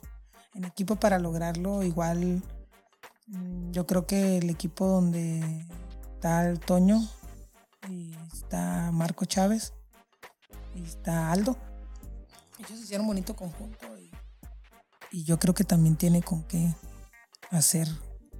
[0.55, 1.83] en equipo para lograrlo.
[1.83, 2.41] Igual
[3.27, 5.65] mm, yo creo que el equipo donde
[6.15, 7.01] está el Toño
[7.89, 9.73] y está Marco Chávez
[10.73, 11.57] y está Aldo,
[12.57, 14.11] ellos hicieron un bonito conjunto y,
[15.11, 16.73] y yo creo que también tiene con qué
[17.51, 17.87] hacer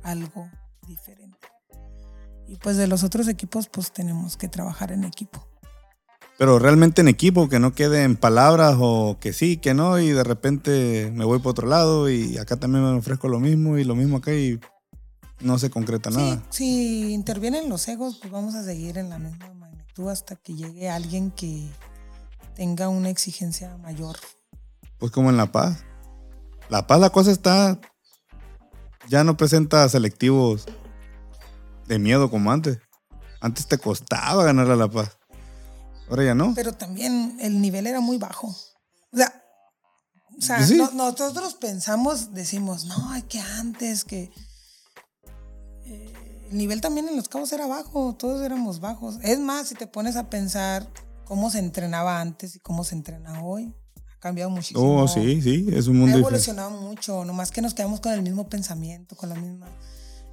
[0.04, 0.50] algo
[0.88, 1.48] diferente.
[2.48, 5.48] Y pues de los otros equipos pues tenemos que trabajar en equipo
[6.38, 10.12] pero realmente en equipo, que no quede en palabras o que sí, que no, y
[10.12, 13.84] de repente me voy por otro lado y acá también me ofrezco lo mismo y
[13.84, 14.60] lo mismo acá y
[15.40, 16.44] no se concreta nada.
[16.50, 20.90] Si intervienen los egos, pues vamos a seguir en la misma magnitud hasta que llegue
[20.90, 21.68] alguien que
[22.56, 24.18] tenga una exigencia mayor.
[24.98, 25.84] Pues como en La Paz.
[26.70, 27.80] La Paz la cosa está,
[29.08, 30.66] ya no presenta selectivos
[31.88, 32.80] de miedo como antes.
[33.40, 35.18] Antes te costaba ganar a La Paz.
[36.10, 36.54] Ahora ya no.
[36.56, 38.48] Pero también el nivel era muy bajo.
[38.48, 39.44] O sea,
[40.38, 44.32] o sea pues nosotros pensamos, decimos, no, hay que antes, que...
[45.86, 49.18] Eh, el nivel también en los cabos era bajo, todos éramos bajos.
[49.24, 50.88] Es más, si te pones a pensar
[51.26, 53.74] cómo se entrenaba antes y cómo se entrena hoy,
[54.16, 55.02] ha cambiado muchísimo.
[55.02, 56.20] Oh, sí, sí, es un mundo ha diferente.
[56.20, 59.68] evolucionado mucho, nomás que nos quedamos con el mismo pensamiento, con la misma...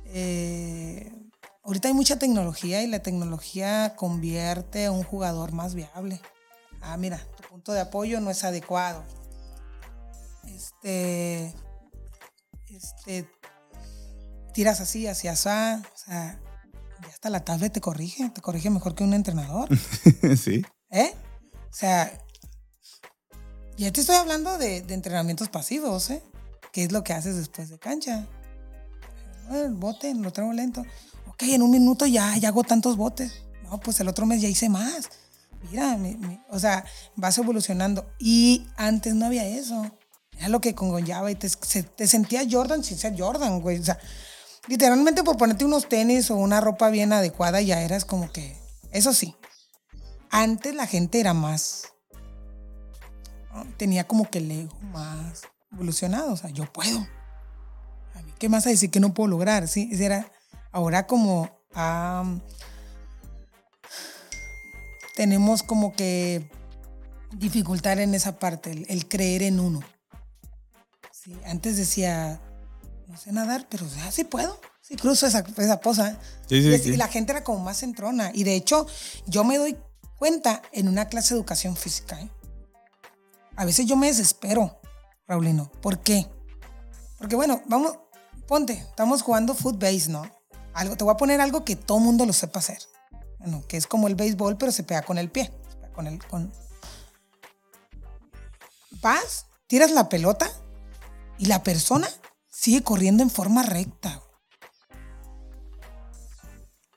[0.07, 1.22] eh,
[1.65, 6.21] ahorita hay mucha tecnología y la tecnología convierte a un jugador más viable.
[6.81, 9.05] Ah, mira, tu punto de apoyo no es adecuado.
[10.49, 11.55] Este...
[12.69, 13.29] Este...
[14.53, 16.41] Tiras así, hacia allá, o sea...
[17.03, 19.69] Ya hasta la tablet te corrige, te corrige mejor que un entrenador.
[20.37, 20.65] sí.
[20.91, 21.13] ¿Eh?
[21.53, 22.13] O sea,
[23.77, 26.23] ya te estoy hablando de, de entrenamientos pasivos, ¿eh?
[26.73, 28.27] ¿Qué es lo que haces después de cancha?
[29.51, 30.85] El bote, lo traigo lento.
[31.43, 33.43] Ok, en un minuto ya, ya hago tantos botes.
[33.65, 35.11] No, pues el otro mes ya hice más.
[35.71, 36.85] Mira, mi- mi- o sea,
[37.17, 38.07] vas evolucionando.
[38.19, 39.91] Y antes no había eso.
[40.39, 43.79] Era lo que conllevaba y te, se- te sentías Jordan sin ser Jordan, güey.
[43.79, 43.99] O sea,
[44.69, 48.57] literalmente por ponerte unos tenis o una ropa bien adecuada ya eras como que,
[48.93, 49.35] eso sí,
[50.31, 51.89] antes la gente era más,
[53.53, 53.65] ¿no?
[53.77, 55.43] tenía como que el ego más
[55.73, 57.07] evolucionado, o sea, yo puedo.
[58.39, 59.69] ¿qué más a decir que no puedo lograr?
[59.69, 60.31] Sí, era,
[60.73, 61.51] ahora como
[65.15, 66.51] tenemos como que
[67.33, 69.81] dificultar en esa parte, el, el creer en uno.
[71.13, 72.41] Sí, antes decía,
[73.07, 74.59] no sé nadar, pero ya sí puedo.
[74.81, 76.19] Sí, cruzo esa, esa poza.
[76.49, 78.33] Sí, sí, y, la gente era como más centrona.
[78.35, 78.87] Y de hecho,
[79.27, 79.77] yo me doy
[80.19, 82.21] cuenta en una clase de educación física.
[82.21, 82.29] ¿eh?
[83.55, 84.81] A veces yo me desespero,
[85.29, 85.71] Raulino.
[85.81, 86.27] ¿Por qué?
[87.19, 87.97] Porque bueno, vamos,
[88.49, 90.29] ponte, estamos jugando footbase, ¿no?
[90.75, 92.79] Algo, te voy a poner algo que todo mundo lo sepa hacer.
[93.39, 95.53] Bueno, que es como el béisbol, pero se pega con el pie.
[95.95, 96.53] Con el, con...
[99.03, 100.51] Vas, tiras la pelota
[101.39, 102.09] y la persona
[102.49, 104.23] sigue corriendo en forma recta.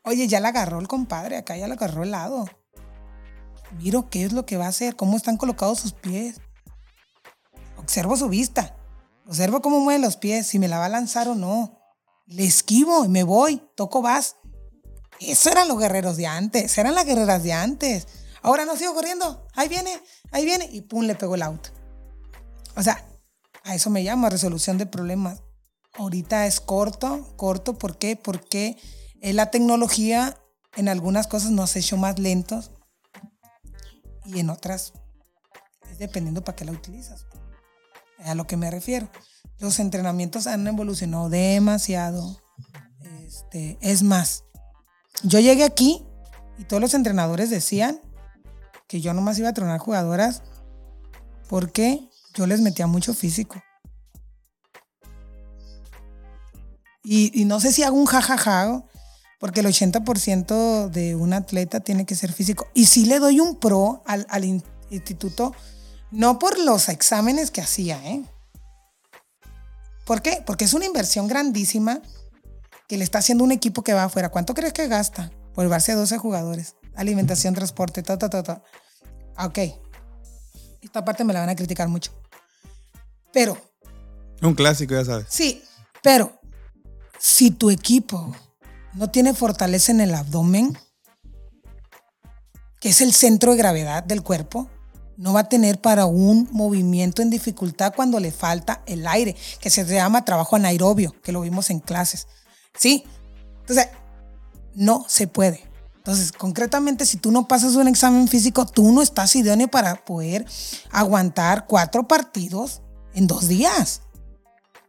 [0.03, 2.47] Oye, ya la agarró el compadre, acá ya la agarró el lado.
[3.79, 6.39] Miro qué es lo que va a hacer, cómo están colocados sus pies.
[7.77, 8.75] Observo su vista.
[9.25, 11.79] Observo cómo mueve los pies, si me la va a lanzar o no.
[12.27, 14.37] Le esquivo y me voy, toco vas.
[15.19, 18.07] Eso eran los guerreros de antes, eran las guerreras de antes.
[18.41, 19.99] Ahora no sigo corriendo, ahí viene,
[20.31, 21.69] ahí viene y pum, le pego el auto.
[22.75, 23.03] O sea,
[23.63, 25.41] a eso me llamo resolución de problemas.
[25.93, 28.15] Ahorita es corto, corto, ¿por qué?
[28.15, 28.77] Porque
[29.21, 30.37] eh, la tecnología
[30.75, 32.71] en algunas cosas nos ha hecho más lentos
[34.25, 34.93] y en otras
[35.89, 37.25] es dependiendo para qué la utilizas.
[38.19, 39.09] A lo que me refiero.
[39.59, 42.41] Los entrenamientos han evolucionado demasiado.
[43.25, 44.43] Este, es más,
[45.23, 46.05] yo llegué aquí
[46.57, 47.99] y todos los entrenadores decían
[48.87, 50.43] que yo nomás iba a tronar jugadoras
[51.47, 53.61] porque yo les metía mucho físico.
[57.07, 58.83] Y, no sé si hago un jajaja,
[59.39, 62.67] porque el 80% de un atleta tiene que ser físico.
[62.73, 65.53] Y sí le doy un pro al, al in- instituto,
[66.09, 68.23] no por los exámenes que hacía, ¿eh?
[70.05, 70.43] ¿Por qué?
[70.45, 72.01] Porque es una inversión grandísima
[72.87, 74.29] que le está haciendo un equipo que va afuera.
[74.29, 76.75] ¿Cuánto crees que gasta por llevarse a 12 jugadores?
[76.95, 78.63] Alimentación, transporte, ta, ta, ta, ta.
[79.35, 79.59] Ah, Ok.
[80.81, 82.11] Esta parte me la van a criticar mucho.
[83.33, 83.57] Pero
[84.41, 85.25] Un clásico, ya sabes.
[85.29, 85.63] Sí,
[86.03, 86.39] pero
[87.19, 88.35] si tu equipo
[88.93, 90.77] no tiene fortaleza en el abdomen,
[92.79, 94.69] que es el centro de gravedad del cuerpo,
[95.17, 99.69] no va a tener para un movimiento en dificultad cuando le falta el aire, que
[99.69, 102.27] se llama trabajo anaerobio, que lo vimos en clases.
[102.77, 103.03] ¿Sí?
[103.61, 103.87] Entonces,
[104.73, 105.63] no se puede.
[105.97, 110.45] Entonces, concretamente, si tú no pasas un examen físico, tú no estás idóneo para poder
[110.91, 112.81] aguantar cuatro partidos
[113.15, 114.01] en dos días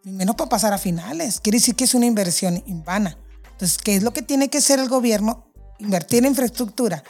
[0.04, 1.40] y menos para pasar a finales.
[1.40, 3.16] Quiere decir que es una inversión invana.
[3.52, 5.50] Entonces, ¿qué es lo que tiene que hacer el gobierno?
[5.78, 7.02] Invertir en infraestructura,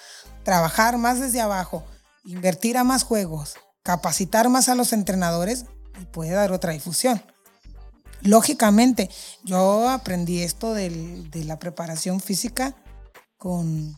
[0.44, 1.84] trabajar más desde abajo,
[2.26, 5.64] invertir a más juegos, capacitar más a los entrenadores
[6.00, 7.22] y puede dar otra difusión.
[8.22, 9.10] Lógicamente,
[9.44, 12.74] yo aprendí esto del- de la preparación física
[13.36, 13.96] con,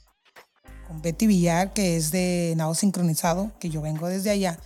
[1.02, 4.58] Betty Villar, que es de nado sincronizado, que yo vengo desde allá,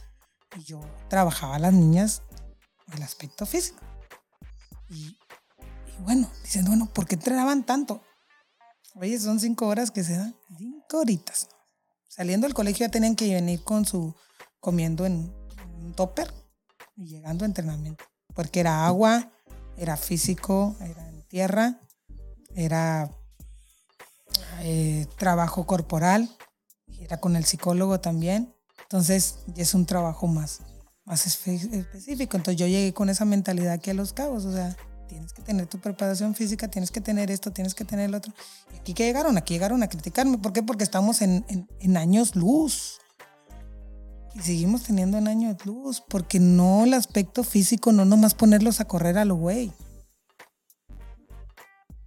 [0.56, 2.22] y yo trabajaba a las niñas
[2.94, 3.80] el aspecto físico.
[4.88, 8.02] Y, y bueno, dicen, bueno, ¿por qué entrenaban tanto?
[8.94, 11.48] Oye, son cinco horas que se dan, cinco horitas.
[12.14, 14.14] Saliendo del colegio ya tenían que venir con su,
[14.60, 15.32] comiendo en
[15.82, 16.30] un topper
[16.94, 18.04] y llegando a entrenamiento.
[18.34, 19.32] Porque era agua,
[19.78, 21.80] era físico, era en tierra,
[22.54, 23.10] era
[24.60, 26.28] eh, trabajo corporal,
[26.98, 28.54] era con el psicólogo también.
[28.82, 30.60] Entonces, es un trabajo más,
[31.06, 32.36] más espe- específico.
[32.36, 34.76] Entonces, yo llegué con esa mentalidad aquí a Los Cabos, o sea,
[35.12, 38.32] tienes que tener tu preparación física, tienes que tener esto, tienes que tener el otro.
[38.72, 40.38] Y aquí que llegaron, aquí llegaron a criticarme.
[40.38, 40.62] ¿Por qué?
[40.62, 42.98] Porque estamos en, en, años luz.
[44.34, 48.86] Y seguimos teniendo en años luz, porque no el aspecto físico, no nomás ponerlos a
[48.86, 49.72] correr a lo güey.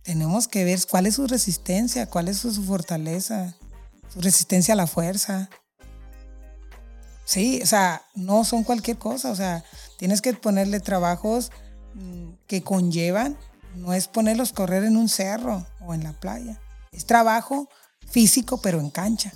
[0.01, 3.55] Tenemos que ver cuál es su resistencia, cuál es su fortaleza,
[4.11, 5.49] su resistencia a la fuerza.
[7.25, 9.63] Sí, o sea, no son cualquier cosa, o sea,
[9.97, 11.51] tienes que ponerle trabajos
[11.93, 13.37] mm, que conllevan,
[13.75, 16.59] no es ponerlos a correr en un cerro o en la playa,
[16.91, 17.67] es trabajo
[18.07, 19.33] físico pero en cancha,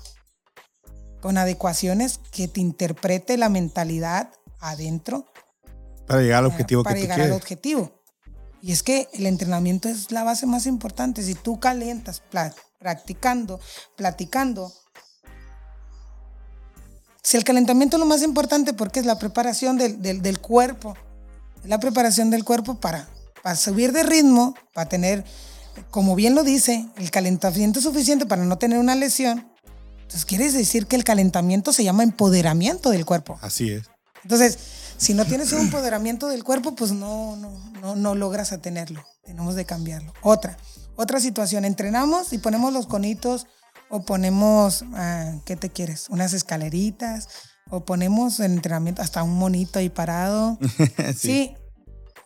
[1.22, 5.26] con adecuaciones que te interprete la mentalidad adentro.
[6.07, 7.91] Para llegar al objetivo para llegar al objetivo.
[8.61, 11.23] Y es que el entrenamiento es la base más importante.
[11.23, 12.22] Si tú calientas
[12.80, 13.60] practicando,
[13.95, 14.73] platicando,
[17.23, 20.98] si el calentamiento es lo más importante porque es la preparación del, del, cuerpo,
[21.64, 23.07] la preparación del cuerpo para,
[23.44, 25.23] para subir de ritmo, para tener,
[25.91, 29.48] como bien lo dice, el calentamiento suficiente para no tener una lesión.
[30.02, 33.38] Entonces, quiere decir que el calentamiento se llama empoderamiento del cuerpo.
[33.41, 33.90] Así es.
[34.23, 34.57] Entonces,
[34.98, 39.06] si no tienes un empoderamiento del cuerpo, pues no, no, no, no logras tenerlo.
[39.23, 40.14] Tenemos de cambiarlo.
[40.22, 40.57] Otra,
[40.95, 43.48] otra situación, entrenamos y ponemos los conitos
[43.90, 46.07] o ponemos, ah, ¿qué te quieres?
[46.10, 47.27] Unas escaleritas,
[47.69, 50.57] o ponemos en entrenamiento hasta un monito ahí parado.
[50.97, 51.13] sí.
[51.15, 51.55] sí.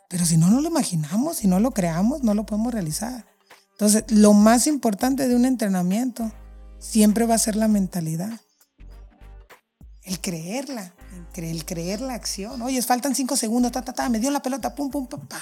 [0.10, 3.26] Pero si no nos lo imaginamos, si no lo creamos, no lo podemos realizar.
[3.72, 6.32] Entonces, lo más importante de un entrenamiento
[6.78, 8.40] siempre va a ser la mentalidad.
[10.04, 10.94] El creerla,
[11.34, 12.62] el, creer la acción.
[12.62, 15.42] Oye, faltan cinco segundos, ta, ta, ta, me dio la pelota, pum, pum, pa, pa.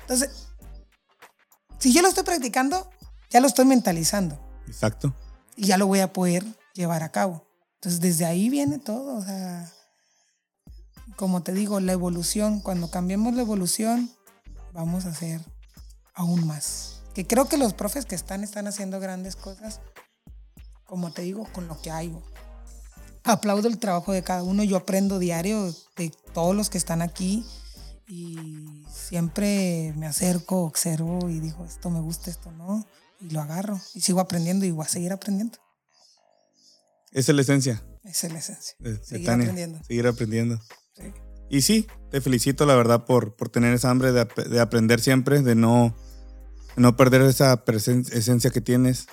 [0.00, 0.30] Entonces,
[1.78, 2.90] si yo lo estoy practicando,
[3.28, 4.40] ya lo estoy mentalizando.
[4.66, 5.14] Exacto.
[5.56, 7.46] Y ya lo voy a poder llevar a cabo.
[7.84, 9.14] Entonces, desde ahí viene todo.
[9.18, 9.70] O sea,
[11.16, 14.10] como te digo, la evolución, cuando cambiemos la evolución,
[14.72, 15.42] vamos a hacer
[16.14, 17.02] aún más.
[17.14, 19.82] Que creo que los profes que están, están haciendo grandes cosas,
[20.86, 22.16] como te digo, con lo que hay.
[23.22, 27.44] Aplaudo el trabajo de cada uno, yo aprendo diario de todos los que están aquí
[28.08, 32.86] y siempre me acerco, observo y digo, esto me gusta, esto no
[33.20, 35.58] y lo agarro y sigo aprendiendo y voy a seguir aprendiendo.
[37.14, 37.82] Esa es la esencia.
[38.02, 38.76] Esa es la esencia.
[39.02, 39.82] seguir aprendiendo.
[39.84, 40.60] Seguir aprendiendo.
[41.48, 45.40] Y sí, te felicito la verdad por, por tener esa hambre de, de aprender siempre,
[45.40, 45.96] de no,
[46.76, 49.06] no perder esa esencia que tienes.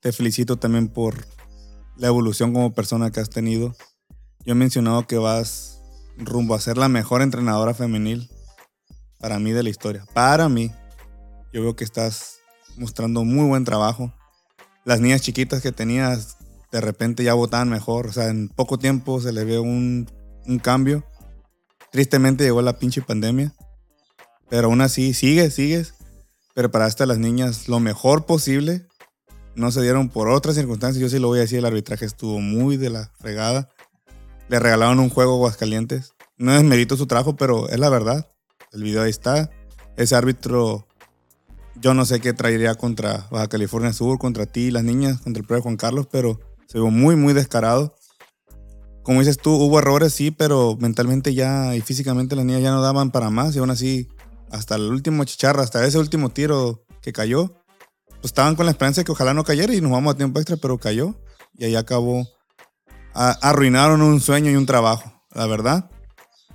[0.00, 1.26] Te felicito también por
[1.96, 3.76] la evolución como persona que has tenido.
[4.44, 5.82] Yo he mencionado que vas
[6.16, 8.30] rumbo a ser la mejor entrenadora femenil
[9.18, 10.06] para mí de la historia.
[10.14, 10.72] Para mí.
[11.52, 12.38] Yo veo que estás
[12.76, 14.12] mostrando muy buen trabajo.
[14.84, 16.38] Las niñas chiquitas que tenías
[16.74, 20.10] de repente ya votaban mejor, o sea, en poco tiempo se le ve un,
[20.44, 21.04] un cambio.
[21.92, 23.54] Tristemente llegó la pinche pandemia,
[24.50, 25.94] pero aún así sigues, sigues.
[26.52, 28.88] Preparaste a las niñas lo mejor posible.
[29.54, 31.00] No se dieron por otras circunstancias.
[31.00, 33.70] Yo sí lo voy a decir, el arbitraje estuvo muy de la fregada.
[34.48, 36.12] Le regalaron un juego a.
[36.38, 38.32] No es mérito su trabajo, pero es la verdad.
[38.72, 39.48] El video ahí está.
[39.96, 40.88] Ese árbitro
[41.80, 45.46] yo no sé qué traería contra Baja California Sur, contra ti, las niñas, contra el
[45.46, 47.94] propio Juan Carlos, pero se vio muy, muy descarado.
[49.02, 52.80] Como dices tú, hubo errores, sí, pero mentalmente ya y físicamente las niñas ya no
[52.80, 54.08] daban para más y aún así,
[54.50, 57.52] hasta el último chicharra, hasta ese último tiro que cayó,
[58.08, 60.40] pues estaban con la esperanza de que ojalá no cayera y nos vamos a tiempo
[60.40, 61.14] extra, pero cayó
[61.54, 62.26] y ahí acabó.
[63.12, 65.90] arruinaron un sueño y un trabajo, la verdad.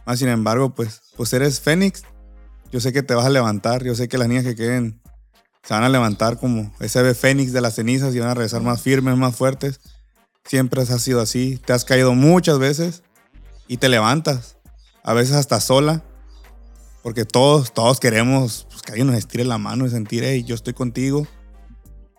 [0.05, 2.03] Más sin embargo, pues, pues eres Fénix.
[2.71, 5.01] Yo sé que te vas a levantar, yo sé que las niñas que queden
[5.63, 8.61] se van a levantar como ese ave fénix de las cenizas y van a regresar
[8.61, 9.79] más firmes, más fuertes.
[10.45, 11.59] Siempre has sido así.
[11.65, 13.03] Te has caído muchas veces
[13.67, 14.57] y te levantas.
[15.03, 16.03] A veces hasta sola.
[17.03, 20.55] Porque todos, todos queremos pues, que alguien nos estire la mano y sentir, hey, yo
[20.55, 21.27] estoy contigo.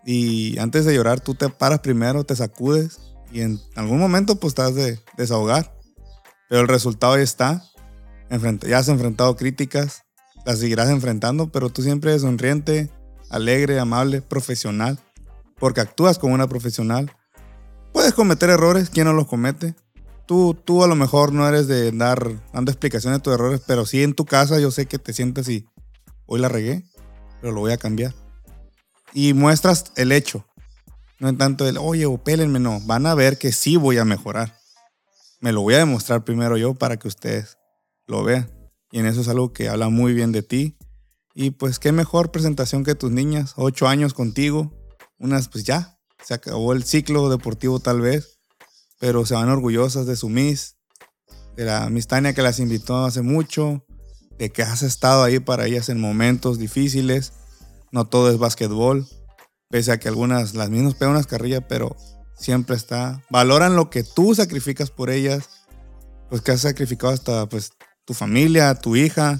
[0.05, 2.99] Y antes de llorar, tú te paras primero, te sacudes
[3.31, 5.73] y en algún momento pues estás de desahogar.
[6.49, 7.63] Pero el resultado ya está.
[8.67, 10.03] ya has enfrentado críticas,
[10.45, 12.89] las seguirás enfrentando, pero tú siempre sonriente,
[13.29, 14.99] alegre, amable, profesional,
[15.59, 17.11] porque actúas como una profesional.
[17.91, 19.75] Puedes cometer errores, ¿quién no los comete?
[20.25, 23.85] Tú, tú a lo mejor no eres de dar dando explicaciones de tus errores, pero
[23.85, 25.67] sí en tu casa yo sé que te sientes y
[26.25, 26.85] hoy la regué,
[27.41, 28.15] pero lo voy a cambiar.
[29.13, 30.45] Y muestras el hecho.
[31.19, 32.79] No en tanto el, oye, o pélenme, no.
[32.81, 34.57] Van a ver que sí voy a mejorar.
[35.39, 37.57] Me lo voy a demostrar primero yo para que ustedes
[38.07, 38.49] lo vean.
[38.91, 40.77] Y en eso es algo que habla muy bien de ti
[41.33, 44.73] y pues qué mejor presentación que tus niñas, ocho años contigo,
[45.17, 48.39] unas pues ya, se acabó el ciclo deportivo tal vez,
[48.99, 50.77] pero se van orgullosas de su Miss,
[51.55, 53.85] de la Miss que las invitó hace mucho,
[54.37, 57.33] de que has estado ahí para ellas en momentos difíciles.
[57.91, 59.07] No todo es básquetbol,
[59.69, 61.95] pese a que algunas, las mismas pegan unas carrillas, pero
[62.35, 63.23] siempre está.
[63.29, 65.49] Valoran lo que tú sacrificas por ellas,
[66.29, 67.71] pues que has sacrificado hasta pues
[68.05, 69.39] tu familia, tu hija,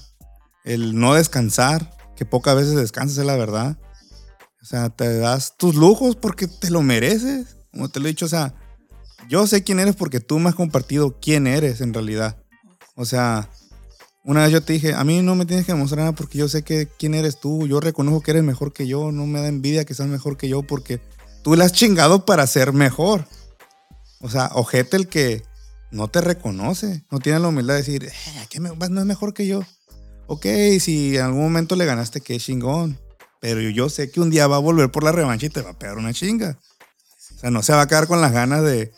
[0.63, 3.77] el no descansar, que pocas veces descansas, es la verdad.
[4.61, 7.57] O sea, te das tus lujos porque te lo mereces.
[7.71, 8.53] Como te lo he dicho, o sea,
[9.27, 12.37] yo sé quién eres porque tú me has compartido quién eres en realidad.
[12.95, 13.49] O sea,
[14.23, 16.47] una vez yo te dije, a mí no me tienes que demostrar nada porque yo
[16.47, 17.65] sé que quién eres tú.
[17.65, 19.11] Yo reconozco que eres mejor que yo.
[19.11, 21.01] No me da envidia que seas mejor que yo porque
[21.43, 23.25] tú le has chingado para ser mejor.
[24.19, 25.41] O sea, ojete el que
[25.89, 27.03] no te reconoce.
[27.09, 28.11] No tiene la humildad de decir, eh,
[28.49, 29.61] ¿qué me, no es mejor que yo.
[30.27, 30.45] Ok,
[30.79, 32.99] si en algún momento le ganaste, qué chingón.
[33.41, 35.71] Pero yo sé que un día va a volver por la revancha y te va
[35.71, 36.57] a pegar una chinga.
[37.35, 38.93] O sea, no se va a quedar con las ganas de...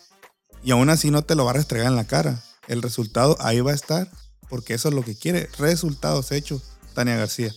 [0.64, 2.44] Y aún así no te lo va a restregar en la cara.
[2.68, 4.10] El resultado ahí va a estar
[4.50, 5.50] porque eso es lo que quiere.
[5.58, 6.62] Resultados hechos,
[6.94, 7.54] Tania García.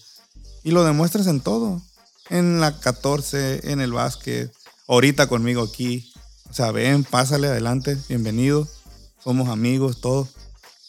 [0.62, 1.82] Y lo demuestras en todo.
[2.30, 4.52] En la 14, en el básquet,
[4.86, 6.12] ahorita conmigo aquí.
[6.48, 8.66] O sea, ven, pásale adelante, bienvenido.
[9.22, 10.28] Somos amigos, todos.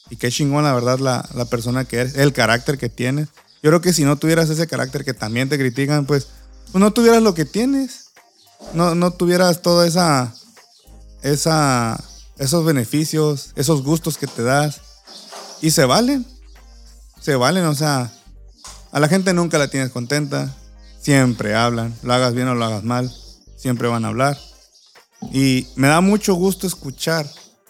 [0.09, 3.29] Y qué chingón, la verdad, la, la persona que eres, el carácter que tienes.
[3.63, 6.27] Yo creo que si no tuvieras ese carácter que también te critican, pues,
[6.71, 8.11] pues no tuvieras lo que tienes.
[8.73, 10.33] No, no tuvieras toda esa,
[11.21, 12.01] esa,
[12.37, 14.81] esos beneficios, esos gustos que te das.
[15.61, 16.25] Y se valen.
[17.19, 18.11] Se valen, o sea,
[18.91, 20.55] a la gente nunca la tienes contenta.
[21.01, 23.13] Siempre hablan, lo hagas bien o lo hagas mal,
[23.55, 24.37] siempre van a hablar.
[25.31, 27.25] Y me da mucho gusto escuchar,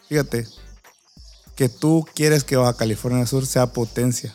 [0.10, 0.48] fíjate,
[1.56, 4.34] que tú quieres que Baja California Sur sea potencia.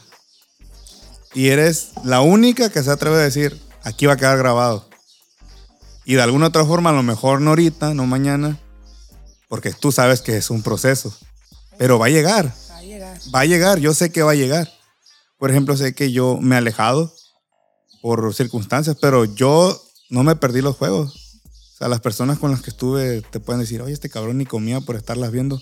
[1.34, 4.88] Y eres la única que se atreve a decir, aquí va a quedar grabado.
[6.04, 8.58] Y de alguna otra forma, a lo mejor no ahorita, no mañana,
[9.48, 11.14] porque tú sabes que es un proceso.
[11.78, 12.52] Pero va a llegar
[13.34, 14.68] va a llegar, yo sé que va a llegar.
[15.38, 17.12] Por ejemplo, sé que yo me he alejado
[18.00, 19.80] por circunstancias, pero yo
[20.10, 21.40] no me perdí los juegos.
[21.74, 24.46] O sea, las personas con las que estuve te pueden decir, oye, este cabrón ni
[24.46, 25.60] comía por estarlas viendo.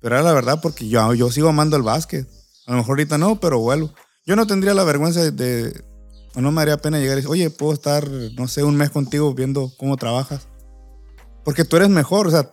[0.00, 2.26] Pero era la verdad porque yo, yo sigo amando el básquet.
[2.66, 3.92] A lo mejor ahorita no, pero vuelvo.
[4.26, 5.84] Yo no tendría la vergüenza de,
[6.34, 9.32] no me haría pena llegar y decir, oye, puedo estar, no sé, un mes contigo
[9.34, 10.48] viendo cómo trabajas.
[11.44, 12.50] Porque tú eres mejor, o sea,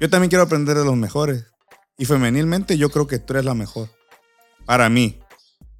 [0.00, 1.44] yo también quiero aprender de los mejores.
[1.98, 3.88] Y femenilmente yo creo que tú eres la mejor.
[4.64, 5.18] Para mí.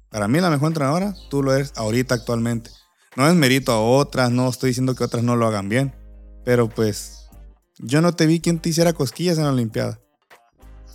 [0.09, 2.71] Para mí la mejor entrenadora, tú lo eres ahorita actualmente.
[3.15, 5.95] No es mérito a otras, no estoy diciendo que otras no lo hagan bien.
[6.43, 7.29] Pero pues
[7.77, 10.01] yo no te vi quien te hiciera cosquillas en la Olimpiada.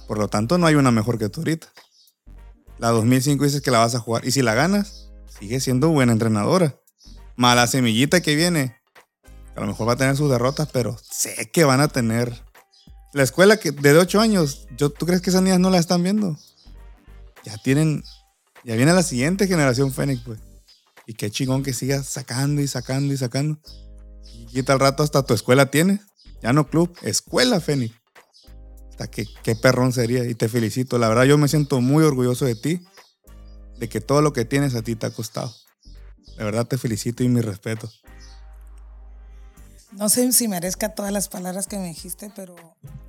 [0.07, 1.69] Por lo tanto, no hay una mejor que tú ahorita.
[2.79, 4.27] La 2005 dices que la vas a jugar.
[4.27, 6.81] Y si la ganas, sigue siendo buena entrenadora.
[7.37, 8.77] Mala semillita que viene.
[9.57, 12.43] A lo mejor va a tener sus derrotas, pero sé que van a tener
[13.13, 16.03] la escuela que de 8 años, yo, ¿tú crees que esas niñas no la están
[16.03, 16.37] viendo?
[17.45, 18.03] Ya tienen,
[18.65, 20.41] ya viene la siguiente generación Fénix, pues.
[21.07, 23.61] Y qué chingón que sigas sacando y sacando y sacando.
[24.33, 26.01] Y quita el rato hasta tu escuela tienes.
[26.43, 27.95] Ya no club, escuela Fénix.
[28.97, 30.25] Que, qué perrón sería.
[30.25, 30.99] Y te felicito.
[30.99, 32.81] La verdad, yo me siento muy orgulloso de ti.
[33.79, 35.55] De que todo lo que tienes a ti te ha costado.
[36.37, 37.91] De verdad te felicito y mi respeto.
[39.93, 42.57] No sé si merezca todas las palabras que me dijiste, pero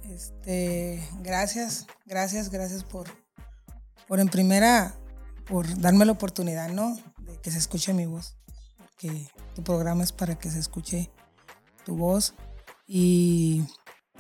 [0.03, 3.07] este, gracias, gracias, gracias por,
[4.07, 4.93] por en primera,
[5.47, 6.95] por darme la oportunidad, ¿no?
[7.17, 8.35] De que se escuche mi voz.
[8.77, 11.09] Porque tu programa es para que se escuche
[11.85, 12.35] tu voz.
[12.87, 13.63] Y,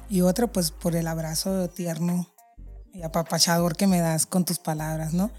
[0.09, 2.27] y otra, pues por el abrazo tierno
[2.93, 5.31] y apapachador que me das con tus palabras, ¿no?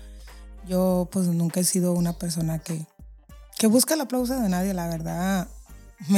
[0.66, 2.86] Yo pues nunca he sido una persona que,
[3.56, 5.48] que busca el aplauso de nadie, la verdad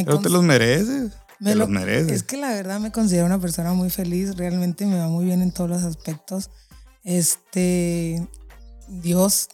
[0.05, 1.12] pero te los mereces.
[1.39, 2.12] Me te los mereces.
[2.12, 4.37] Es que la verdad me considero una persona muy feliz.
[4.37, 6.51] Realmente me va muy bien en todos los aspectos.
[7.05, 8.27] Este.
[8.89, 9.49] Dios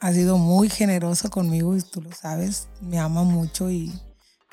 [0.00, 2.68] ha sido muy generoso conmigo y tú lo sabes.
[2.80, 3.92] Me ama mucho y,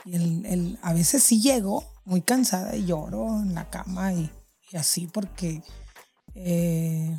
[0.05, 4.31] el, a veces sí llego muy cansada y lloro en la cama y,
[4.73, 5.61] así porque.
[6.35, 7.15] Eh,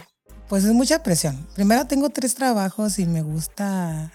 [0.49, 1.47] pues es mucha presión.
[1.55, 4.13] Primero tengo tres trabajos y me gusta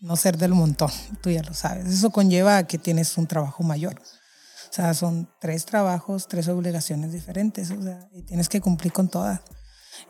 [0.00, 0.90] no ser del montón,
[1.22, 1.86] tú ya lo sabes.
[1.86, 4.00] Eso conlleva que tienes un trabajo mayor.
[4.00, 9.08] O sea, son tres trabajos, tres obligaciones diferentes, o sea, y tienes que cumplir con
[9.08, 9.40] todas.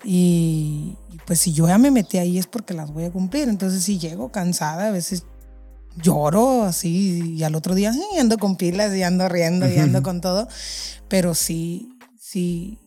[0.03, 0.97] Y,
[1.27, 3.49] pues si yo ya me metí ahí es porque las voy a cumplir.
[3.49, 5.25] Entonces si llego cansada, a veces
[5.97, 10.21] lloro así y al otro día ando con pilas y ando riendo y ando con
[10.21, 10.49] todo.
[11.09, 12.79] Pero sí, sí,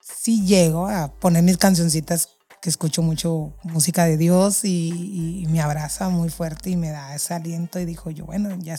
[0.00, 2.28] sí llego a poner mis cancioncitas
[2.60, 7.34] que escucho mucho música de Dios y, me abraza muy fuerte y me da ese
[7.34, 8.76] aliento y dijo yo, bueno, ya,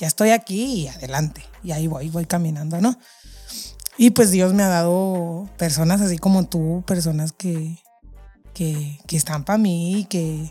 [0.00, 1.42] ya estoy aquí y adelante.
[1.62, 2.98] Y ahí voy, voy caminando, ¿no?
[3.98, 7.78] Y pues Dios me ha dado personas así como tú, personas que,
[8.54, 10.50] que, que están para mí, que,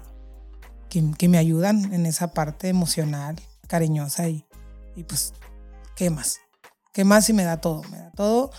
[0.89, 3.35] que, me ayudan en esa parte emocional,
[3.67, 4.45] cariñosa y,
[4.95, 5.33] y pues,
[5.95, 6.39] ¿qué más?
[6.93, 7.83] ¿Qué más si me da todo?
[7.91, 8.51] Me da todo,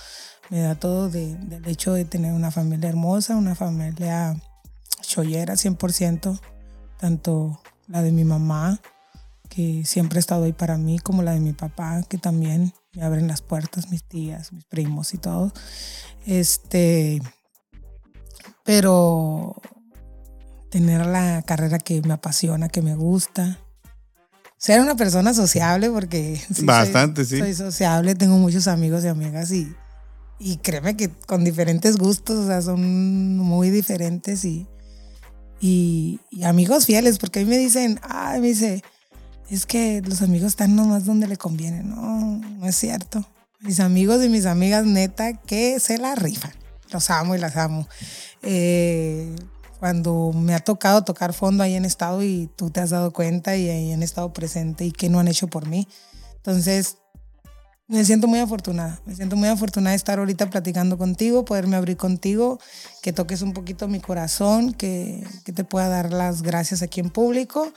[0.51, 4.41] me da todo de, del hecho de tener una familia hermosa, una familia
[5.01, 6.41] chollera 100%,
[6.99, 8.81] tanto la de mi mamá,
[9.49, 13.03] que siempre ha estado ahí para mí, como la de mi papá, que también me
[13.03, 15.53] abren las puertas, mis tías, mis primos y todo.
[16.27, 17.21] Este,
[18.65, 19.57] pero
[20.71, 23.59] tener la carrera que me apasiona, que me gusta.
[24.57, 27.43] Ser una persona sociable, porque bastante, soy, sí.
[27.43, 29.73] Soy sociable, tengo muchos amigos y amigas y,
[30.39, 34.67] y créeme que con diferentes gustos, o sea, son muy diferentes y,
[35.61, 38.83] y, y amigos fieles, porque a mí me dicen, ay, me dice,
[39.51, 41.83] es que los amigos están nomás donde le conviene.
[41.83, 43.25] No, no es cierto.
[43.61, 46.53] Mis amigos y mis amigas, neta, que se la rifan.
[46.91, 47.89] Los amo y las amo.
[48.43, 49.35] Eh,
[49.79, 53.57] cuando me ha tocado tocar fondo ahí en estado y tú te has dado cuenta
[53.57, 55.87] y ahí han estado presente y que no han hecho por mí.
[56.37, 56.97] Entonces,
[57.89, 59.01] me siento muy afortunada.
[59.07, 62.59] Me siento muy afortunada de estar ahorita platicando contigo, poderme abrir contigo,
[63.03, 67.11] que toques un poquito mi corazón, que, que te pueda dar las gracias aquí en
[67.11, 67.73] público.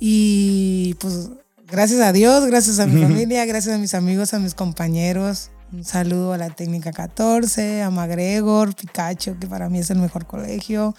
[0.00, 1.28] Y pues
[1.66, 5.50] gracias a Dios, gracias a mi familia, gracias a mis amigos, a mis compañeros.
[5.72, 10.26] Un saludo a la técnica 14, a Magregor, Picacho, que para mí es el mejor
[10.26, 10.94] colegio.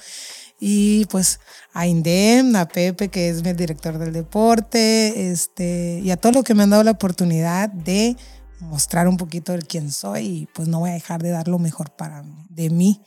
[0.59, 1.39] Y pues
[1.73, 6.43] a Indem, a Pepe, que es mi director del deporte, este, y a todos los
[6.43, 8.15] que me han dado la oportunidad de
[8.61, 10.25] mostrar un poquito de quién soy.
[10.25, 13.01] Y pues no voy a dejar de dar lo mejor para mí, de mí,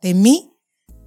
[0.00, 0.54] de mí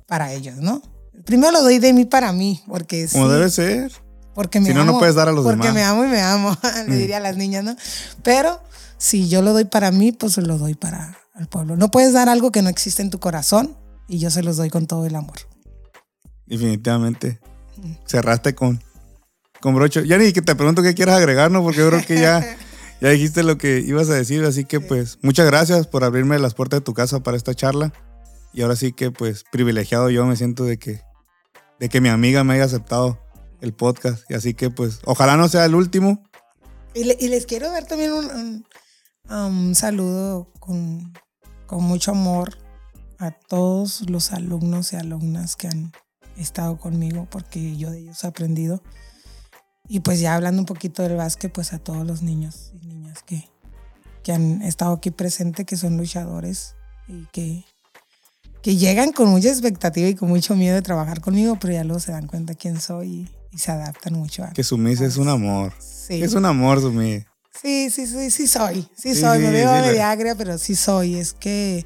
[0.05, 0.81] para ellos, ¿no?
[1.25, 3.91] Primero lo doy de mí para mí, porque Como sí, debe ser.
[4.35, 5.73] porque me Si no, amo, no puedes dar a los porque demás.
[5.73, 6.55] me amo y me amo,
[6.87, 6.97] le Mm.
[6.99, 7.75] diría a las niñas, ¿no?
[8.21, 8.59] Pero
[8.97, 11.75] si yo lo doy para mí, pues se lo doy para el pueblo.
[11.77, 13.77] No puedes dar algo que no existe en tu corazón
[14.07, 15.37] y yo se los doy con todo el amor.
[16.45, 17.39] Definitivamente.
[18.05, 18.81] Cerraste con,
[19.61, 20.01] con brocho.
[20.01, 21.61] Ya ni que te pregunto qué quieres agregar, ¿no?
[21.63, 22.57] Porque yo creo que ya,
[23.01, 24.43] ya dijiste lo que ibas a decir.
[24.45, 27.93] Así que, pues, muchas gracias por abrirme las puertas de tu casa para esta charla.
[28.53, 31.01] Y ahora sí que, pues, privilegiado yo me siento de que,
[31.79, 33.19] de que mi amiga me haya aceptado
[33.61, 34.23] el podcast.
[34.29, 36.23] Y así que, pues, ojalá no sea el último.
[36.93, 38.65] Y, le- y les quiero dar también un, un-
[39.29, 41.13] un saludo con,
[41.65, 42.57] con mucho amor
[43.17, 45.91] a todos los alumnos y alumnas que han
[46.37, 48.81] estado conmigo, porque yo de ellos he aprendido.
[49.87, 53.23] Y pues ya hablando un poquito del básquet, pues a todos los niños y niñas
[53.23, 53.47] que,
[54.23, 56.75] que han estado aquí presentes, que son luchadores
[57.07, 57.63] y que,
[58.61, 61.99] que llegan con mucha expectativa y con mucho miedo de trabajar conmigo, pero ya luego
[61.99, 65.29] se dan cuenta quién soy y, y se adaptan mucho a Que Sumis es un
[65.29, 65.73] amor.
[65.79, 66.21] Sí.
[66.21, 67.25] Es un amor, Sumis.
[67.61, 68.81] Sí, sí, sí, sí soy.
[68.95, 69.37] Sí, Sí, soy.
[69.39, 71.15] sí, me veo la- media agria, pero sí soy.
[71.15, 71.85] Es que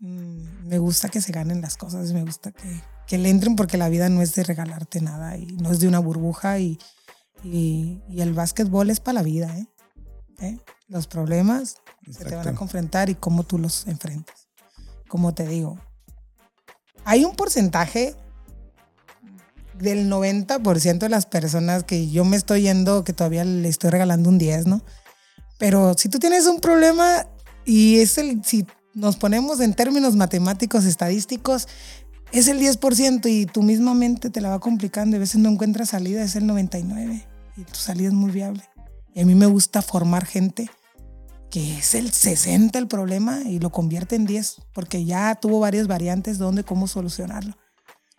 [0.00, 3.76] mm, me gusta que se ganen las cosas, me gusta que, que le entren porque
[3.78, 6.78] la vida no es de regalarte nada y no es de una burbuja y,
[7.42, 9.66] y, y el básquetbol es para la vida, ¿eh?
[10.40, 10.58] ¿Eh?
[10.88, 11.76] Los problemas
[12.10, 14.46] se te van a confrontar y cómo tú los enfrentas.
[15.08, 15.78] Como te digo,
[17.04, 18.14] hay un porcentaje
[19.78, 24.28] del 90% de las personas que yo me estoy yendo, que todavía le estoy regalando
[24.28, 24.82] un 10, ¿no?
[25.58, 27.26] Pero si tú tienes un problema
[27.64, 31.68] y es el, si nos ponemos en términos matemáticos, estadísticos,
[32.32, 35.48] es el 10% y tu misma mente te la va complicando y a veces no
[35.48, 37.24] encuentras salida, es el 99%
[37.56, 38.62] y tu salida es muy viable.
[39.14, 40.70] Y a mí me gusta formar gente
[41.50, 45.86] que es el 60 el problema y lo convierte en 10 porque ya tuvo varias
[45.86, 47.56] variantes de dónde, cómo solucionarlo.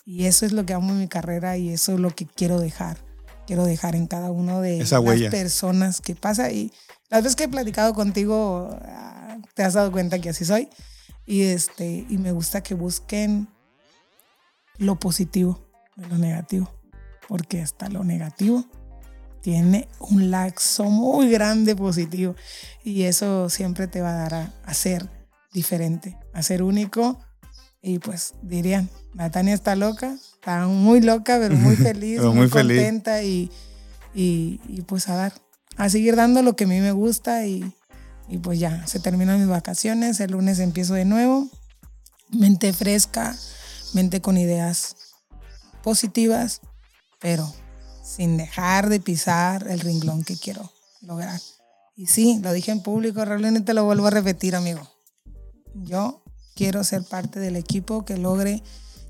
[0.10, 2.60] Y eso es lo que amo en mi carrera y eso es lo que quiero
[2.60, 2.98] dejar.
[3.46, 5.30] Quiero dejar en cada uno de Esa las huella.
[5.30, 6.50] personas que pasa.
[6.50, 6.74] Y
[7.12, 10.68] las veces que he platicado contigo, ah, te has dado cuenta que así soy.
[11.28, 13.50] Y, este, y me gusta que busquen
[14.80, 16.74] lo positivo de lo negativo.
[17.28, 18.66] Porque hasta lo negativo
[19.44, 22.34] tiene un laxo muy grande positivo.
[22.84, 25.08] Y eso siempre te va a dar a, a ser
[25.54, 27.20] diferente, a ser único.
[27.82, 32.50] Y pues dirían, Natania está loca, está muy loca, pero muy feliz, Pero muy, muy
[32.50, 32.78] feliz.
[32.78, 33.50] contenta y,
[34.14, 35.34] y, y, pues a dar,
[35.78, 37.74] a seguir dando lo que a mí me gusta y,
[38.28, 41.50] y pues ya, se terminan mis vacaciones, el lunes empiezo de nuevo,
[42.32, 43.36] mente fresca,
[43.94, 44.96] mente con ideas
[45.82, 46.62] positivas,
[47.20, 47.52] pero
[48.04, 51.40] sin dejar de pisar el renglón que quiero lograr.
[51.96, 54.82] Y sí, lo dije en público, realmente te lo vuelvo a repetir, amigo.
[55.74, 56.24] Yo
[56.56, 58.64] quiero ser parte del equipo que logre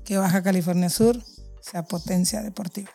[0.04, 1.20] que Baja California Sur
[1.60, 2.90] sea potencia deportiva.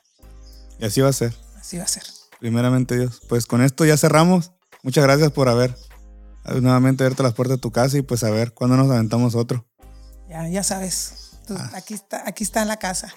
[0.80, 1.34] Y así va a ser.
[1.60, 2.04] Así va a ser.
[2.40, 3.22] Primeramente Dios.
[3.30, 4.52] Pues con esto ya cerramos.
[4.84, 5.76] Muchas gracias por haber
[6.62, 9.66] nuevamente abierto las puertas de tu casa y pues a ver cuándo nos aventamos otro.
[10.30, 11.32] Ya, ya sabes.
[11.50, 11.72] Ah.
[11.76, 13.14] Aquí, está, aquí está en la casa.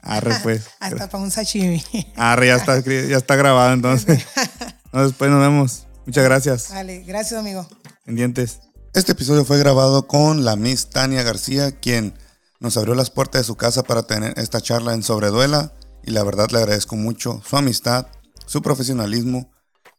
[0.00, 0.68] Arre, pues.
[0.80, 1.82] Hasta para un sashimi.
[2.16, 4.24] Arre, ya está, ya está grabado entonces.
[4.92, 5.86] después nos vemos.
[6.06, 6.70] Muchas gracias.
[6.70, 7.66] Vale, gracias, amigo.
[8.04, 8.60] Pendientes.
[8.94, 12.18] Este episodio fue grabado con la Miss Tania García, quien
[12.58, 15.74] nos abrió las puertas de su casa para tener esta charla en Sobreduela.
[16.02, 18.06] Y la verdad le agradezco mucho su amistad,
[18.46, 19.52] su profesionalismo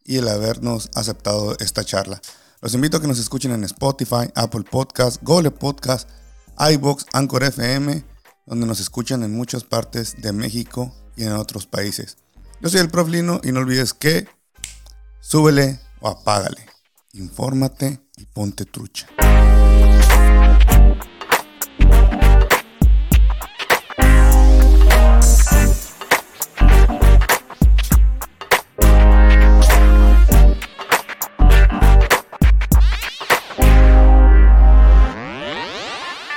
[0.04, 2.20] y el habernos aceptado esta charla.
[2.60, 6.08] Los invito a que nos escuchen en Spotify, Apple Podcast, Google Podcast,
[6.58, 8.04] iBox, Anchor FM,
[8.44, 12.18] donde nos escuchan en muchas partes de México y en otros países.
[12.60, 14.26] Yo soy el Prof Lino y no olvides que
[15.20, 16.66] súbele o apágale.
[17.12, 19.06] Infórmate y ponte trucha.